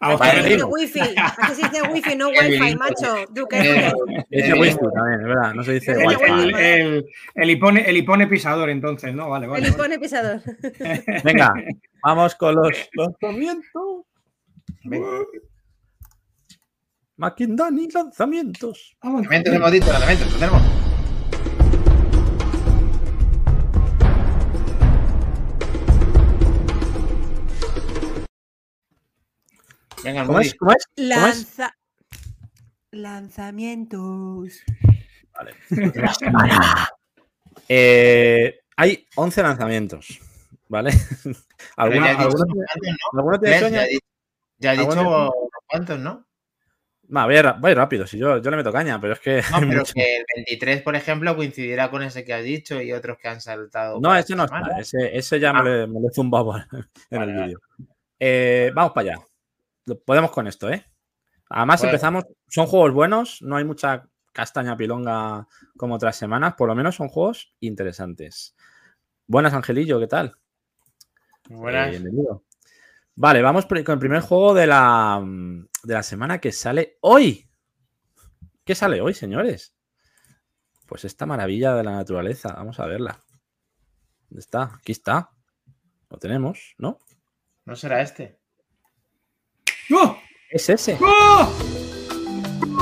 [0.00, 1.00] Aquí wifi.
[1.00, 3.24] Aquí se dice wifi, no wifi, macho.
[3.30, 3.92] Duke Eh.
[4.28, 5.54] Dice Eh, Whisky también, es verdad.
[5.54, 6.30] No se dice El- Wi-Fi.
[6.30, 9.30] el, el- el hipone, el hipone pisador, entonces, ¿no?
[9.30, 9.66] Vale, vale.
[9.66, 10.40] El hipone pisador.
[11.24, 11.54] Venga,
[12.02, 14.04] vamos con los lanzamientos.
[17.16, 18.96] Makindani, lanzamientos.
[19.02, 19.20] Vamos.
[19.22, 20.62] Lanzamientos hemos dicho, lanzamientos, lo tenemos.
[30.04, 30.54] Venga, ¿Cómo es?
[30.54, 30.84] ¿Cómo es?
[30.86, 31.46] ¿Cómo es?
[31.56, 31.74] Lanza...
[32.90, 34.62] Lanzamientos.
[37.68, 40.20] Eh, hay 11 lanzamientos,
[40.68, 40.90] ¿vale?
[41.76, 42.44] ¿Alguna, ya he dicho
[43.14, 43.38] ¿no?
[43.40, 43.60] ¿Ves?
[43.60, 43.76] sueño?
[43.76, 44.06] Ya he dicho-
[44.58, 45.32] Ya he dicho ¿Alguno unos
[45.66, 46.26] cuantos, ¿no?
[47.16, 49.36] Va, voy, a, voy rápido, si yo, yo le meto caña, pero es que.
[49.50, 49.94] No, pero mucho.
[49.94, 53.40] que el 23, por ejemplo, coincidirá con ese que has dicho y otros que han
[53.40, 53.98] saltado.
[54.00, 54.66] No, ese no esta está.
[54.68, 54.82] semana.
[54.82, 55.62] Ese, ese ya Ah.
[55.62, 57.42] me, lo, me lo he zumbado en Vale, el vale.
[57.46, 57.60] vídeo.
[58.18, 59.26] Eh, vamos para allá.
[59.86, 60.84] Lo- Podemos con esto, ¿eh?
[61.50, 61.90] Además, Bueno.
[61.90, 62.24] empezamos.
[62.48, 65.46] Son juegos buenos, no hay mucha castaña pilonga
[65.76, 68.56] como otras semanas, por lo menos son juegos interesantes.
[69.26, 70.36] Buenas, Angelillo, ¿qué tal?
[71.48, 71.88] Buenas.
[71.88, 72.44] Eh, bienvenido.
[73.16, 77.48] Vale, vamos con el primer juego de la, mm, de la semana que sale hoy.
[78.64, 79.76] ¿Qué sale hoy, señores?
[80.86, 82.52] Pues esta maravilla de la naturaleza.
[82.54, 83.22] Vamos a verla.
[84.28, 84.74] ¿Dónde está?
[84.74, 85.30] Aquí está.
[86.10, 86.98] Lo tenemos, ¿no?
[87.66, 88.40] No será este.
[89.92, 90.16] ¡Oh!
[90.50, 90.96] Es ese.
[91.00, 91.52] ¡Oh!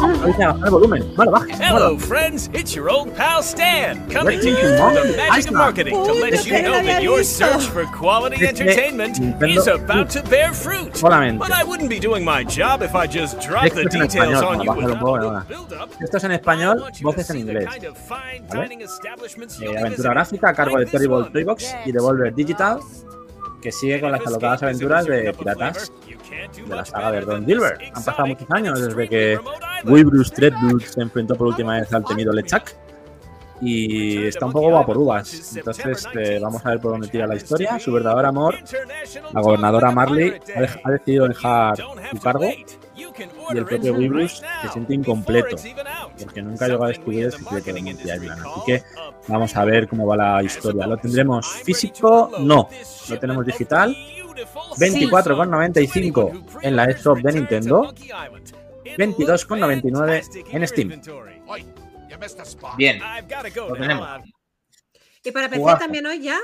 [0.03, 1.15] Baja el volumen.
[1.17, 1.53] Vale, baje.
[1.61, 2.51] Hello, friends.
[2.53, 6.45] It's your old pal Stan, coming to you through the magic of marketing to let
[6.45, 10.95] you know that your search for quality entertainment is about to bear fruit.
[10.95, 11.39] Solamente.
[11.39, 14.63] But I wouldn't be doing my job if I just dropped the details español, on
[14.63, 15.47] you without.
[16.01, 17.69] Esto es en español, voces en inglés.
[18.49, 18.79] ¿Vale?
[19.61, 21.31] Eh, aventura gráfica a cargo de Terrible.
[21.33, 22.81] Toybox y Devolver Digital,
[23.61, 25.93] que sigue con las alocadas aventuras de piratas
[26.57, 27.81] de la saga de Ron Gilbert.
[27.95, 29.39] Han pasado muchos años desde que
[29.85, 32.77] Webrus Dreadwood se enfrentó por última vez al temido Lechak.
[33.65, 35.57] Y está un poco vaporubas.
[35.57, 37.79] Entonces eh, vamos a ver por dónde tira la historia.
[37.79, 38.57] Su verdadero amor,
[39.33, 42.45] la gobernadora Marley, ha, dej- ha decidido dejar su cargo.
[42.45, 45.57] Y el propio Webrus se siente incompleto.
[46.19, 48.31] Porque nunca llegó a descubrir el secreto de Monty Island.
[48.45, 48.83] Así que
[49.29, 50.85] vamos a ver cómo va la historia.
[50.89, 52.33] ¿Lo tendremos físico?
[52.41, 52.69] No.
[53.11, 53.97] ¿Lo tenemos digital?
[54.47, 57.93] 24,95 en la eShop de Nintendo.
[58.99, 61.01] 22,99 en Steam.
[62.77, 63.01] Bien,
[63.57, 64.09] lo tenemos.
[65.25, 66.39] Y para PC también hoy ya.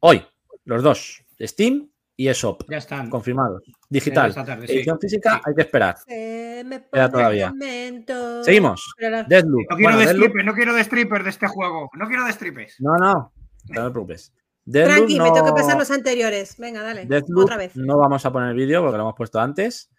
[0.00, 0.24] Hoy,
[0.64, 3.08] los dos, Steam y eShop, Ya están.
[3.10, 3.62] confirmados.
[3.88, 4.34] Digital.
[4.34, 4.74] Tarde, sí.
[4.74, 5.96] Edición física, hay que esperar.
[6.06, 7.48] Se me Queda pone todavía.
[7.50, 8.44] momento.
[8.44, 8.92] Seguimos.
[8.98, 9.66] La- Deathloop.
[9.70, 11.90] No quiero Bueno, de Deathloop- no quiero de strippers de este juego.
[11.94, 12.76] No quiero de strippers.
[12.80, 13.32] No, no,
[13.68, 14.32] no te preocupes.
[14.70, 16.56] Deathloop Tranqui, me no- tengo que pasar los anteriores.
[16.58, 17.06] Venga, dale.
[17.06, 17.76] Deathloop Otra vez.
[17.76, 19.90] no vamos a poner vídeo porque lo hemos puesto antes.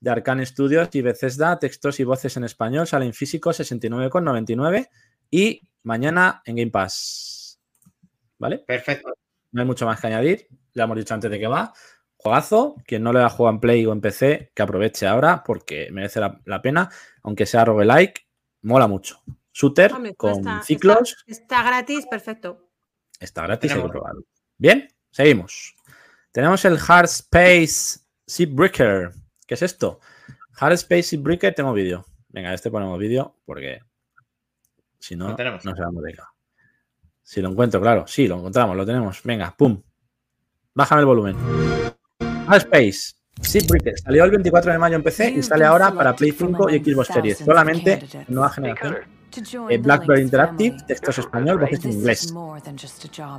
[0.00, 4.88] De Arcane Studios y Bethesda, textos y voces en español, sale en físico 69,99
[5.30, 7.58] y mañana en Game Pass.
[8.38, 8.58] ¿Vale?
[8.58, 9.12] Perfecto.
[9.52, 10.48] No hay mucho más que añadir.
[10.74, 11.72] Ya hemos dicho antes de que va.
[12.16, 12.76] Juegazo.
[12.86, 16.20] Quien no le ha jugado en Play o en PC, que aproveche ahora porque merece
[16.20, 16.90] la, la pena.
[17.22, 18.26] Aunque sea roguelike,
[18.62, 19.22] mola mucho.
[19.52, 21.16] Shooter Hombre, con está- ciclos.
[21.26, 22.63] Está, está gratis, perfecto.
[23.20, 24.22] Está gratis, hay que probarlo.
[24.58, 25.74] Bien, seguimos.
[26.32, 29.12] Tenemos el Hard Space Seabreaker.
[29.46, 30.00] ¿Qué es esto?
[30.58, 32.04] Hard Space Seabreaker, tengo vídeo.
[32.28, 33.80] Venga, este ponemos vídeo porque
[34.98, 35.64] si no, tenemos.
[35.64, 36.26] no se va a dedicar.
[37.22, 38.06] Si lo encuentro, claro.
[38.06, 39.22] Sí, lo encontramos, lo tenemos.
[39.22, 39.82] Venga, pum.
[40.74, 41.36] Bájame el volumen.
[42.46, 43.98] Hard Space Seabreaker.
[43.98, 47.08] Salió el 24 de mayo en PC y sale ahora para Play 5 y Xbox
[47.08, 47.38] Series.
[47.38, 48.98] Solamente en nueva generación.
[49.68, 52.34] Eh, BlackBerry Interactive, textos español, voces en inglés.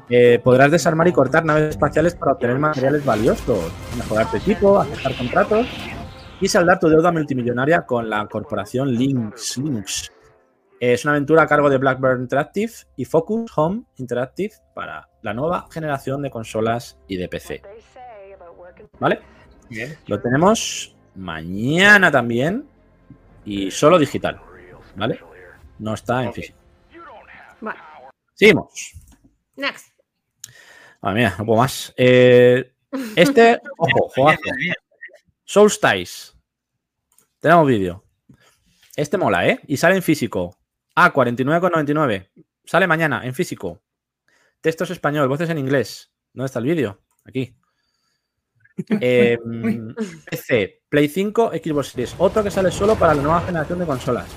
[0.09, 5.15] Eh, podrás desarmar y cortar naves espaciales para obtener materiales valiosos, mejorar tu equipo, aceptar
[5.15, 5.67] contratos
[6.41, 9.57] y saldar tu deuda multimillonaria con la corporación Lynx.
[9.57, 10.11] Lynx.
[10.79, 15.33] Eh, es una aventura a cargo de BlackBerry Interactive y Focus Home Interactive para la
[15.33, 17.61] nueva generación de consolas y de PC.
[18.99, 19.19] ¿Vale?
[19.69, 19.95] Bien.
[20.07, 22.65] Lo tenemos mañana también
[23.45, 24.41] y solo digital.
[24.97, 25.19] ¿Vale?
[25.79, 26.57] No está en físico.
[27.61, 27.79] Vale.
[28.33, 28.93] Seguimos.
[29.55, 29.93] Next.
[31.01, 31.93] Madre mía, no puedo más.
[31.97, 32.73] Eh,
[33.15, 34.41] este, ojo, juegazo.
[35.43, 36.33] Soulstice.
[37.39, 38.03] Tenemos vídeo.
[38.95, 39.59] Este mola, ¿eh?
[39.67, 40.57] Y sale en físico.
[40.95, 42.29] A 49,99.
[42.65, 43.81] Sale mañana en físico.
[44.61, 46.11] Textos español, voces en inglés.
[46.33, 47.01] ¿Dónde está el vídeo?
[47.25, 47.55] Aquí.
[48.99, 49.37] Eh,
[50.29, 52.13] PC, Play 5, Xbox Series.
[52.17, 54.27] Otro que sale solo para la nueva generación de consolas.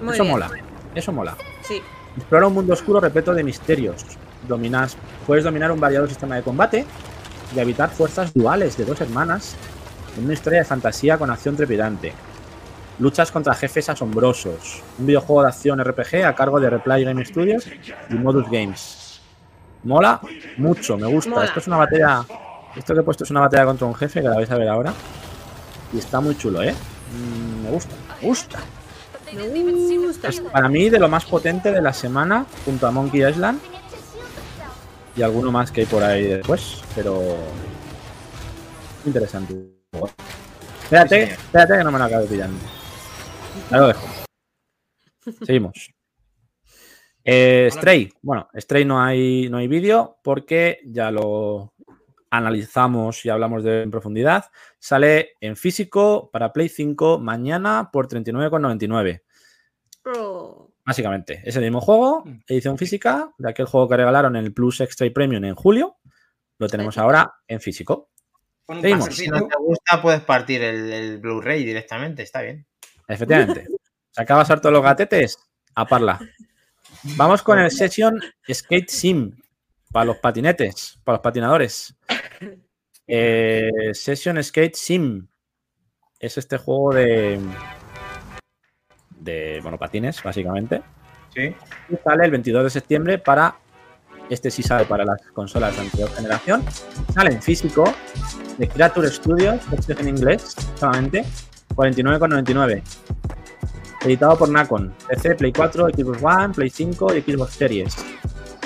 [0.00, 0.32] Muy Eso bien.
[0.34, 0.50] mola.
[0.94, 1.36] Eso mola.
[1.62, 1.80] Sí.
[2.16, 4.04] Explora un mundo oscuro repleto de misterios.
[4.48, 4.96] Dominas,
[5.26, 6.84] puedes dominar un variado sistema de combate
[7.54, 9.54] y habitar fuerzas duales de dos hermanas
[10.16, 12.12] en una historia de fantasía con acción trepidante.
[12.98, 14.82] Luchas contra jefes asombrosos.
[14.98, 17.66] Un videojuego de acción RPG a cargo de Reply Game Studios
[18.10, 19.20] y Modus Games.
[19.84, 20.20] Mola
[20.58, 21.30] mucho, me gusta.
[21.30, 21.44] Mola.
[21.46, 22.24] Esto es una batalla.
[22.76, 24.68] Esto que he puesto es una batalla contra un jefe que la vais a ver
[24.68, 24.92] ahora.
[25.92, 26.74] Y está muy chulo, ¿eh?
[26.74, 28.58] Mm, me gusta, me gusta.
[29.32, 30.28] Me gusta.
[30.28, 33.60] Es para mí de lo más potente de la semana, junto a Monkey Island.
[35.16, 37.36] Y alguno más que hay por ahí después, pero.
[39.04, 39.54] Interesante.
[40.82, 42.58] Espérate, espérate que no me lo acabo pillando.
[43.70, 44.06] Ya lo dejo.
[45.44, 45.90] Seguimos.
[47.22, 48.10] Eh, Stray.
[48.22, 51.74] Bueno, Stray no hay, no hay vídeo porque ya lo
[52.30, 54.46] analizamos y hablamos de en profundidad.
[54.78, 59.22] Sale en físico para Play 5 mañana por 39,99.
[60.06, 60.70] Oh.
[60.84, 64.80] Básicamente, es el mismo juego, edición física, de aquel juego que regalaron en el Plus
[64.80, 65.98] Extra y Premium en julio.
[66.58, 68.10] Lo tenemos ahora en físico.
[68.66, 69.14] Seguimos.
[69.14, 72.66] Si no te gusta, puedes partir el, el Blu-ray directamente, está bien.
[73.06, 73.66] Efectivamente.
[74.10, 75.38] ¿Se acaba de todos los gatetes?
[75.74, 76.18] A parla.
[77.16, 78.20] Vamos con el Session
[78.52, 79.36] Skate Sim.
[79.92, 81.96] Para los patinetes, para los patinadores.
[83.12, 85.26] Eh, Session Skate Sim.
[86.20, 87.40] Es este juego de.
[89.18, 90.80] de monopatines, básicamente.
[91.34, 91.54] Sí.
[91.88, 93.56] Y sale el 22 de septiembre para.
[94.28, 96.62] Este sí sale para las consolas de anterior generación.
[97.12, 97.92] Sale en físico
[98.58, 101.24] de Creature Studios, textos en inglés solamente.
[101.74, 102.82] 49,99.
[104.02, 104.94] Editado por Nacon.
[105.08, 107.96] PC, Play 4, Xbox One, Play 5 y Xbox Series.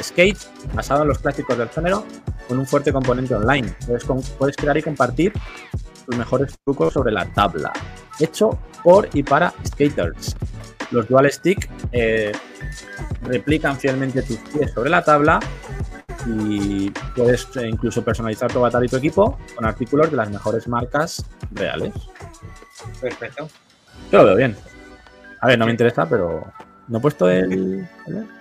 [0.03, 0.39] Skate,
[0.75, 2.05] basado en los clásicos del género,
[2.49, 3.75] con un fuerte componente online.
[3.87, 5.33] Puedes, con- puedes crear y compartir
[6.07, 7.73] tus mejores trucos sobre la tabla.
[8.21, 10.37] Hecho por y para skaters.
[10.91, 12.31] Los dual stick eh,
[13.23, 15.41] replican fielmente tus pies sobre la tabla
[16.27, 20.69] y puedes eh, incluso personalizar tu avatar y tu equipo con artículos de las mejores
[20.69, 21.93] marcas reales.
[23.01, 23.49] Perfecto.
[24.13, 24.57] Yo lo veo bien.
[25.41, 26.45] A ver, no me interesa, pero.
[26.87, 27.89] ¿No he puesto el.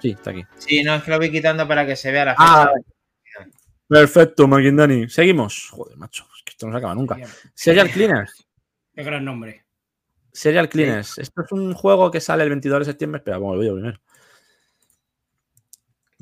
[0.01, 0.45] Sí, está aquí.
[0.57, 2.87] Sí, no, es que lo voy quitando para que se vea la Ah, fecha.
[3.93, 5.07] Perfecto, Maquindani.
[5.07, 5.69] Seguimos.
[5.69, 7.15] Joder, macho, es que esto no se acaba nunca.
[7.53, 8.47] Serial Cleaners.
[8.95, 9.63] Qué gran nombre.
[10.31, 11.19] Serial Cleaners.
[11.19, 13.19] Esto es un juego que sale el 22 de septiembre.
[13.19, 13.99] Espera, vamos, lo veo primero.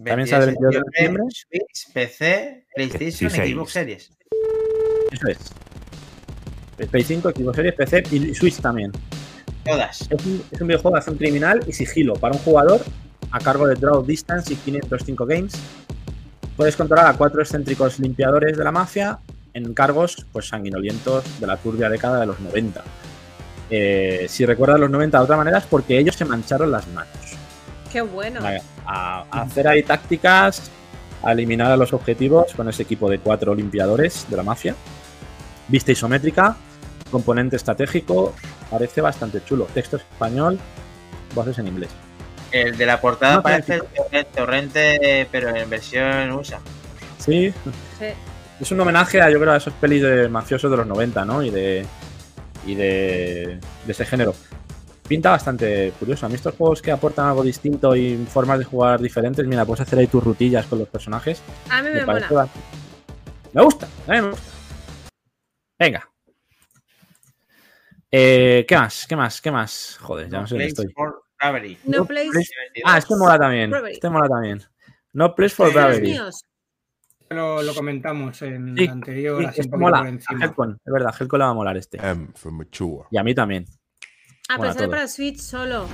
[0.03, 1.23] También sale el 22 de septiembre.
[1.29, 3.53] Switch, PC, PlayStation, 16.
[3.53, 4.11] Xbox Series.
[5.11, 5.39] Eso es.
[6.77, 8.91] El Play 5, Xbox Series, PC y Switch también.
[9.63, 10.01] Todas.
[10.11, 12.81] Es un, es un videojuego de acción criminal y sigilo para un jugador
[13.31, 15.53] a cargo de Draw Distance y 505 Games.
[16.61, 19.17] Puedes controlar a cuatro excéntricos limpiadores de la mafia
[19.55, 22.83] en cargos pues, sanguinolientos de la turbia década de los 90.
[23.71, 27.15] Eh, si recuerdas los 90 de otra manera es porque ellos se mancharon las manos.
[27.91, 28.41] Qué bueno.
[28.85, 30.69] A, hacer ahí tácticas,
[31.23, 34.75] a eliminar a los objetivos con ese equipo de cuatro limpiadores de la mafia.
[35.67, 36.55] Vista isométrica,
[37.09, 38.35] componente estratégico,
[38.69, 39.65] parece bastante chulo.
[39.73, 40.59] Texto español,
[41.33, 41.89] voces en inglés.
[42.51, 46.59] El de la portada No, parece el torrente, pero en versión USA.
[47.17, 47.53] Sí,
[47.99, 48.05] Sí.
[48.59, 51.41] es un homenaje a, yo creo, a esos pelis de mafiosos de los 90, ¿no?
[51.43, 51.85] Y de,
[52.65, 54.35] y de, de ese género.
[55.07, 56.25] Pinta bastante curioso.
[56.25, 59.81] A mí estos juegos que aportan algo distinto y formas de jugar diferentes, mira, puedes
[59.81, 61.41] hacer ahí tus rutillas con los personajes.
[61.69, 62.05] A mí me, mola.
[62.05, 62.67] parece bastante-
[63.53, 64.45] Me gusta, a mí me gusta.
[65.79, 66.09] Venga.
[68.11, 69.05] Eh, ¿Qué más?
[69.07, 69.41] ¿Qué más?
[69.41, 69.97] ¿Qué más?
[70.01, 70.87] Joder, ya no sé dónde estoy.
[70.93, 71.77] for Bravery.
[71.85, 72.29] No place.
[72.85, 73.69] Ah, este mola también.
[73.71, 73.93] Bravery.
[73.93, 74.61] Este mola también.
[75.13, 76.17] No Place for Bravery.
[77.29, 79.97] Lo, lo comentamos en Sí, anterior, Sí, así este mola.
[79.99, 80.45] por A encima.
[80.45, 81.97] Helcon, es verdad, Helcon le va a molar este.
[83.09, 83.65] Y a mí también.
[84.49, 84.91] Ah, Mola pero sale todo.
[84.91, 85.87] para Switch solo.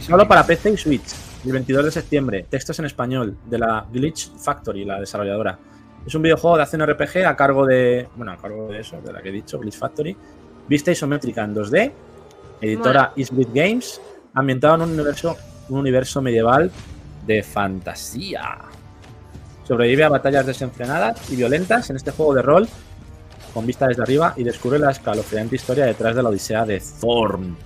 [0.00, 1.14] Solo para PC y Switch.
[1.44, 2.46] El 22 de septiembre.
[2.50, 3.36] Textos en español.
[3.46, 5.58] De la Glitch Factory, la desarrolladora.
[6.04, 8.08] Es un videojuego de acción RPG a cargo de.
[8.16, 10.16] Bueno, a cargo de eso, de la que he dicho, Glitch Factory.
[10.68, 11.92] Vista isométrica en 2D.
[12.62, 14.00] Editora Eastwood Games.
[14.34, 15.36] Ambientado en un universo,
[15.68, 16.70] un universo medieval
[17.26, 18.58] de fantasía.
[19.66, 22.68] Sobrevive a batallas desenfrenadas y violentas en este juego de rol
[23.54, 27.56] con vista desde arriba y descubre la escalofriante historia detrás de la odisea de Thorn.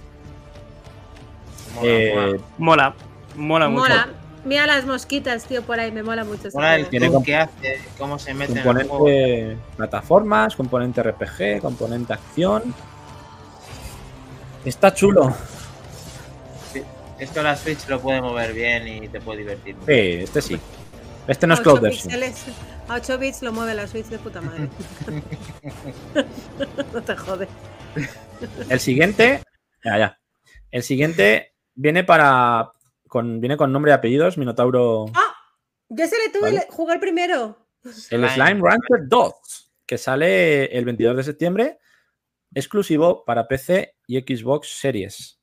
[1.75, 2.37] Mola, Eh, mola.
[2.59, 2.95] Mola,
[3.37, 3.83] mola mucho.
[3.83, 4.09] Mola.
[4.45, 5.91] Mira las mosquitas, tío, por ahí.
[5.91, 6.49] Me mola mucho.
[6.49, 6.87] ese Mola el.
[6.87, 8.89] Tiene que hace, cómo se mete en el juego.
[8.89, 12.75] componente plataformas, componente RPG, componente acción.
[14.65, 15.35] Está chulo.
[17.19, 19.77] Esto la Switch lo puede mover bien y te puede divertir.
[19.87, 20.61] Sí, este sí.
[21.27, 21.93] Este no es 8 Cloud.
[22.89, 24.69] A 8 bits lo mueve la Switch de puta madre.
[26.93, 27.49] no te jode.
[28.69, 29.43] El siguiente.
[29.85, 30.21] Ya, ya.
[30.71, 32.71] El siguiente viene para.
[33.09, 35.07] Con, viene con nombre y apellidos, Minotauro.
[35.89, 36.67] Yo se le tuve Vale.
[36.93, 37.69] el primero.
[38.11, 41.79] El Slime Rancher 2, que sale el 22 de septiembre,
[42.55, 45.39] exclusivo para PC y Xbox Series.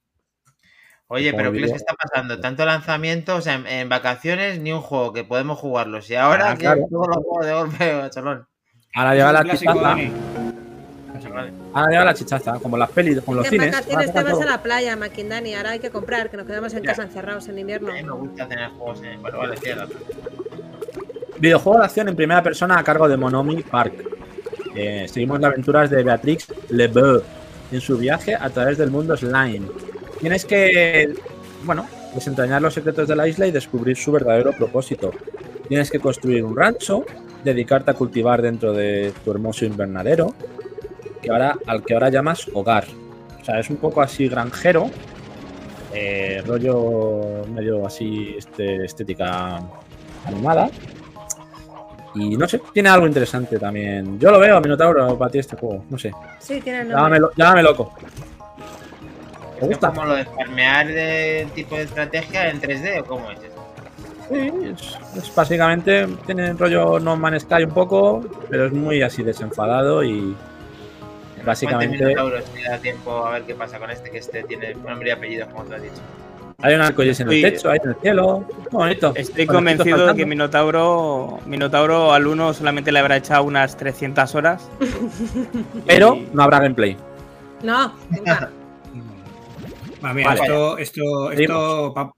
[1.14, 2.40] Oye, pero ¿qué les está pasando?
[2.40, 6.10] Tanto lanzamiento, o sea, en, en vacaciones ni un juego que podemos jugarlos.
[6.10, 6.88] Y ahora Ah, claro.
[6.90, 8.48] todos los juegos de golpe, cholón.
[8.96, 9.98] Ahora llega Es la chichaza.
[11.74, 13.72] Ahora llega la chichaza, como las pelis, como los Que en cines.
[13.76, 14.94] vacaciones ahora te vas a la playa.
[15.58, 16.90] Ahora hay que comprar, que nos quedamos en Ya.
[16.90, 17.92] casa encerrados en invierno.
[17.92, 19.22] A mí me gusta tener juegos en.
[19.22, 19.88] Bueno, vale, cierra.
[21.40, 23.94] Videojuego de acción en primera persona a cargo de Monomi Park.
[24.76, 27.22] Eh, seguimos las aventuras de Beatrix Lebeau
[27.72, 29.68] en su viaje a través del mundo slime.
[30.22, 31.16] Tienes que,
[31.64, 35.12] bueno, desentrañar los secretos de la isla y descubrir su verdadero propósito.
[35.68, 37.06] Tienes que construir un rancho,
[37.44, 40.36] dedicarte a cultivar dentro de tu hermoso invernadero,
[41.22, 42.86] que ahora, al que ahora llamas hogar.
[43.42, 44.92] O sea, es un poco así granjero,
[45.92, 49.60] eh, rollo medio así este, estética
[50.26, 50.70] animada.
[52.14, 54.20] Y no sé, tiene algo interesante también.
[54.20, 55.86] Yo lo veo, Minotauro, para ti este juego.
[55.90, 56.12] No sé.
[56.40, 56.96] Sí, tiene nombre.
[56.96, 57.96] Llámame, llámame loco.
[59.62, 59.90] ¿Es gusta?
[59.90, 63.48] como lo de farmear de tipo de estrategia en 3D o cómo es eso?
[64.30, 69.24] Sí, es, es básicamente tiene rollo No Man's Sky un poco, pero es muy así
[69.24, 70.36] desenfadado y
[71.44, 74.10] ¿Cuántos básicamente minotauros te da tiempo a ver qué pasa con este?
[74.10, 75.96] Que este tiene nombre y apellido, como tú has dicho.
[76.62, 78.38] hay un arcoíris en el Estoy- techo, hay en el cielo.
[78.70, 79.12] Muy bonito.
[79.16, 84.34] Estoy Con convencido de que Minotauro, Minotauro al 1 solamente le habrá echado unas 300
[84.36, 84.70] horas.
[85.88, 86.96] Pero no habrá gameplay.
[87.64, 88.50] No, nunca.
[90.04, 90.42] Va, mira, Vale.
[90.42, 92.14] esto, esto, esto, pa-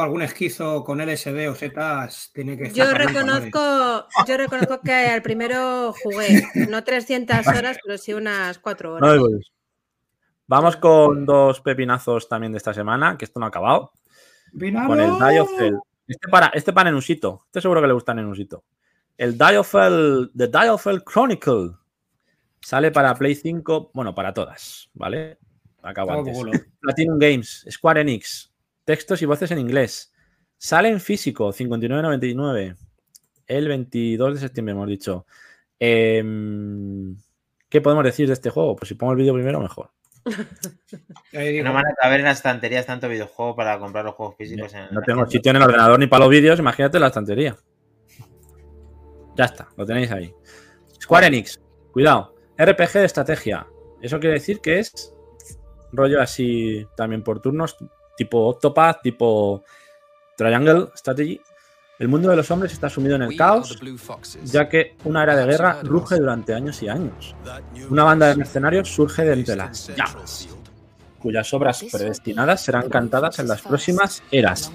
[0.00, 3.14] algún esquizo con LSD o setas tiene que Yo estar colores.
[3.14, 9.06] reconozco, yo reconozco que al primero jugué, no 300 horas, pero sí unas 4 No
[9.06, 9.50] horas.
[10.46, 13.92] Vamos con dos pepinazos también de esta semana, que esto no ha acabado.
[14.86, 15.78] Con el Diofel.
[16.06, 17.42] Este para, este para Nenusito.
[17.46, 18.64] Este seguro que le gusta Nenusito.
[19.16, 21.70] El Diofel, The Diofel Chronicle.
[22.60, 25.38] Sale para Play 5, bueno, para todas, ¿vale?
[25.82, 26.36] Acabo antes.
[26.36, 26.52] culo.
[26.80, 28.52] Platinum Games, Square Enix,
[28.84, 30.12] textos y voces en inglés.
[30.56, 32.76] Sale en físico, 59.99.
[33.46, 35.26] El 22 de septiembre, hemos dicho.
[35.78, 37.16] Em,
[37.68, 38.76] ¿Qué podemos decir de este juego?
[38.76, 39.90] Pues si pongo el vídeo primero, mejor.
[40.24, 44.72] No van a caber en las estanterías tanto videojuego para comprar los juegos físicos.
[44.74, 47.56] en No tengo sitio en el ordenador ni para los vídeos, imagínate la estantería.
[49.36, 50.32] Ya está, lo tenéis ahí.
[51.00, 51.60] Square Enix,
[51.90, 52.36] cuidado.
[52.56, 53.66] RPG de estrategia.
[54.00, 55.11] Eso quiere decir que es
[55.92, 57.76] rollo así también por turnos,
[58.16, 59.62] tipo Octopath, tipo
[60.36, 61.40] Triangle Strategy.
[61.98, 63.78] El mundo de los hombres está sumido en el caos,
[64.44, 67.36] ya que una era de guerra ruge durante años y años.
[67.90, 70.48] Una banda de mercenarios surge de entre las llamas,
[71.20, 74.72] cuyas obras predestinadas serán cantadas en las próximas eras.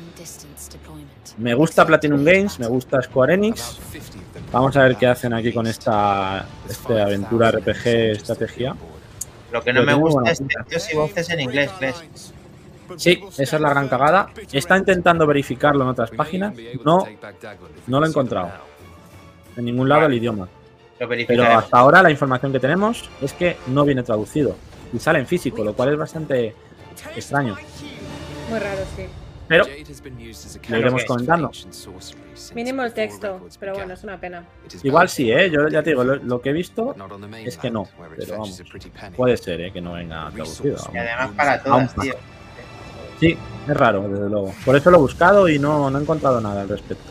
[1.37, 3.77] Me gusta Platinum Games, me gusta Square Enix.
[4.51, 8.75] Vamos a ver qué hacen aquí con esta, esta aventura RPG estrategia.
[9.51, 12.33] Lo que no Pero me gusta es textos y voces en inglés, ¿ves?
[12.95, 14.29] Sí, esa es la gran cagada.
[14.51, 16.53] Está intentando verificarlo en otras páginas.
[16.83, 17.05] No,
[17.87, 18.51] no lo he encontrado.
[19.55, 20.47] En ningún lado el idioma.
[20.97, 24.55] Pero hasta ahora la información que tenemos es que no viene traducido.
[24.93, 26.55] Y sale en físico, lo cual es bastante
[27.15, 27.57] extraño.
[28.49, 29.05] Muy raro, sí.
[29.47, 29.65] Pero
[30.69, 31.51] lo iremos comentando.
[32.53, 34.45] Mínimo el texto, pero bueno, es una pena.
[34.83, 35.49] Igual sí, ¿eh?
[35.49, 36.95] Yo ya te digo, lo, lo que he visto
[37.45, 37.87] es que no.
[38.17, 38.61] Pero vamos,
[39.15, 39.71] puede ser, ¿eh?
[39.71, 40.77] Que no venga traducido.
[40.93, 42.13] Y además para todas, tío.
[43.19, 43.37] Sí,
[43.67, 44.53] es raro, desde luego.
[44.63, 47.09] Por eso lo he buscado y no, no he encontrado nada al respecto.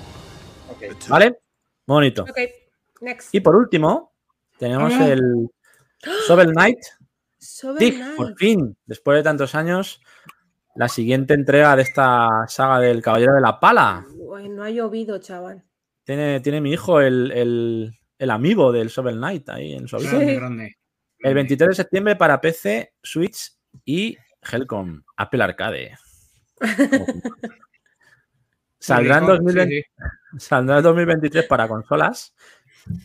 [0.71, 1.09] Ok.
[1.09, 1.39] ¿Vale?
[1.87, 2.23] Bonito.
[2.23, 2.39] Ok,
[3.01, 3.35] next.
[3.35, 4.13] Y por último,
[4.59, 5.09] tenemos Ah.
[5.09, 5.49] el
[6.29, 6.79] Shovel Knight.
[7.41, 8.17] Shovel Sí, Knight.
[8.17, 10.01] por fin, después de tantos años,
[10.77, 14.05] la siguiente entrega de esta saga del Caballero de la Pala.
[14.17, 15.65] Uy, no ha llovido, chaval.
[16.05, 20.17] Tiene, tiene mi hijo el, el, el amigo del Shovel Knight ahí en su grande,
[20.17, 20.41] habitación.
[20.41, 20.77] grande.
[21.19, 23.53] El 23 de septiembre para PC, Switch
[23.85, 25.97] y Helcom, Apple Arcade.
[28.79, 30.39] Saldrá en, Rico, 2020 sí, sí.
[30.39, 32.35] saldrá en 2023 para consolas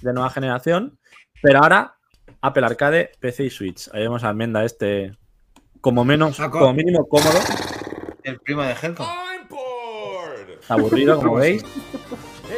[0.01, 0.99] de nueva generación,
[1.41, 1.97] pero ahora
[2.41, 3.89] Apple Arcade, PC y Switch.
[3.93, 5.17] Ahí vemos a Almenda este
[5.81, 7.39] como menos, como mínimo cómodo,
[8.23, 9.07] El primo de Helcom.
[10.69, 11.63] aburrido, como veis.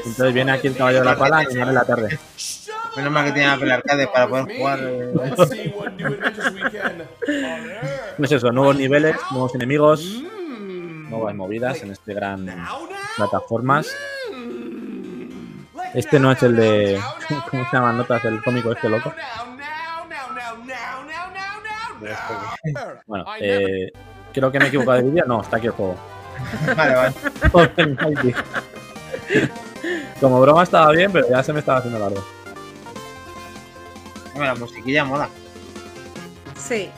[0.06, 2.20] Entonces viene aquí el caballero de la pala animar en la tarde.
[2.96, 4.80] Menos mal que tiene Apple Arcade para poder jugar.
[4.84, 5.14] eh,
[8.18, 10.04] No es eso, nuevos niveles, nuevos enemigos,
[11.10, 12.46] nuevas movidas en este gran
[13.16, 13.88] plataformas.
[15.94, 17.00] Este no es el de.
[17.50, 18.24] ¿Cómo se llaman notas?
[18.26, 19.14] El cómico este loco.
[23.08, 23.92] Bueno, eh,
[24.34, 25.26] creo que me he equivocado de vídeo.
[25.26, 25.96] No, está aquí el juego.
[26.76, 27.14] Vale, vale.
[30.20, 32.24] Como broma estaba bien, pero ya se me estaba haciendo largo.
[34.34, 35.30] Bueno, la musiquilla mola.
[36.58, 36.90] Sí.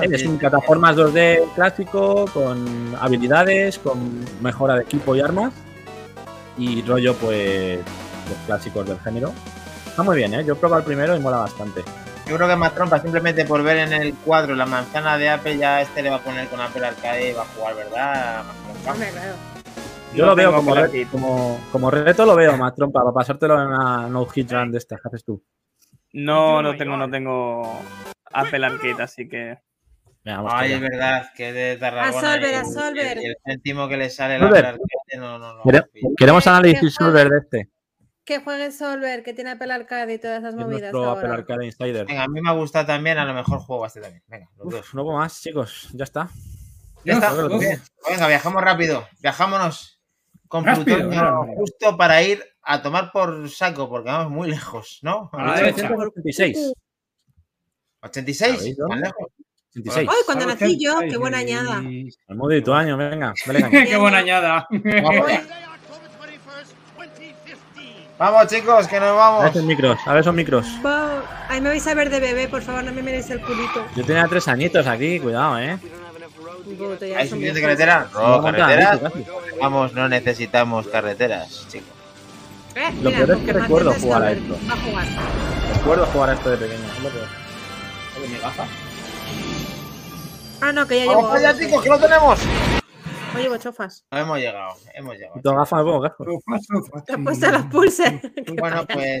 [0.00, 5.52] Eh, Es un plataformas 2D clásico, con habilidades, con mejora de equipo y armas.
[6.58, 9.32] Y rollo, pues, los clásicos del género.
[9.86, 10.44] Está muy bien, ¿eh?
[10.44, 11.82] Yo he probado el primero y mola bastante.
[12.26, 15.58] Yo creo que más trompa, simplemente por ver en el cuadro la manzana de Apple,
[15.58, 18.44] ya este le va a poner con Apple Arcade y va a jugar, ¿verdad?
[18.86, 18.98] Más.
[20.14, 23.60] Yo No lo veo como, re- como, como reto, lo veo más trompa, para pasártelo
[23.60, 25.42] en una no hit run de estas que haces tú.
[26.12, 27.82] No, no tengo, no tengo
[28.32, 29.58] Apple Arcade, así que.
[30.24, 32.08] Vamos Ay, es verdad, que de Tarragona.
[32.18, 33.18] A Solver, y a el- Solver.
[33.18, 34.78] Y el céntimo que le sale la Apple Arcade
[35.18, 35.62] no, no, no.
[35.64, 35.84] Quere-
[36.16, 37.70] Queremos análisis ¿Qué solver de este.
[38.24, 41.28] Que juegue Solver, que tiene Apple Arcade y todas esas Es movidas Apple.
[41.28, 42.06] Arcade Insider.
[42.06, 44.22] Venga, a mí me gusta también, a lo mejor juego a este también.
[44.28, 44.80] Venga, los dos.
[44.80, 45.90] Uf, no puedo más, chicos.
[45.92, 46.30] Ya está.
[47.04, 47.32] Ya está.
[47.34, 49.06] Venga, viajamos rápido.
[49.20, 50.00] Viajámonos
[50.48, 55.28] con Rápido, Plutonio justo para ir a tomar por saco, porque vamos muy lejos, ¿no?
[55.32, 55.88] A la derecha.
[55.88, 56.72] 1986.
[58.00, 59.06] 86, ¿Sabéis tan dónde?
[59.06, 59.26] lejos.
[59.70, 60.08] 86.
[60.10, 60.98] ¡Ay, cuando nací yo!
[61.00, 61.78] ¡Qué buena añada!
[61.80, 63.34] El modo de tu año, venga.
[63.46, 63.68] Dale.
[63.70, 64.68] Qué buena añada.
[68.18, 68.34] Vamos.
[68.34, 69.50] Vamos, chicos, que nos A ver vamos.
[69.50, 70.66] esos micros, a ver esos micros.
[71.48, 73.84] Ay, me vais a ver de bebé, por favor, no me miréis el culito.
[73.96, 75.78] Yo tenía tres añitos aquí, cuidado, eh.
[77.16, 78.06] ¿Hay suficiente carretera?
[78.14, 79.00] No, carreteras.
[79.60, 81.88] Vamos, no necesitamos carreteras, chicos.
[82.76, 84.56] Eh, Lo mira, peor es que recuerdo jugar a esto.
[84.68, 85.06] Va a jugar.
[85.76, 86.84] Recuerdo jugar a esto de pequeño.
[86.96, 87.26] Es lo peor.
[88.18, 88.64] Oye, mi gafa.
[90.60, 91.34] Ah, no, que ya Vamos llevo.
[91.34, 92.38] allá, chicos, que lo tenemos.
[93.34, 94.06] No llevo chofas.
[94.10, 95.34] No hemos llegado, hemos llegado.
[95.34, 96.26] Quito gafa, me pongo gafas.
[97.04, 98.12] Te has puesto los pulses.
[98.58, 99.20] Bueno, pues eh,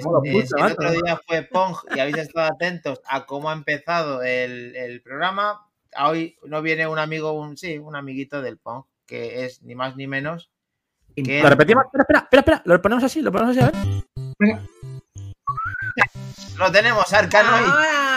[0.56, 5.02] el otro día fue Pong y habéis estado atentos a cómo ha empezado el, el
[5.02, 5.66] programa,
[5.98, 9.96] hoy no viene un amigo, un sí, un amiguito del Pong, que es ni más
[9.96, 10.50] ni menos
[11.22, 11.84] que Lo repetimos.
[11.84, 12.62] Espera, espera, espera, espera.
[12.64, 13.74] Lo ponemos así, lo ponemos así, a ver.
[16.58, 17.50] lo tenemos, Arcano.
[17.50, 18.13] Ahora.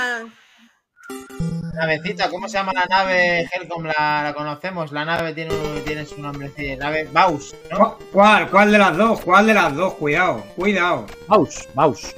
[1.74, 3.48] Navecita, ¿cómo se llama la nave?
[3.52, 4.92] Helcom, la, la conocemos.
[4.92, 5.54] La nave tiene,
[5.86, 7.98] tiene su nombre, sí, nave Baus, ¿no?
[8.12, 8.50] ¿Cuál?
[8.50, 9.22] ¿Cuál de las dos?
[9.22, 9.94] ¿Cuál de las dos?
[9.96, 11.06] Cuidado, cuidado.
[11.28, 12.16] Baus, Baus.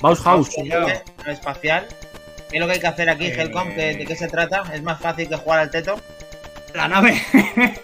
[0.00, 0.50] Baus House.
[0.64, 1.86] Nave espacial.
[2.50, 3.68] ¿Qué es lo que hay que hacer aquí, Eh, Helcom?
[3.74, 4.62] ¿De, de qué se trata?
[4.72, 5.96] ¿Es más fácil que jugar al teto?
[6.74, 7.14] La nave,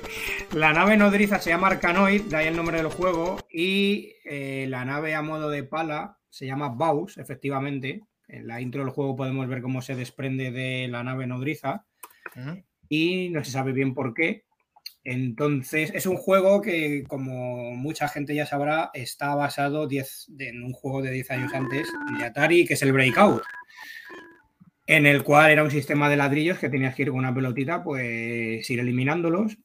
[0.52, 4.84] la nave nodriza se llama Arcanoid, de ahí el nombre del juego, y eh, la
[4.84, 8.02] nave a modo de pala se llama Baus, efectivamente.
[8.32, 11.84] En la intro del juego podemos ver cómo se desprende de la nave nodriza
[12.88, 14.44] y no se sabe bien por qué.
[15.02, 20.62] Entonces, es un juego que, como mucha gente ya sabrá, está basado 10 de- en
[20.62, 21.88] un juego de 10 años antes
[22.18, 23.42] de Atari, que es el Breakout,
[24.86, 27.82] en el cual era un sistema de ladrillos que tenías que ir con una pelotita,
[27.82, 29.56] pues ir eliminándolos.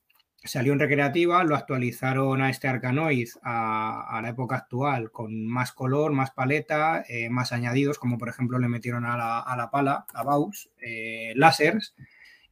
[0.45, 6.13] Salió en recreativa, lo actualizaron a este Arcanoid a, la época actual con más color,
[6.13, 10.05] más paleta, eh, más añadidos, como por ejemplo le metieron a la, a la pala,
[10.13, 11.95] a Baus, eh, láseres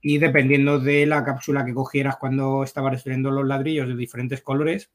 [0.02, 4.92] y dependiendo de la cápsula que cogieras cuando estabas destruyendo los ladrillos de diferentes colores,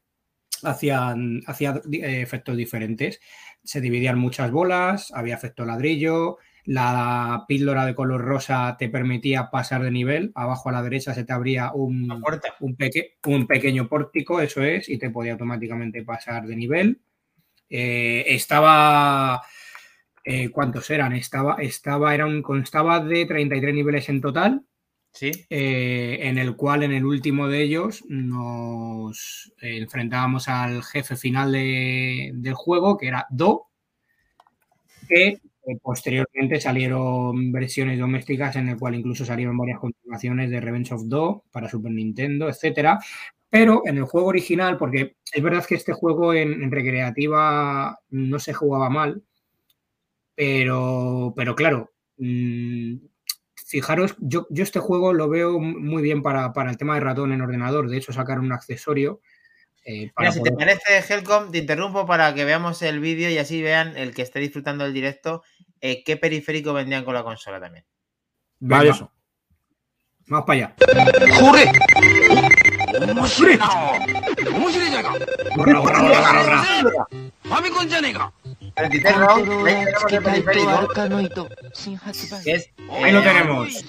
[0.63, 3.19] hacían, hacía eh, efectos diferentes.
[3.63, 6.37] Se dividían muchas bolas, había efecto ladrillo,
[6.71, 11.23] la píldora de color rosa te permitía pasar de nivel, abajo a la derecha se
[11.23, 12.11] te abría un,
[12.59, 17.01] un, peque- un pequeño pórtico, eso es, y te podía automáticamente pasar de nivel.
[17.69, 19.41] Eh, estaba...
[20.23, 21.13] eh, ¿Cuántos eran?
[21.13, 24.61] Estaba, estaba, era un, constaba de 33 niveles en total.
[25.11, 25.31] Sí.
[25.49, 32.29] eh, en el cual en el último de ellos nos enfrentábamos al jefe final de-
[32.35, 33.69] del juego, que era Do,
[35.07, 35.39] que
[35.81, 41.43] posteriormente salieron versiones domésticas en el cual incluso salieron varias continuaciones de Revenge of Do
[41.51, 42.99] para Super Nintendo, etcétera.
[43.49, 48.39] Pero en el juego original, porque es verdad que este juego en, en recreativa no
[48.39, 49.23] se jugaba mal,
[50.35, 52.95] pero, pero claro, mm,
[53.69, 57.33] fijaros, yo, yo este juego lo veo muy bien para, para el tema de ratón
[57.33, 57.89] en ordenador.
[57.89, 59.19] De hecho, sacaron un accesorio.
[59.83, 63.37] eh, para Mira, si te parece, Helcom, te interrumpo para que veamos el vídeo y
[63.37, 65.43] así vean el que esté disfrutando del directo
[65.81, 67.85] eh, qué periférico vendían con la consola también.
[68.59, 69.11] Vale, eso.
[70.27, 70.75] Vamos para allá.
[71.39, 71.71] ¡Jure!
[82.91, 83.85] Ahí lo tenemos.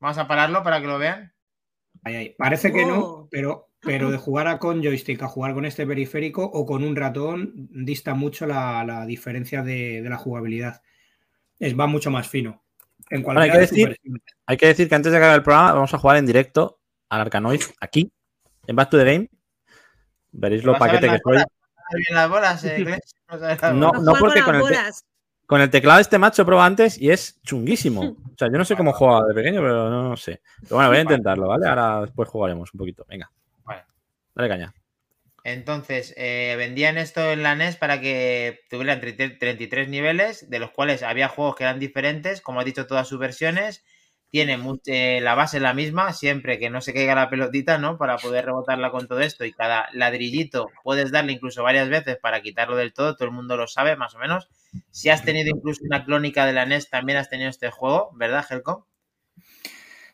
[0.00, 1.32] Vamos a pararlo para que lo vean.
[2.04, 2.34] Ahí, ahí.
[2.38, 6.44] Parece que no, pero pero de jugar a con joystick a jugar con este periférico
[6.44, 10.82] o con un ratón dista mucho la, la diferencia de, de la jugabilidad.
[11.58, 12.62] Es, va mucho más fino.
[13.10, 13.96] En Bueno, hay, que decir,
[14.46, 17.20] hay que decir que antes de acabar el programa vamos a jugar en directo al
[17.20, 18.10] Arcanoid aquí,
[18.66, 19.30] en Back to the Game.
[20.32, 21.36] Veréis lo ¿Vas a ver paquete que soy.
[21.36, 22.84] bien las bolas, eh,
[23.74, 24.02] No, bolas?
[24.02, 24.62] no porque con el,
[25.46, 28.16] con el teclado este macho he probado antes y es chunguísimo.
[28.36, 30.42] O sea, yo no sé cómo jugaba de pequeño, pero no sé.
[30.60, 31.66] Pero bueno, voy a intentarlo, ¿vale?
[31.66, 33.06] Ahora después jugaremos un poquito.
[33.08, 33.30] Venga.
[34.36, 34.72] Dale caña.
[35.44, 40.72] Entonces, eh, vendían esto en la NES para que tuvieran 30 33 niveles, de los
[40.72, 43.84] cuales había juegos que eran diferentes, como has dicho, todas sus versiones.
[44.30, 47.96] Tiene eh, la base la misma, siempre que no se caiga la pelotita, ¿no?
[47.96, 49.44] Para poder rebotarla con todo esto.
[49.44, 53.56] Y cada ladrillito puedes darle incluso varias veces para quitarlo del todo, todo el mundo
[53.56, 54.48] lo sabe, más o menos.
[54.90, 58.44] Si has tenido incluso una clónica de la NES, también has tenido este juego, ¿verdad,
[58.50, 58.88] Helco?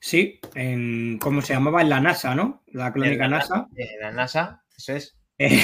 [0.05, 1.81] Sí, en, ¿cómo se llamaba?
[1.81, 2.65] En la NASA, ¿no?
[2.73, 3.69] La clónica En la NASA.
[3.77, 5.17] Eh, la NASA, eso es.
[5.39, 5.61] Eh,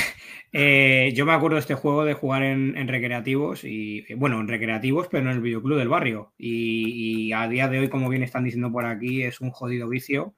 [0.52, 4.47] eh, yo me acuerdo de este juego de jugar en, en recreativos y bueno, en
[4.47, 6.35] recreativos, pero en el videoclub del barrio.
[6.39, 9.89] Y, y a día de hoy, como bien están diciendo por aquí, es un jodido
[9.89, 10.35] vicio.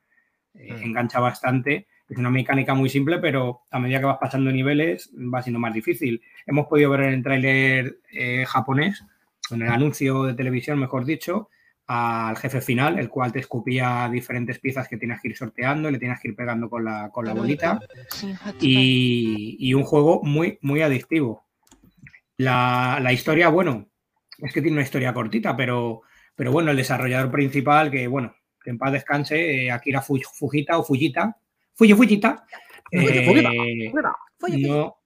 [0.54, 0.82] eh, Mm.
[0.82, 1.86] Engancha bastante.
[2.08, 5.74] Es una mecánica muy simple, pero a medida que vas pasando niveles va siendo más
[5.74, 6.22] difícil.
[6.46, 7.98] Hemos podido ver en el tráiler
[8.46, 9.04] japonés,
[9.50, 11.50] en el anuncio de televisión, mejor dicho,
[11.92, 15.92] al jefe final, el cual te escupía diferentes piezas que tienes que ir sorteando y
[15.92, 17.80] le tienes que ir pegando con la, con la bolita.
[18.60, 21.44] y, y un juego muy, muy adictivo.
[22.36, 23.88] La, la historia, bueno,
[24.38, 26.02] es que tiene una historia cortita, pero,
[26.34, 30.78] pero bueno, el desarrollador principal, que bueno, que en paz descanse, eh, Akira Fu- Fujita
[30.78, 31.36] o Fujita,
[31.74, 32.44] Fuji Fujita,
[32.92, 33.90] Fuji, Fujita, eh,
[34.68, 34.96] no,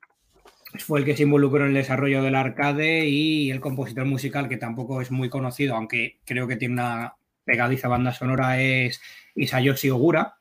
[0.79, 4.57] fue el que se involucró en el desarrollo del arcade y el compositor musical, que
[4.57, 7.15] tampoco es muy conocido, aunque creo que tiene una
[7.45, 9.01] pegadiza banda sonora, es
[9.35, 10.35] Isayoshi Ogura.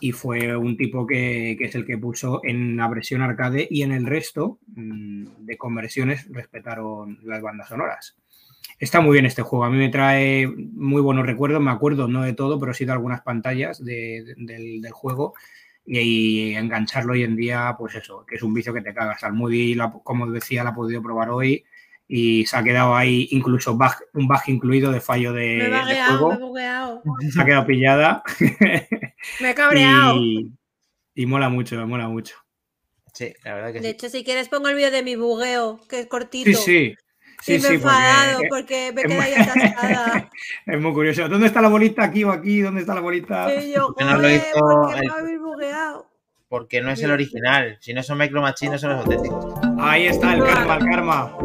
[0.00, 3.82] Y fue un tipo que, que es el que puso en la versión arcade y
[3.82, 8.16] en el resto mm, de conversiones respetaron las bandas sonoras.
[8.80, 12.22] Está muy bien este juego, a mí me trae muy buenos recuerdos, me acuerdo no
[12.22, 15.34] de todo, pero sí de algunas pantallas de- de- del, del juego
[15.84, 15.98] y,
[16.50, 19.22] y engancharlo hoy en día, pues eso, que es un vicio que te cagas.
[19.24, 21.64] Al Moody, la- como decía, la ha podido probar hoy
[22.08, 25.64] y se ha quedado ahí incluso bug- un bug incluido de fallo de, Me he
[25.64, 26.46] de bagueado, me he juego.
[26.48, 27.02] bugueado.
[27.32, 28.22] Se ha quedado pillada.
[29.40, 30.16] Me he cabreado.
[30.16, 30.52] y,
[31.14, 32.36] y mola mucho, me mola mucho.
[33.14, 33.94] Sí, la verdad que De sí.
[33.94, 36.50] hecho, si quieres pongo el vídeo de mi bugueo, que es cortito.
[36.50, 36.94] Sí, sí.
[37.42, 40.30] Sí, me he sí, enfadado porque porque, me es quedé muy- ahí atascada.
[40.66, 41.28] es muy curioso.
[41.28, 42.04] ¿Dónde está la bolita?
[42.04, 42.60] Aquí o aquí.
[42.60, 43.52] ¿Dónde está la bolita?
[43.54, 46.06] y yo, no lo joder, hizo ¿por qué el- me habéis bugueado?
[46.48, 47.78] Porque no es el original.
[47.80, 49.54] Si no son Micro Machines, no son los auténticos.
[49.80, 51.36] Ahí está el karma, el karma.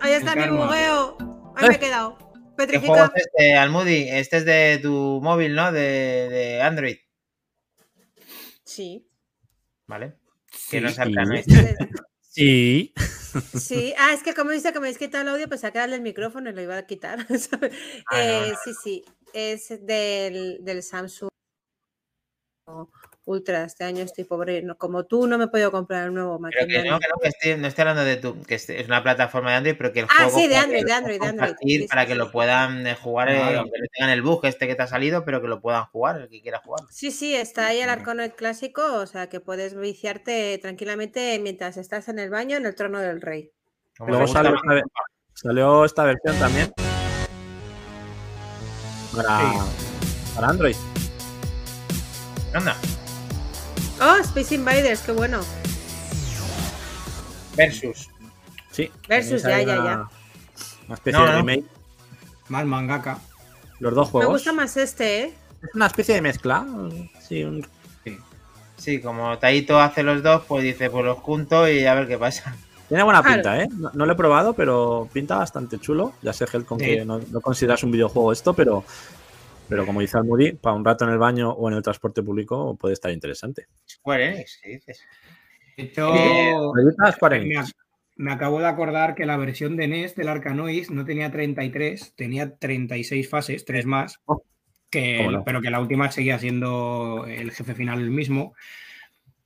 [0.00, 0.64] Ahí está El mi karma.
[0.66, 1.16] bugueo.
[1.56, 2.16] Ahí me he quedado.
[2.18, 3.12] ¿Qué juego Petrificado.
[3.14, 4.08] es este, Almudi?
[4.08, 5.72] Este es de tu móvil, ¿no?
[5.72, 5.80] De,
[6.30, 6.96] de Android,
[8.64, 9.06] Sí.
[9.86, 10.14] ¿vale?
[10.70, 10.80] Que Sí.
[10.80, 11.44] no es Arcanoid.
[12.36, 12.92] Sí.
[13.54, 16.02] Sí, ah, es que como dice que me habéis quitado el audio, pues sacar el
[16.02, 17.18] micrófono y lo iba a quitar.
[18.10, 18.58] Ah, no, Eh, no.
[18.62, 21.30] Sí, sí, es del, del Samsung
[23.26, 23.64] Ultra.
[23.64, 24.62] Este año estoy pobre.
[24.62, 26.98] no- como tú, no me he podido comprar el nuevo Pero que no, maquinaria.
[27.00, 29.74] que no, que estoy- no estoy hablando de tu, que es una plataforma de Android,
[29.76, 31.86] pero que el Ah, juego sí, de para Android, que de lo Android, de Sí,
[31.88, 34.82] para sí, que lo puedan jugar, eh, aunque no tengan el bug este que te
[34.82, 36.86] ha salido, pero que lo puedan jugar, el que quiera jugar.
[36.90, 42.08] Sí, sí, está ahí el Arcanoid clásico, o sea que puedes viciarte tranquilamente mientras estás
[42.08, 43.50] en el baño en el trono del rey.
[44.06, 44.54] Luego salió
[45.34, 46.72] salió esta versión también.
[49.14, 49.52] Para,
[50.34, 50.76] para Android.
[52.54, 52.76] Anda,
[54.00, 55.40] Oh, Space Invaders, qué bueno.
[57.56, 58.08] Versus.
[58.70, 58.90] Sí.
[59.08, 60.08] Versus, ya, ya, ya.
[60.86, 61.38] Una especie No, de no.
[61.38, 61.64] remake.
[62.48, 63.18] Más mangaka.
[63.80, 64.32] Los dos Me juegos.
[64.34, 65.34] gusta más este, ¿eh?
[65.62, 66.66] Es una especie de mezcla.
[67.26, 67.66] Sí, un-
[68.78, 72.18] Sí, como Taito hace los dos, pues dice, pues los junto y a ver qué
[72.18, 72.54] pasa.
[72.88, 73.36] Tiene buena Claro.
[73.36, 73.68] pinta, ¿eh?
[73.74, 76.12] No, no lo he probado, pero pinta bastante chulo.
[76.20, 76.84] Ya sé, Helcon, Sí.
[76.84, 78.84] que no, no consideras un videojuego esto, pero,
[79.68, 82.76] pero como dice Almudi, para un rato en el baño o en el transporte público
[82.76, 83.66] puede estar interesante.
[83.88, 85.00] Square Enix, ¿qué dices?
[87.38, 87.68] Me, Enix.
[87.70, 87.74] ac-
[88.16, 92.56] me acabo de acordar que la versión de NES del Arcanoid no tenía 33, tenía
[92.56, 94.20] 36 fases, tres más.
[94.24, 94.42] Oh,
[94.90, 95.44] Que, cómo no.
[95.44, 98.54] Pero que la última seguía siendo el jefe final el mismo.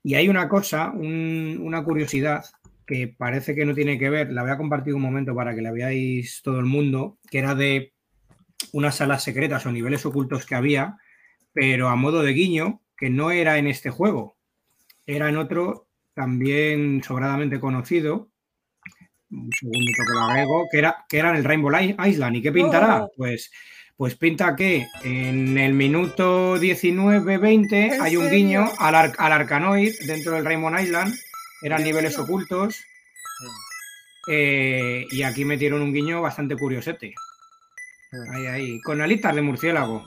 [0.02, 2.44] Y hay una cosa, un- una curiosidad
[2.86, 5.62] que parece que no tiene que ver, la voy a compartir un momento para que
[5.62, 7.92] la veáis todo el mundo, que era de
[8.72, 10.96] unas salas secretas o niveles ocultos que había,
[11.52, 14.36] pero a modo de guiño, que no era en este juego,
[15.06, 18.28] era en otro también sobradamente conocido.
[19.30, 21.72] Un segundito que lo agrego, que era, que era en el Rainbow
[22.06, 22.36] Island.
[22.36, 23.04] ¿Y qué pintará?
[23.04, 23.10] Oh.
[23.16, 23.50] Pues,
[23.96, 29.92] pues pinta que en el minuto 19-20 ¿En hay un guiño al, Ar- al Arcanoid
[30.06, 31.14] dentro del Rainbow Island.
[31.62, 32.76] Eran niveles ocultos.
[34.28, 37.14] Eh, y aquí metieron un guiño bastante curiosete.
[38.34, 38.80] Ahí, ahí.
[38.80, 40.04] Con alitas de murciélago.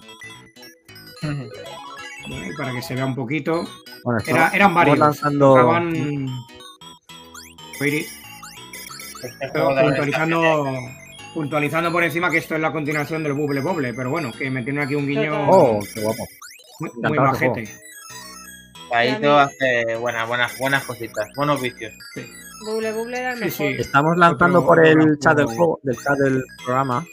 [1.21, 3.65] Bueno, y para que se vea un poquito.
[4.03, 4.97] Bueno, Era- eran varios.
[4.99, 5.55] lanzando-
[7.79, 8.05] Firi-
[9.39, 10.65] Este puntualizando,
[11.33, 14.83] puntualizando por encima que esto es la continuación del Bubble Bobble, pero bueno, que metieron
[14.83, 16.27] aquí un guiño Oh, qué guapo.
[16.79, 17.69] muy, muy majete.
[18.91, 21.93] Taito hace buenas, buenas, buenas cositas, buenos vicios.
[22.65, 23.75] Buble Buble era el Sí, mejor.
[23.75, 23.81] sí.
[23.81, 25.57] Estamos lanzando Otro por el chat del juego.
[25.57, 27.05] juego, del chat del programa,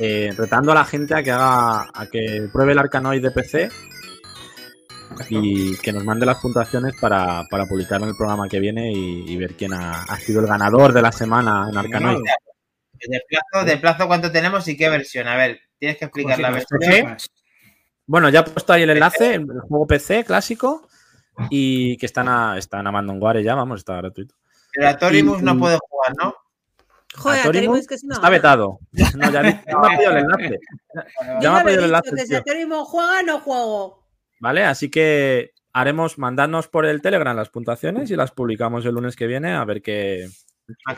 [0.00, 3.68] eh, retando a la gente a que haga, a que pruebe el Arcanoid de PC
[5.28, 9.30] y que nos mande las puntuaciones para, para publicarlo en el programa que viene y,
[9.30, 12.18] y ver quién ha, ha sido el ganador de la semana en Arcanoid.
[13.02, 15.26] De plazo, de plazo, ¿cuánto tenemos y qué versión?
[15.28, 17.16] A ver, tienes que explicar la Cositas, versión.
[18.06, 20.88] Bueno, ya he puesto ahí el enlace, el, el juego PC clásico
[21.48, 24.34] y que están a, están a Mandonguare ya, vamos, está gratuito.
[24.72, 26.34] Pero a Torimus Y- no puede jugar, ¿no?
[27.16, 28.78] Joder, que es una está vetado.
[29.16, 30.60] No, ya, ya me ha pedido el enlace.
[31.40, 32.10] Ya me ha pedido el enlace.
[32.14, 32.34] que si
[32.84, 34.06] juega, no juego.
[34.40, 34.64] ¿Vale?
[34.64, 39.26] Así que haremos, mandadnos por el Telegram las puntuaciones y las publicamos el lunes que
[39.26, 40.28] viene a ver qué.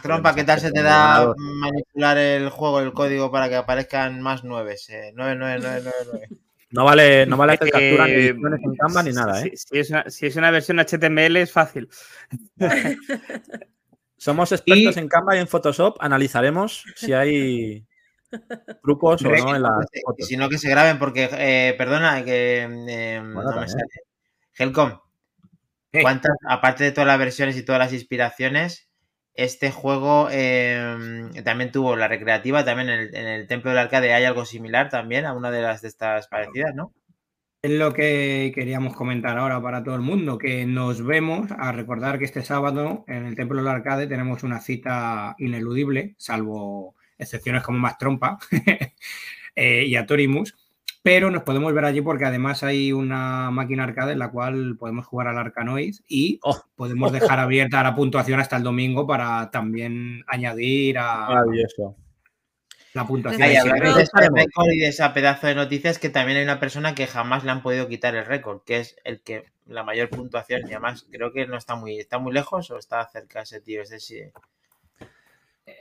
[0.03, 4.45] Trompa, ¿qué tal se te da manipular el juego, el código para que aparezcan más
[4.45, 4.89] nueves?
[4.91, 6.29] Eh, 99999.
[6.71, 9.53] No vale, no vale hacer captura ni Eh, en Canva ni nada, si, ¿eh?
[9.55, 11.89] si es una, si es una versión HTML es fácil.
[14.23, 15.97] Somos expertos Y- en Canva y en Photoshop.
[15.99, 17.85] Analizaremos si hay
[18.83, 19.73] trucos o no en las
[20.05, 20.29] fotos.
[20.29, 23.83] si no, que se graben, porque, eh, perdona, que eh, no me sale.
[24.57, 25.01] Helcom,
[26.03, 28.89] ¿cuántas, aparte de todas las versiones y todas las inspiraciones,
[29.35, 34.15] este juego eh, también tuvo la recreativa, también en el, en el Templo del Arcade
[34.15, 36.93] hay algo similar también a una de las de estas parecidas, ¿no?
[37.65, 42.19] Es lo que queríamos comentar ahora para todo el mundo, que nos vemos a recordar
[42.19, 47.79] que este sábado en el Templo del Arcade tenemos una cita ineludible, salvo excepciones como
[47.79, 48.37] más trompa
[49.55, 50.57] eh, y a Torimus,
[51.05, 55.07] pero nos podemos ver allí porque además hay una máquina arcade en la cual podemos
[55.07, 56.65] jugar al Arcanoid y Oh.
[56.75, 61.95] podemos dejar abierta la puntuación hasta el domingo para también añadir a Maravilloso.
[62.95, 63.43] La puntuación.
[63.43, 66.61] Ay, hablando de ese récord y de ese pedazo de noticias, que también hay una
[66.61, 70.09] persona que jamás le han podido quitar el récord, que es el que la mayor
[70.11, 73.61] puntuación, y además creo que no está muy, está muy lejos o está cerca ese
[73.61, 74.17] tío, ese sí.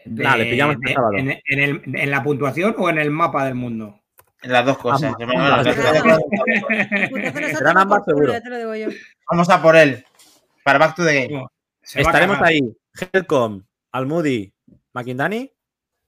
[0.05, 3.45] de- Nada, le pillamos de- en, en el- en la puntuación o en el mapa
[3.45, 3.97] del mundo.
[4.43, 5.03] Las dos cosas.
[5.03, 5.65] Ambas, hermano, ambas.
[5.65, 6.19] las dos cosas.
[8.79, 8.87] Yo.
[9.29, 10.03] Vamos a por él.
[10.63, 11.45] Para Back to the Game.
[11.95, 12.61] Estaremos ahí.
[13.11, 14.53] Helcom, Almudi,
[14.93, 15.51] McIndani.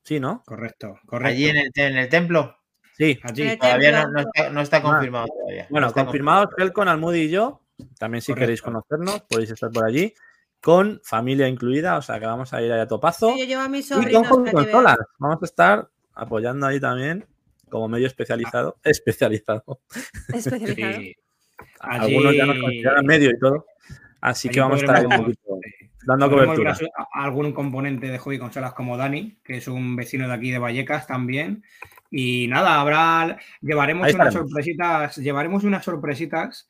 [0.04, 0.44] Sí, ¿no?
[0.46, 1.30] Correcto, correcto.
[1.30, 2.58] Allí en el, en el templo.
[2.98, 3.20] Sí.
[3.24, 3.58] Allí.
[3.58, 4.82] Todavía no, no está, no está Ah.
[4.82, 5.68] confirmado todavía.
[5.70, 7.62] Bueno, No está confirmados Helcon, Almudi y yo.
[7.98, 8.44] También si Correcto.
[8.44, 10.14] queréis conocernos, podéis estar por allí.
[10.62, 13.36] Con familia incluida, o sea que vamos a ir ahí a topazo.
[13.38, 14.98] Yo llevo a mis Y con sobrinos y que consolas.
[15.18, 17.26] Vamos a estar apoyando ahí también
[17.70, 18.78] como medio especializado.
[18.84, 19.82] Especializado.
[20.34, 21.02] Especializado.
[21.02, 21.16] Sí.
[21.80, 23.66] Algunos ya nos consideran medio y todo.
[24.22, 25.42] Así allí que vamos a estar ahí un poquito
[26.06, 26.76] dando cobertura.
[27.14, 30.60] algún componente de juego y consolas como Dani, que es un vecino de aquí de
[30.60, 31.64] Vallecas también.
[32.12, 34.50] Y nada, habrá, llevaremos Ahí unas estaremos.
[34.52, 36.68] sorpresitas, llevaremos unas sorpresitas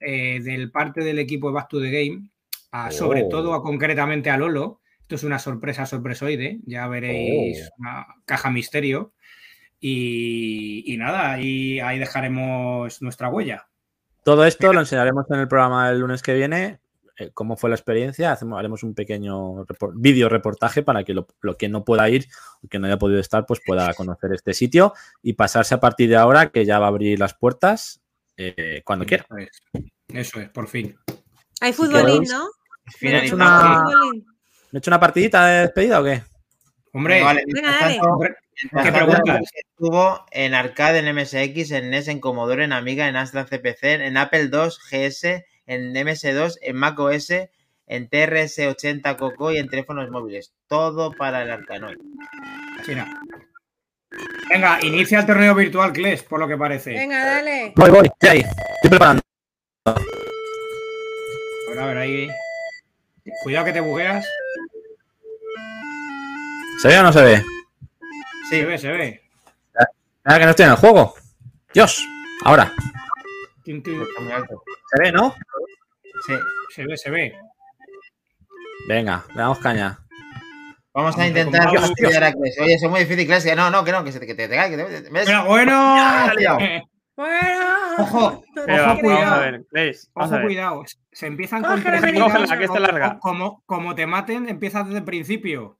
[0.00, 2.30] eh, del parte del equipo de Back to the Game,
[2.72, 3.28] a, sobre Oh.
[3.28, 4.80] todo a, concretamente a Lolo.
[5.02, 7.74] Esto es una sorpresa sorpresoide, ya veréis Oh.
[7.78, 9.12] una caja misterio.
[9.78, 13.68] Y, y nada, ahí, ahí dejaremos nuestra huella.
[14.24, 16.78] Todo esto lo enseñaremos en el programa el lunes que viene.
[17.18, 18.32] Eh, cómo fue la experiencia.
[18.32, 22.26] Hacemos, haremos un pequeño repor- vídeo reportaje para que lo, lo que no pueda ir
[22.62, 26.08] o que no haya podido estar, pues pueda conocer este sitio y pasarse a partir
[26.08, 28.00] de ahora que ya va a abrir las puertas
[28.36, 29.24] eh, cuando quiera.
[29.30, 29.62] Eso es,
[30.08, 30.96] eso es, por fin.
[31.60, 32.48] Hay futbolín, ¿no?
[33.00, 34.26] ¿Me he hecho una- Futbolín.
[34.72, 36.22] ¿Me he hecho una partidita de despedida o qué?
[36.92, 39.40] Hombre, Vale, ¿qué preguntas?
[39.54, 44.16] Estuvo en arcade, en MSX, en NES, en Commodore, en Amiga, en Astra CPC, en
[44.16, 47.30] Apple II, GS, en MS2, en Mac OS,
[47.86, 50.52] en TRS-80 Coco y en teléfonos móviles.
[50.66, 51.98] Todo para el Arcanoid.
[52.88, 53.20] Nada.
[54.48, 56.92] Venga, inicia el torneo virtual, Kles, por lo que parece.
[56.92, 57.72] Venga, dale.
[57.74, 58.40] Voy, voy, estoy ahí.
[58.40, 59.22] Estoy preparando.
[59.84, 59.94] A
[61.68, 62.30] ver, a ver, ahí.
[63.42, 64.24] Cuidado que te bugueas.
[66.80, 67.42] ¿Se ve o no se ve?
[68.48, 69.22] Se ve, se ve.
[70.24, 71.14] Nada que no estoy en el juego.
[71.72, 72.06] Dios.
[72.44, 72.72] Ahora.
[73.74, 74.62] Muy alto.
[74.94, 75.34] ¿Se ve, no?
[76.26, 76.34] Sí.
[76.70, 77.34] Se ve, se ve.
[78.88, 79.98] Venga, le damos caña.
[80.94, 82.58] Vamos a intentar fastidiar a Kles.
[82.60, 84.48] Oye, eso es muy difícil, que No, no, que no, que se te, que te,
[84.48, 85.26] que te- ¿ves?
[85.26, 85.96] Pero bueno.
[87.16, 87.64] Bueno.
[87.98, 89.40] Ojo, Pero, ojo, vamos a cuidado.
[89.40, 90.46] ver, Grace, vamos Ojo, a ver.
[90.46, 90.84] cuidado.
[91.12, 93.18] Se empiezan con tres que está larga.
[93.20, 95.78] Como, como te maten, empiezas desde el principio.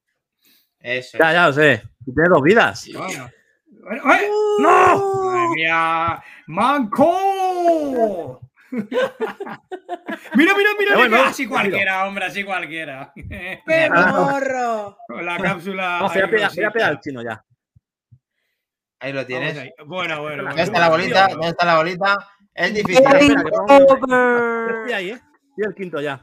[0.79, 1.19] Eso.
[1.19, 1.83] Ya, ya lo sé.
[2.03, 2.89] Tiene dos vidas.
[2.91, 3.29] Bueno.
[3.69, 4.29] Bueno, ¡eh!
[4.59, 5.25] ¡No!
[5.25, 6.23] ¡Madre mía!
[6.47, 7.19] ¡Manco!
[10.35, 10.69] mira, mira,
[11.07, 11.27] mira.
[11.27, 13.11] Así cualquiera, hombre, así cualquiera.
[13.15, 14.97] ¡Qué morro!
[15.07, 15.99] Con la cápsula.
[15.99, 16.71] No, voy a ahí pegar, voy a rosita.
[16.71, 17.43] pegar al chino ya.
[18.99, 19.57] Ahí lo tienes.
[19.57, 19.71] ahí.
[19.85, 20.43] Bueno, bueno.
[20.43, 20.63] ¿Dónde bueno.
[20.63, 21.27] está la bolita?
[21.27, 22.17] ¿Dónde está la bolita?
[22.53, 23.03] Es difícil.
[23.03, 25.21] Espera, espera, que pongo- Yo Estoy ahí, ¿eh?
[25.49, 26.21] Estoy el quinto ya.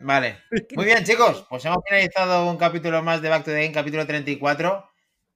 [0.00, 0.38] Vale.
[0.74, 1.46] Muy bien, chicos.
[1.48, 4.91] Pues hemos finalizado un capítulo más de Back to the Game, capítulo 34.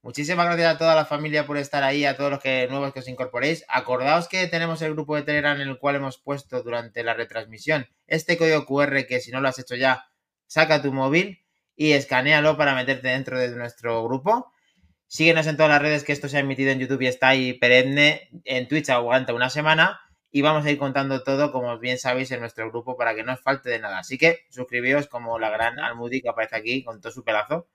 [0.07, 2.99] Muchísimas gracias a toda la familia por estar ahí, a todos los que nuevos que
[2.99, 3.65] os incorporéis.
[3.67, 7.87] Acordaos que tenemos el grupo de Telegram en el cual hemos puesto durante la retransmisión
[8.07, 10.05] este código QR que si no lo has hecho ya,
[10.45, 11.43] saca tu móvil
[11.75, 14.53] y escanealo para meterte dentro de nuestro grupo.
[15.07, 17.55] Síguenos en todas las redes que esto se ha emitido en YouTube y está ahí
[17.55, 18.29] perenne.
[18.45, 19.99] En Twitch aguanta una semana.
[20.31, 23.33] Y vamos a ir contando todo, como bien sabéis, en nuestro grupo para que no
[23.33, 23.99] os falte de nada.
[23.99, 27.67] Así que suscribíos como la gran Almudi que aparece aquí con todo su pedazo.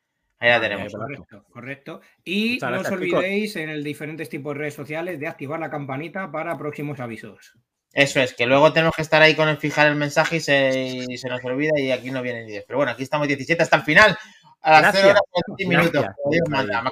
[0.42, 0.92] Ahí la tenemos.
[0.92, 2.00] Correcto, correcto.
[2.24, 5.70] Y Muchas no os olvidéis en el diferentes tipos de redes sociales de activar la
[5.70, 7.54] campanita para próximos avisos.
[7.92, 11.04] Eso es, que luego tenemos que estar ahí con el fijar el mensaje y se,
[11.08, 12.64] y se nos olvida y aquí no vienen 10.
[12.66, 14.16] Pero bueno, aquí estamos 17 hasta el final.
[14.62, 15.02] A las Gracias.
[15.04, 16.06] 0 horas y 20 minutos.
[16.30, 16.82] Dios manda.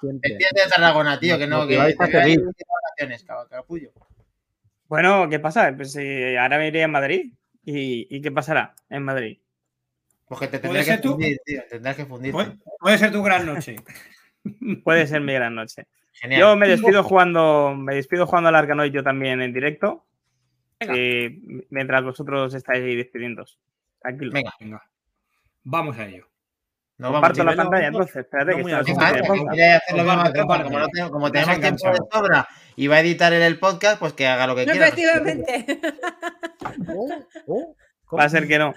[0.00, 0.30] Siempre.
[0.30, 2.40] despídete de Tarragona, tío, que no, que Motiváis a te veo ahí seguir.
[2.46, 3.90] de vacaciones, cab- capullo.
[4.88, 5.72] Bueno, ¿qué pasa?
[5.76, 7.32] Pues eh, ahora me iré a Madrid.
[7.64, 9.38] ¿Y, y qué pasará en Madrid?
[10.26, 11.10] Pues que te ¿Puede tendrás que ser tú?
[11.12, 11.62] fundir, tío.
[11.70, 12.32] Tendrás que fundir.
[12.32, 13.76] Puede, puede ser tu gran noche.
[14.84, 15.86] Puede ser mi gran noche.
[16.12, 16.40] Genial.
[16.40, 20.04] Yo me despido jugando, me despido jugando al Arcanoid yo también en directo.
[20.80, 21.38] eh,
[21.70, 23.58] mientras vosotros estáis ahí despidiéndoos.
[24.00, 24.32] Tranquilo.
[24.32, 24.82] Venga, Venga,
[25.64, 26.28] vamos a ello.
[26.98, 27.14] vamos.
[27.16, 27.64] Comparto la chicos.
[27.64, 28.16] pantalla entonces.
[28.16, 29.00] Espérate no que muy estoy alto.
[29.00, 29.50] Venga, haciendo anda, pausa.
[29.50, 30.64] que quiere hacer lo mismo Comparte, Macrompa, comparte.
[30.64, 33.98] como, no tenemos, como tenemos tiempo de sobra y va a editar él el podcast,
[33.98, 34.88] pues que haga lo que quiera.
[34.88, 35.80] Efectivamente.
[38.16, 38.72] Va a ser que no.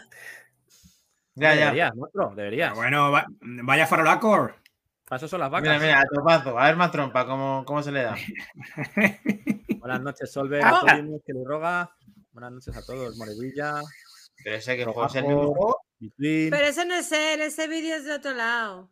[1.40, 1.66] Ya, ya.
[1.66, 2.74] Deberías, monstruo, deberías.
[2.76, 4.56] Bueno, va- vaya farolacor.
[5.06, 5.70] Para eso son las vacas.
[5.80, 6.58] Mira, mira, a topazo.
[6.60, 8.16] A ver más trompa, ¿cómo, cómo se le da?
[9.80, 10.82] Buenas noches, Solver, Ah.
[11.26, 11.92] Que le roga.
[12.32, 13.82] Buenas noches a todos, Morevilla.
[14.44, 15.82] Pero ese que es el mismo juego.
[16.20, 18.90] Pero ese no es él, ese vídeo es de otro lado.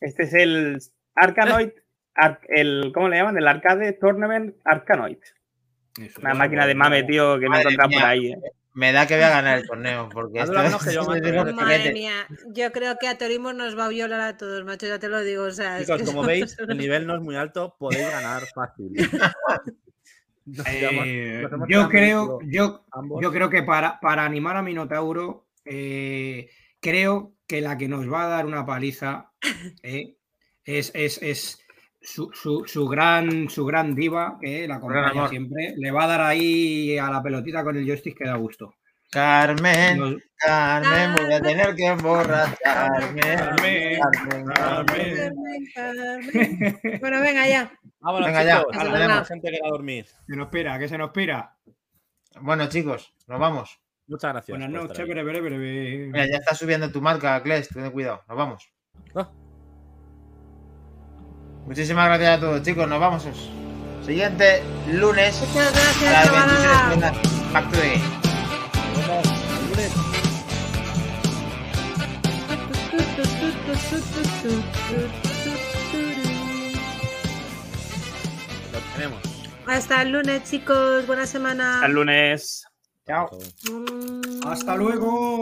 [0.00, 0.78] Este es el
[1.14, 1.70] Arkanoid,
[2.14, 3.38] Ar- el, ¿cómo le llaman?
[3.38, 5.18] El Arcade Tournament Arkanoid.
[6.00, 8.32] Eso Una máquina de mame, tío, que me he encontrado por ahí.
[8.32, 8.36] eh.
[8.74, 11.92] Me da que voy a ganar el torneo, porque esto menos que yo, es Madre
[11.92, 15.08] mía, yo creo que a Torimos nos va a violar a todos, macho, ya te
[15.08, 15.44] lo digo.
[15.44, 18.08] O sea, es Chicos, que como veis, unos- el nivel no es muy alto, podéis
[18.10, 18.92] ganar fácil.
[20.66, 23.20] Eh, yo creo, yo, ambos.
[23.22, 26.50] yo creo que para, para animar a Minotauro, eh,
[26.80, 29.30] creo que la que nos va a dar una paliza
[29.82, 30.16] eh,
[30.64, 31.61] es, es, es
[32.02, 35.74] su, su- su gran, su gran diva, que la acompaña siempre.
[35.76, 38.74] Le va a dar ahí a la pelotita con el joystick que da gusto.
[39.10, 43.20] Carmen, Nos- Carmen, voy a tener que emborracharme.
[43.20, 45.34] Carmen, Carmen, Carmen.
[45.74, 46.80] Carmen.
[47.00, 47.72] Bueno, venga ya.
[48.00, 48.92] Vámonos, Venga, ya, chicos.
[48.92, 49.24] venga.
[49.24, 50.06] gente que va a dormir.
[50.06, 51.54] Se nos espera, que se nos espera.
[52.40, 53.78] Bueno, chicos, nos vamos.
[54.08, 54.58] Muchas gracias.
[54.58, 56.08] Buenas noches, breve, breve.
[56.10, 58.72] Mira, ya está subiendo tu marca, Kles, ten cuidado, nos vamos.
[59.14, 59.30] Ah.
[61.66, 63.26] Muchísimas gracias a todos, chicos, nos vamos.
[64.04, 64.62] Siguiente
[64.92, 66.88] lunes Muchas a gracias, las camarada.
[66.88, 68.02] 23 horas, Back to the Game.
[68.94, 69.26] Nos vemos
[69.56, 69.92] el lunes.
[78.72, 79.20] Lo tenemos.
[79.66, 81.06] Hasta el lunes, chicos.
[81.06, 81.74] Buena semana.
[81.74, 82.64] Hasta el lunes.
[83.06, 83.30] Chao.
[83.70, 84.46] Mm.
[84.46, 85.38] Hasta luego.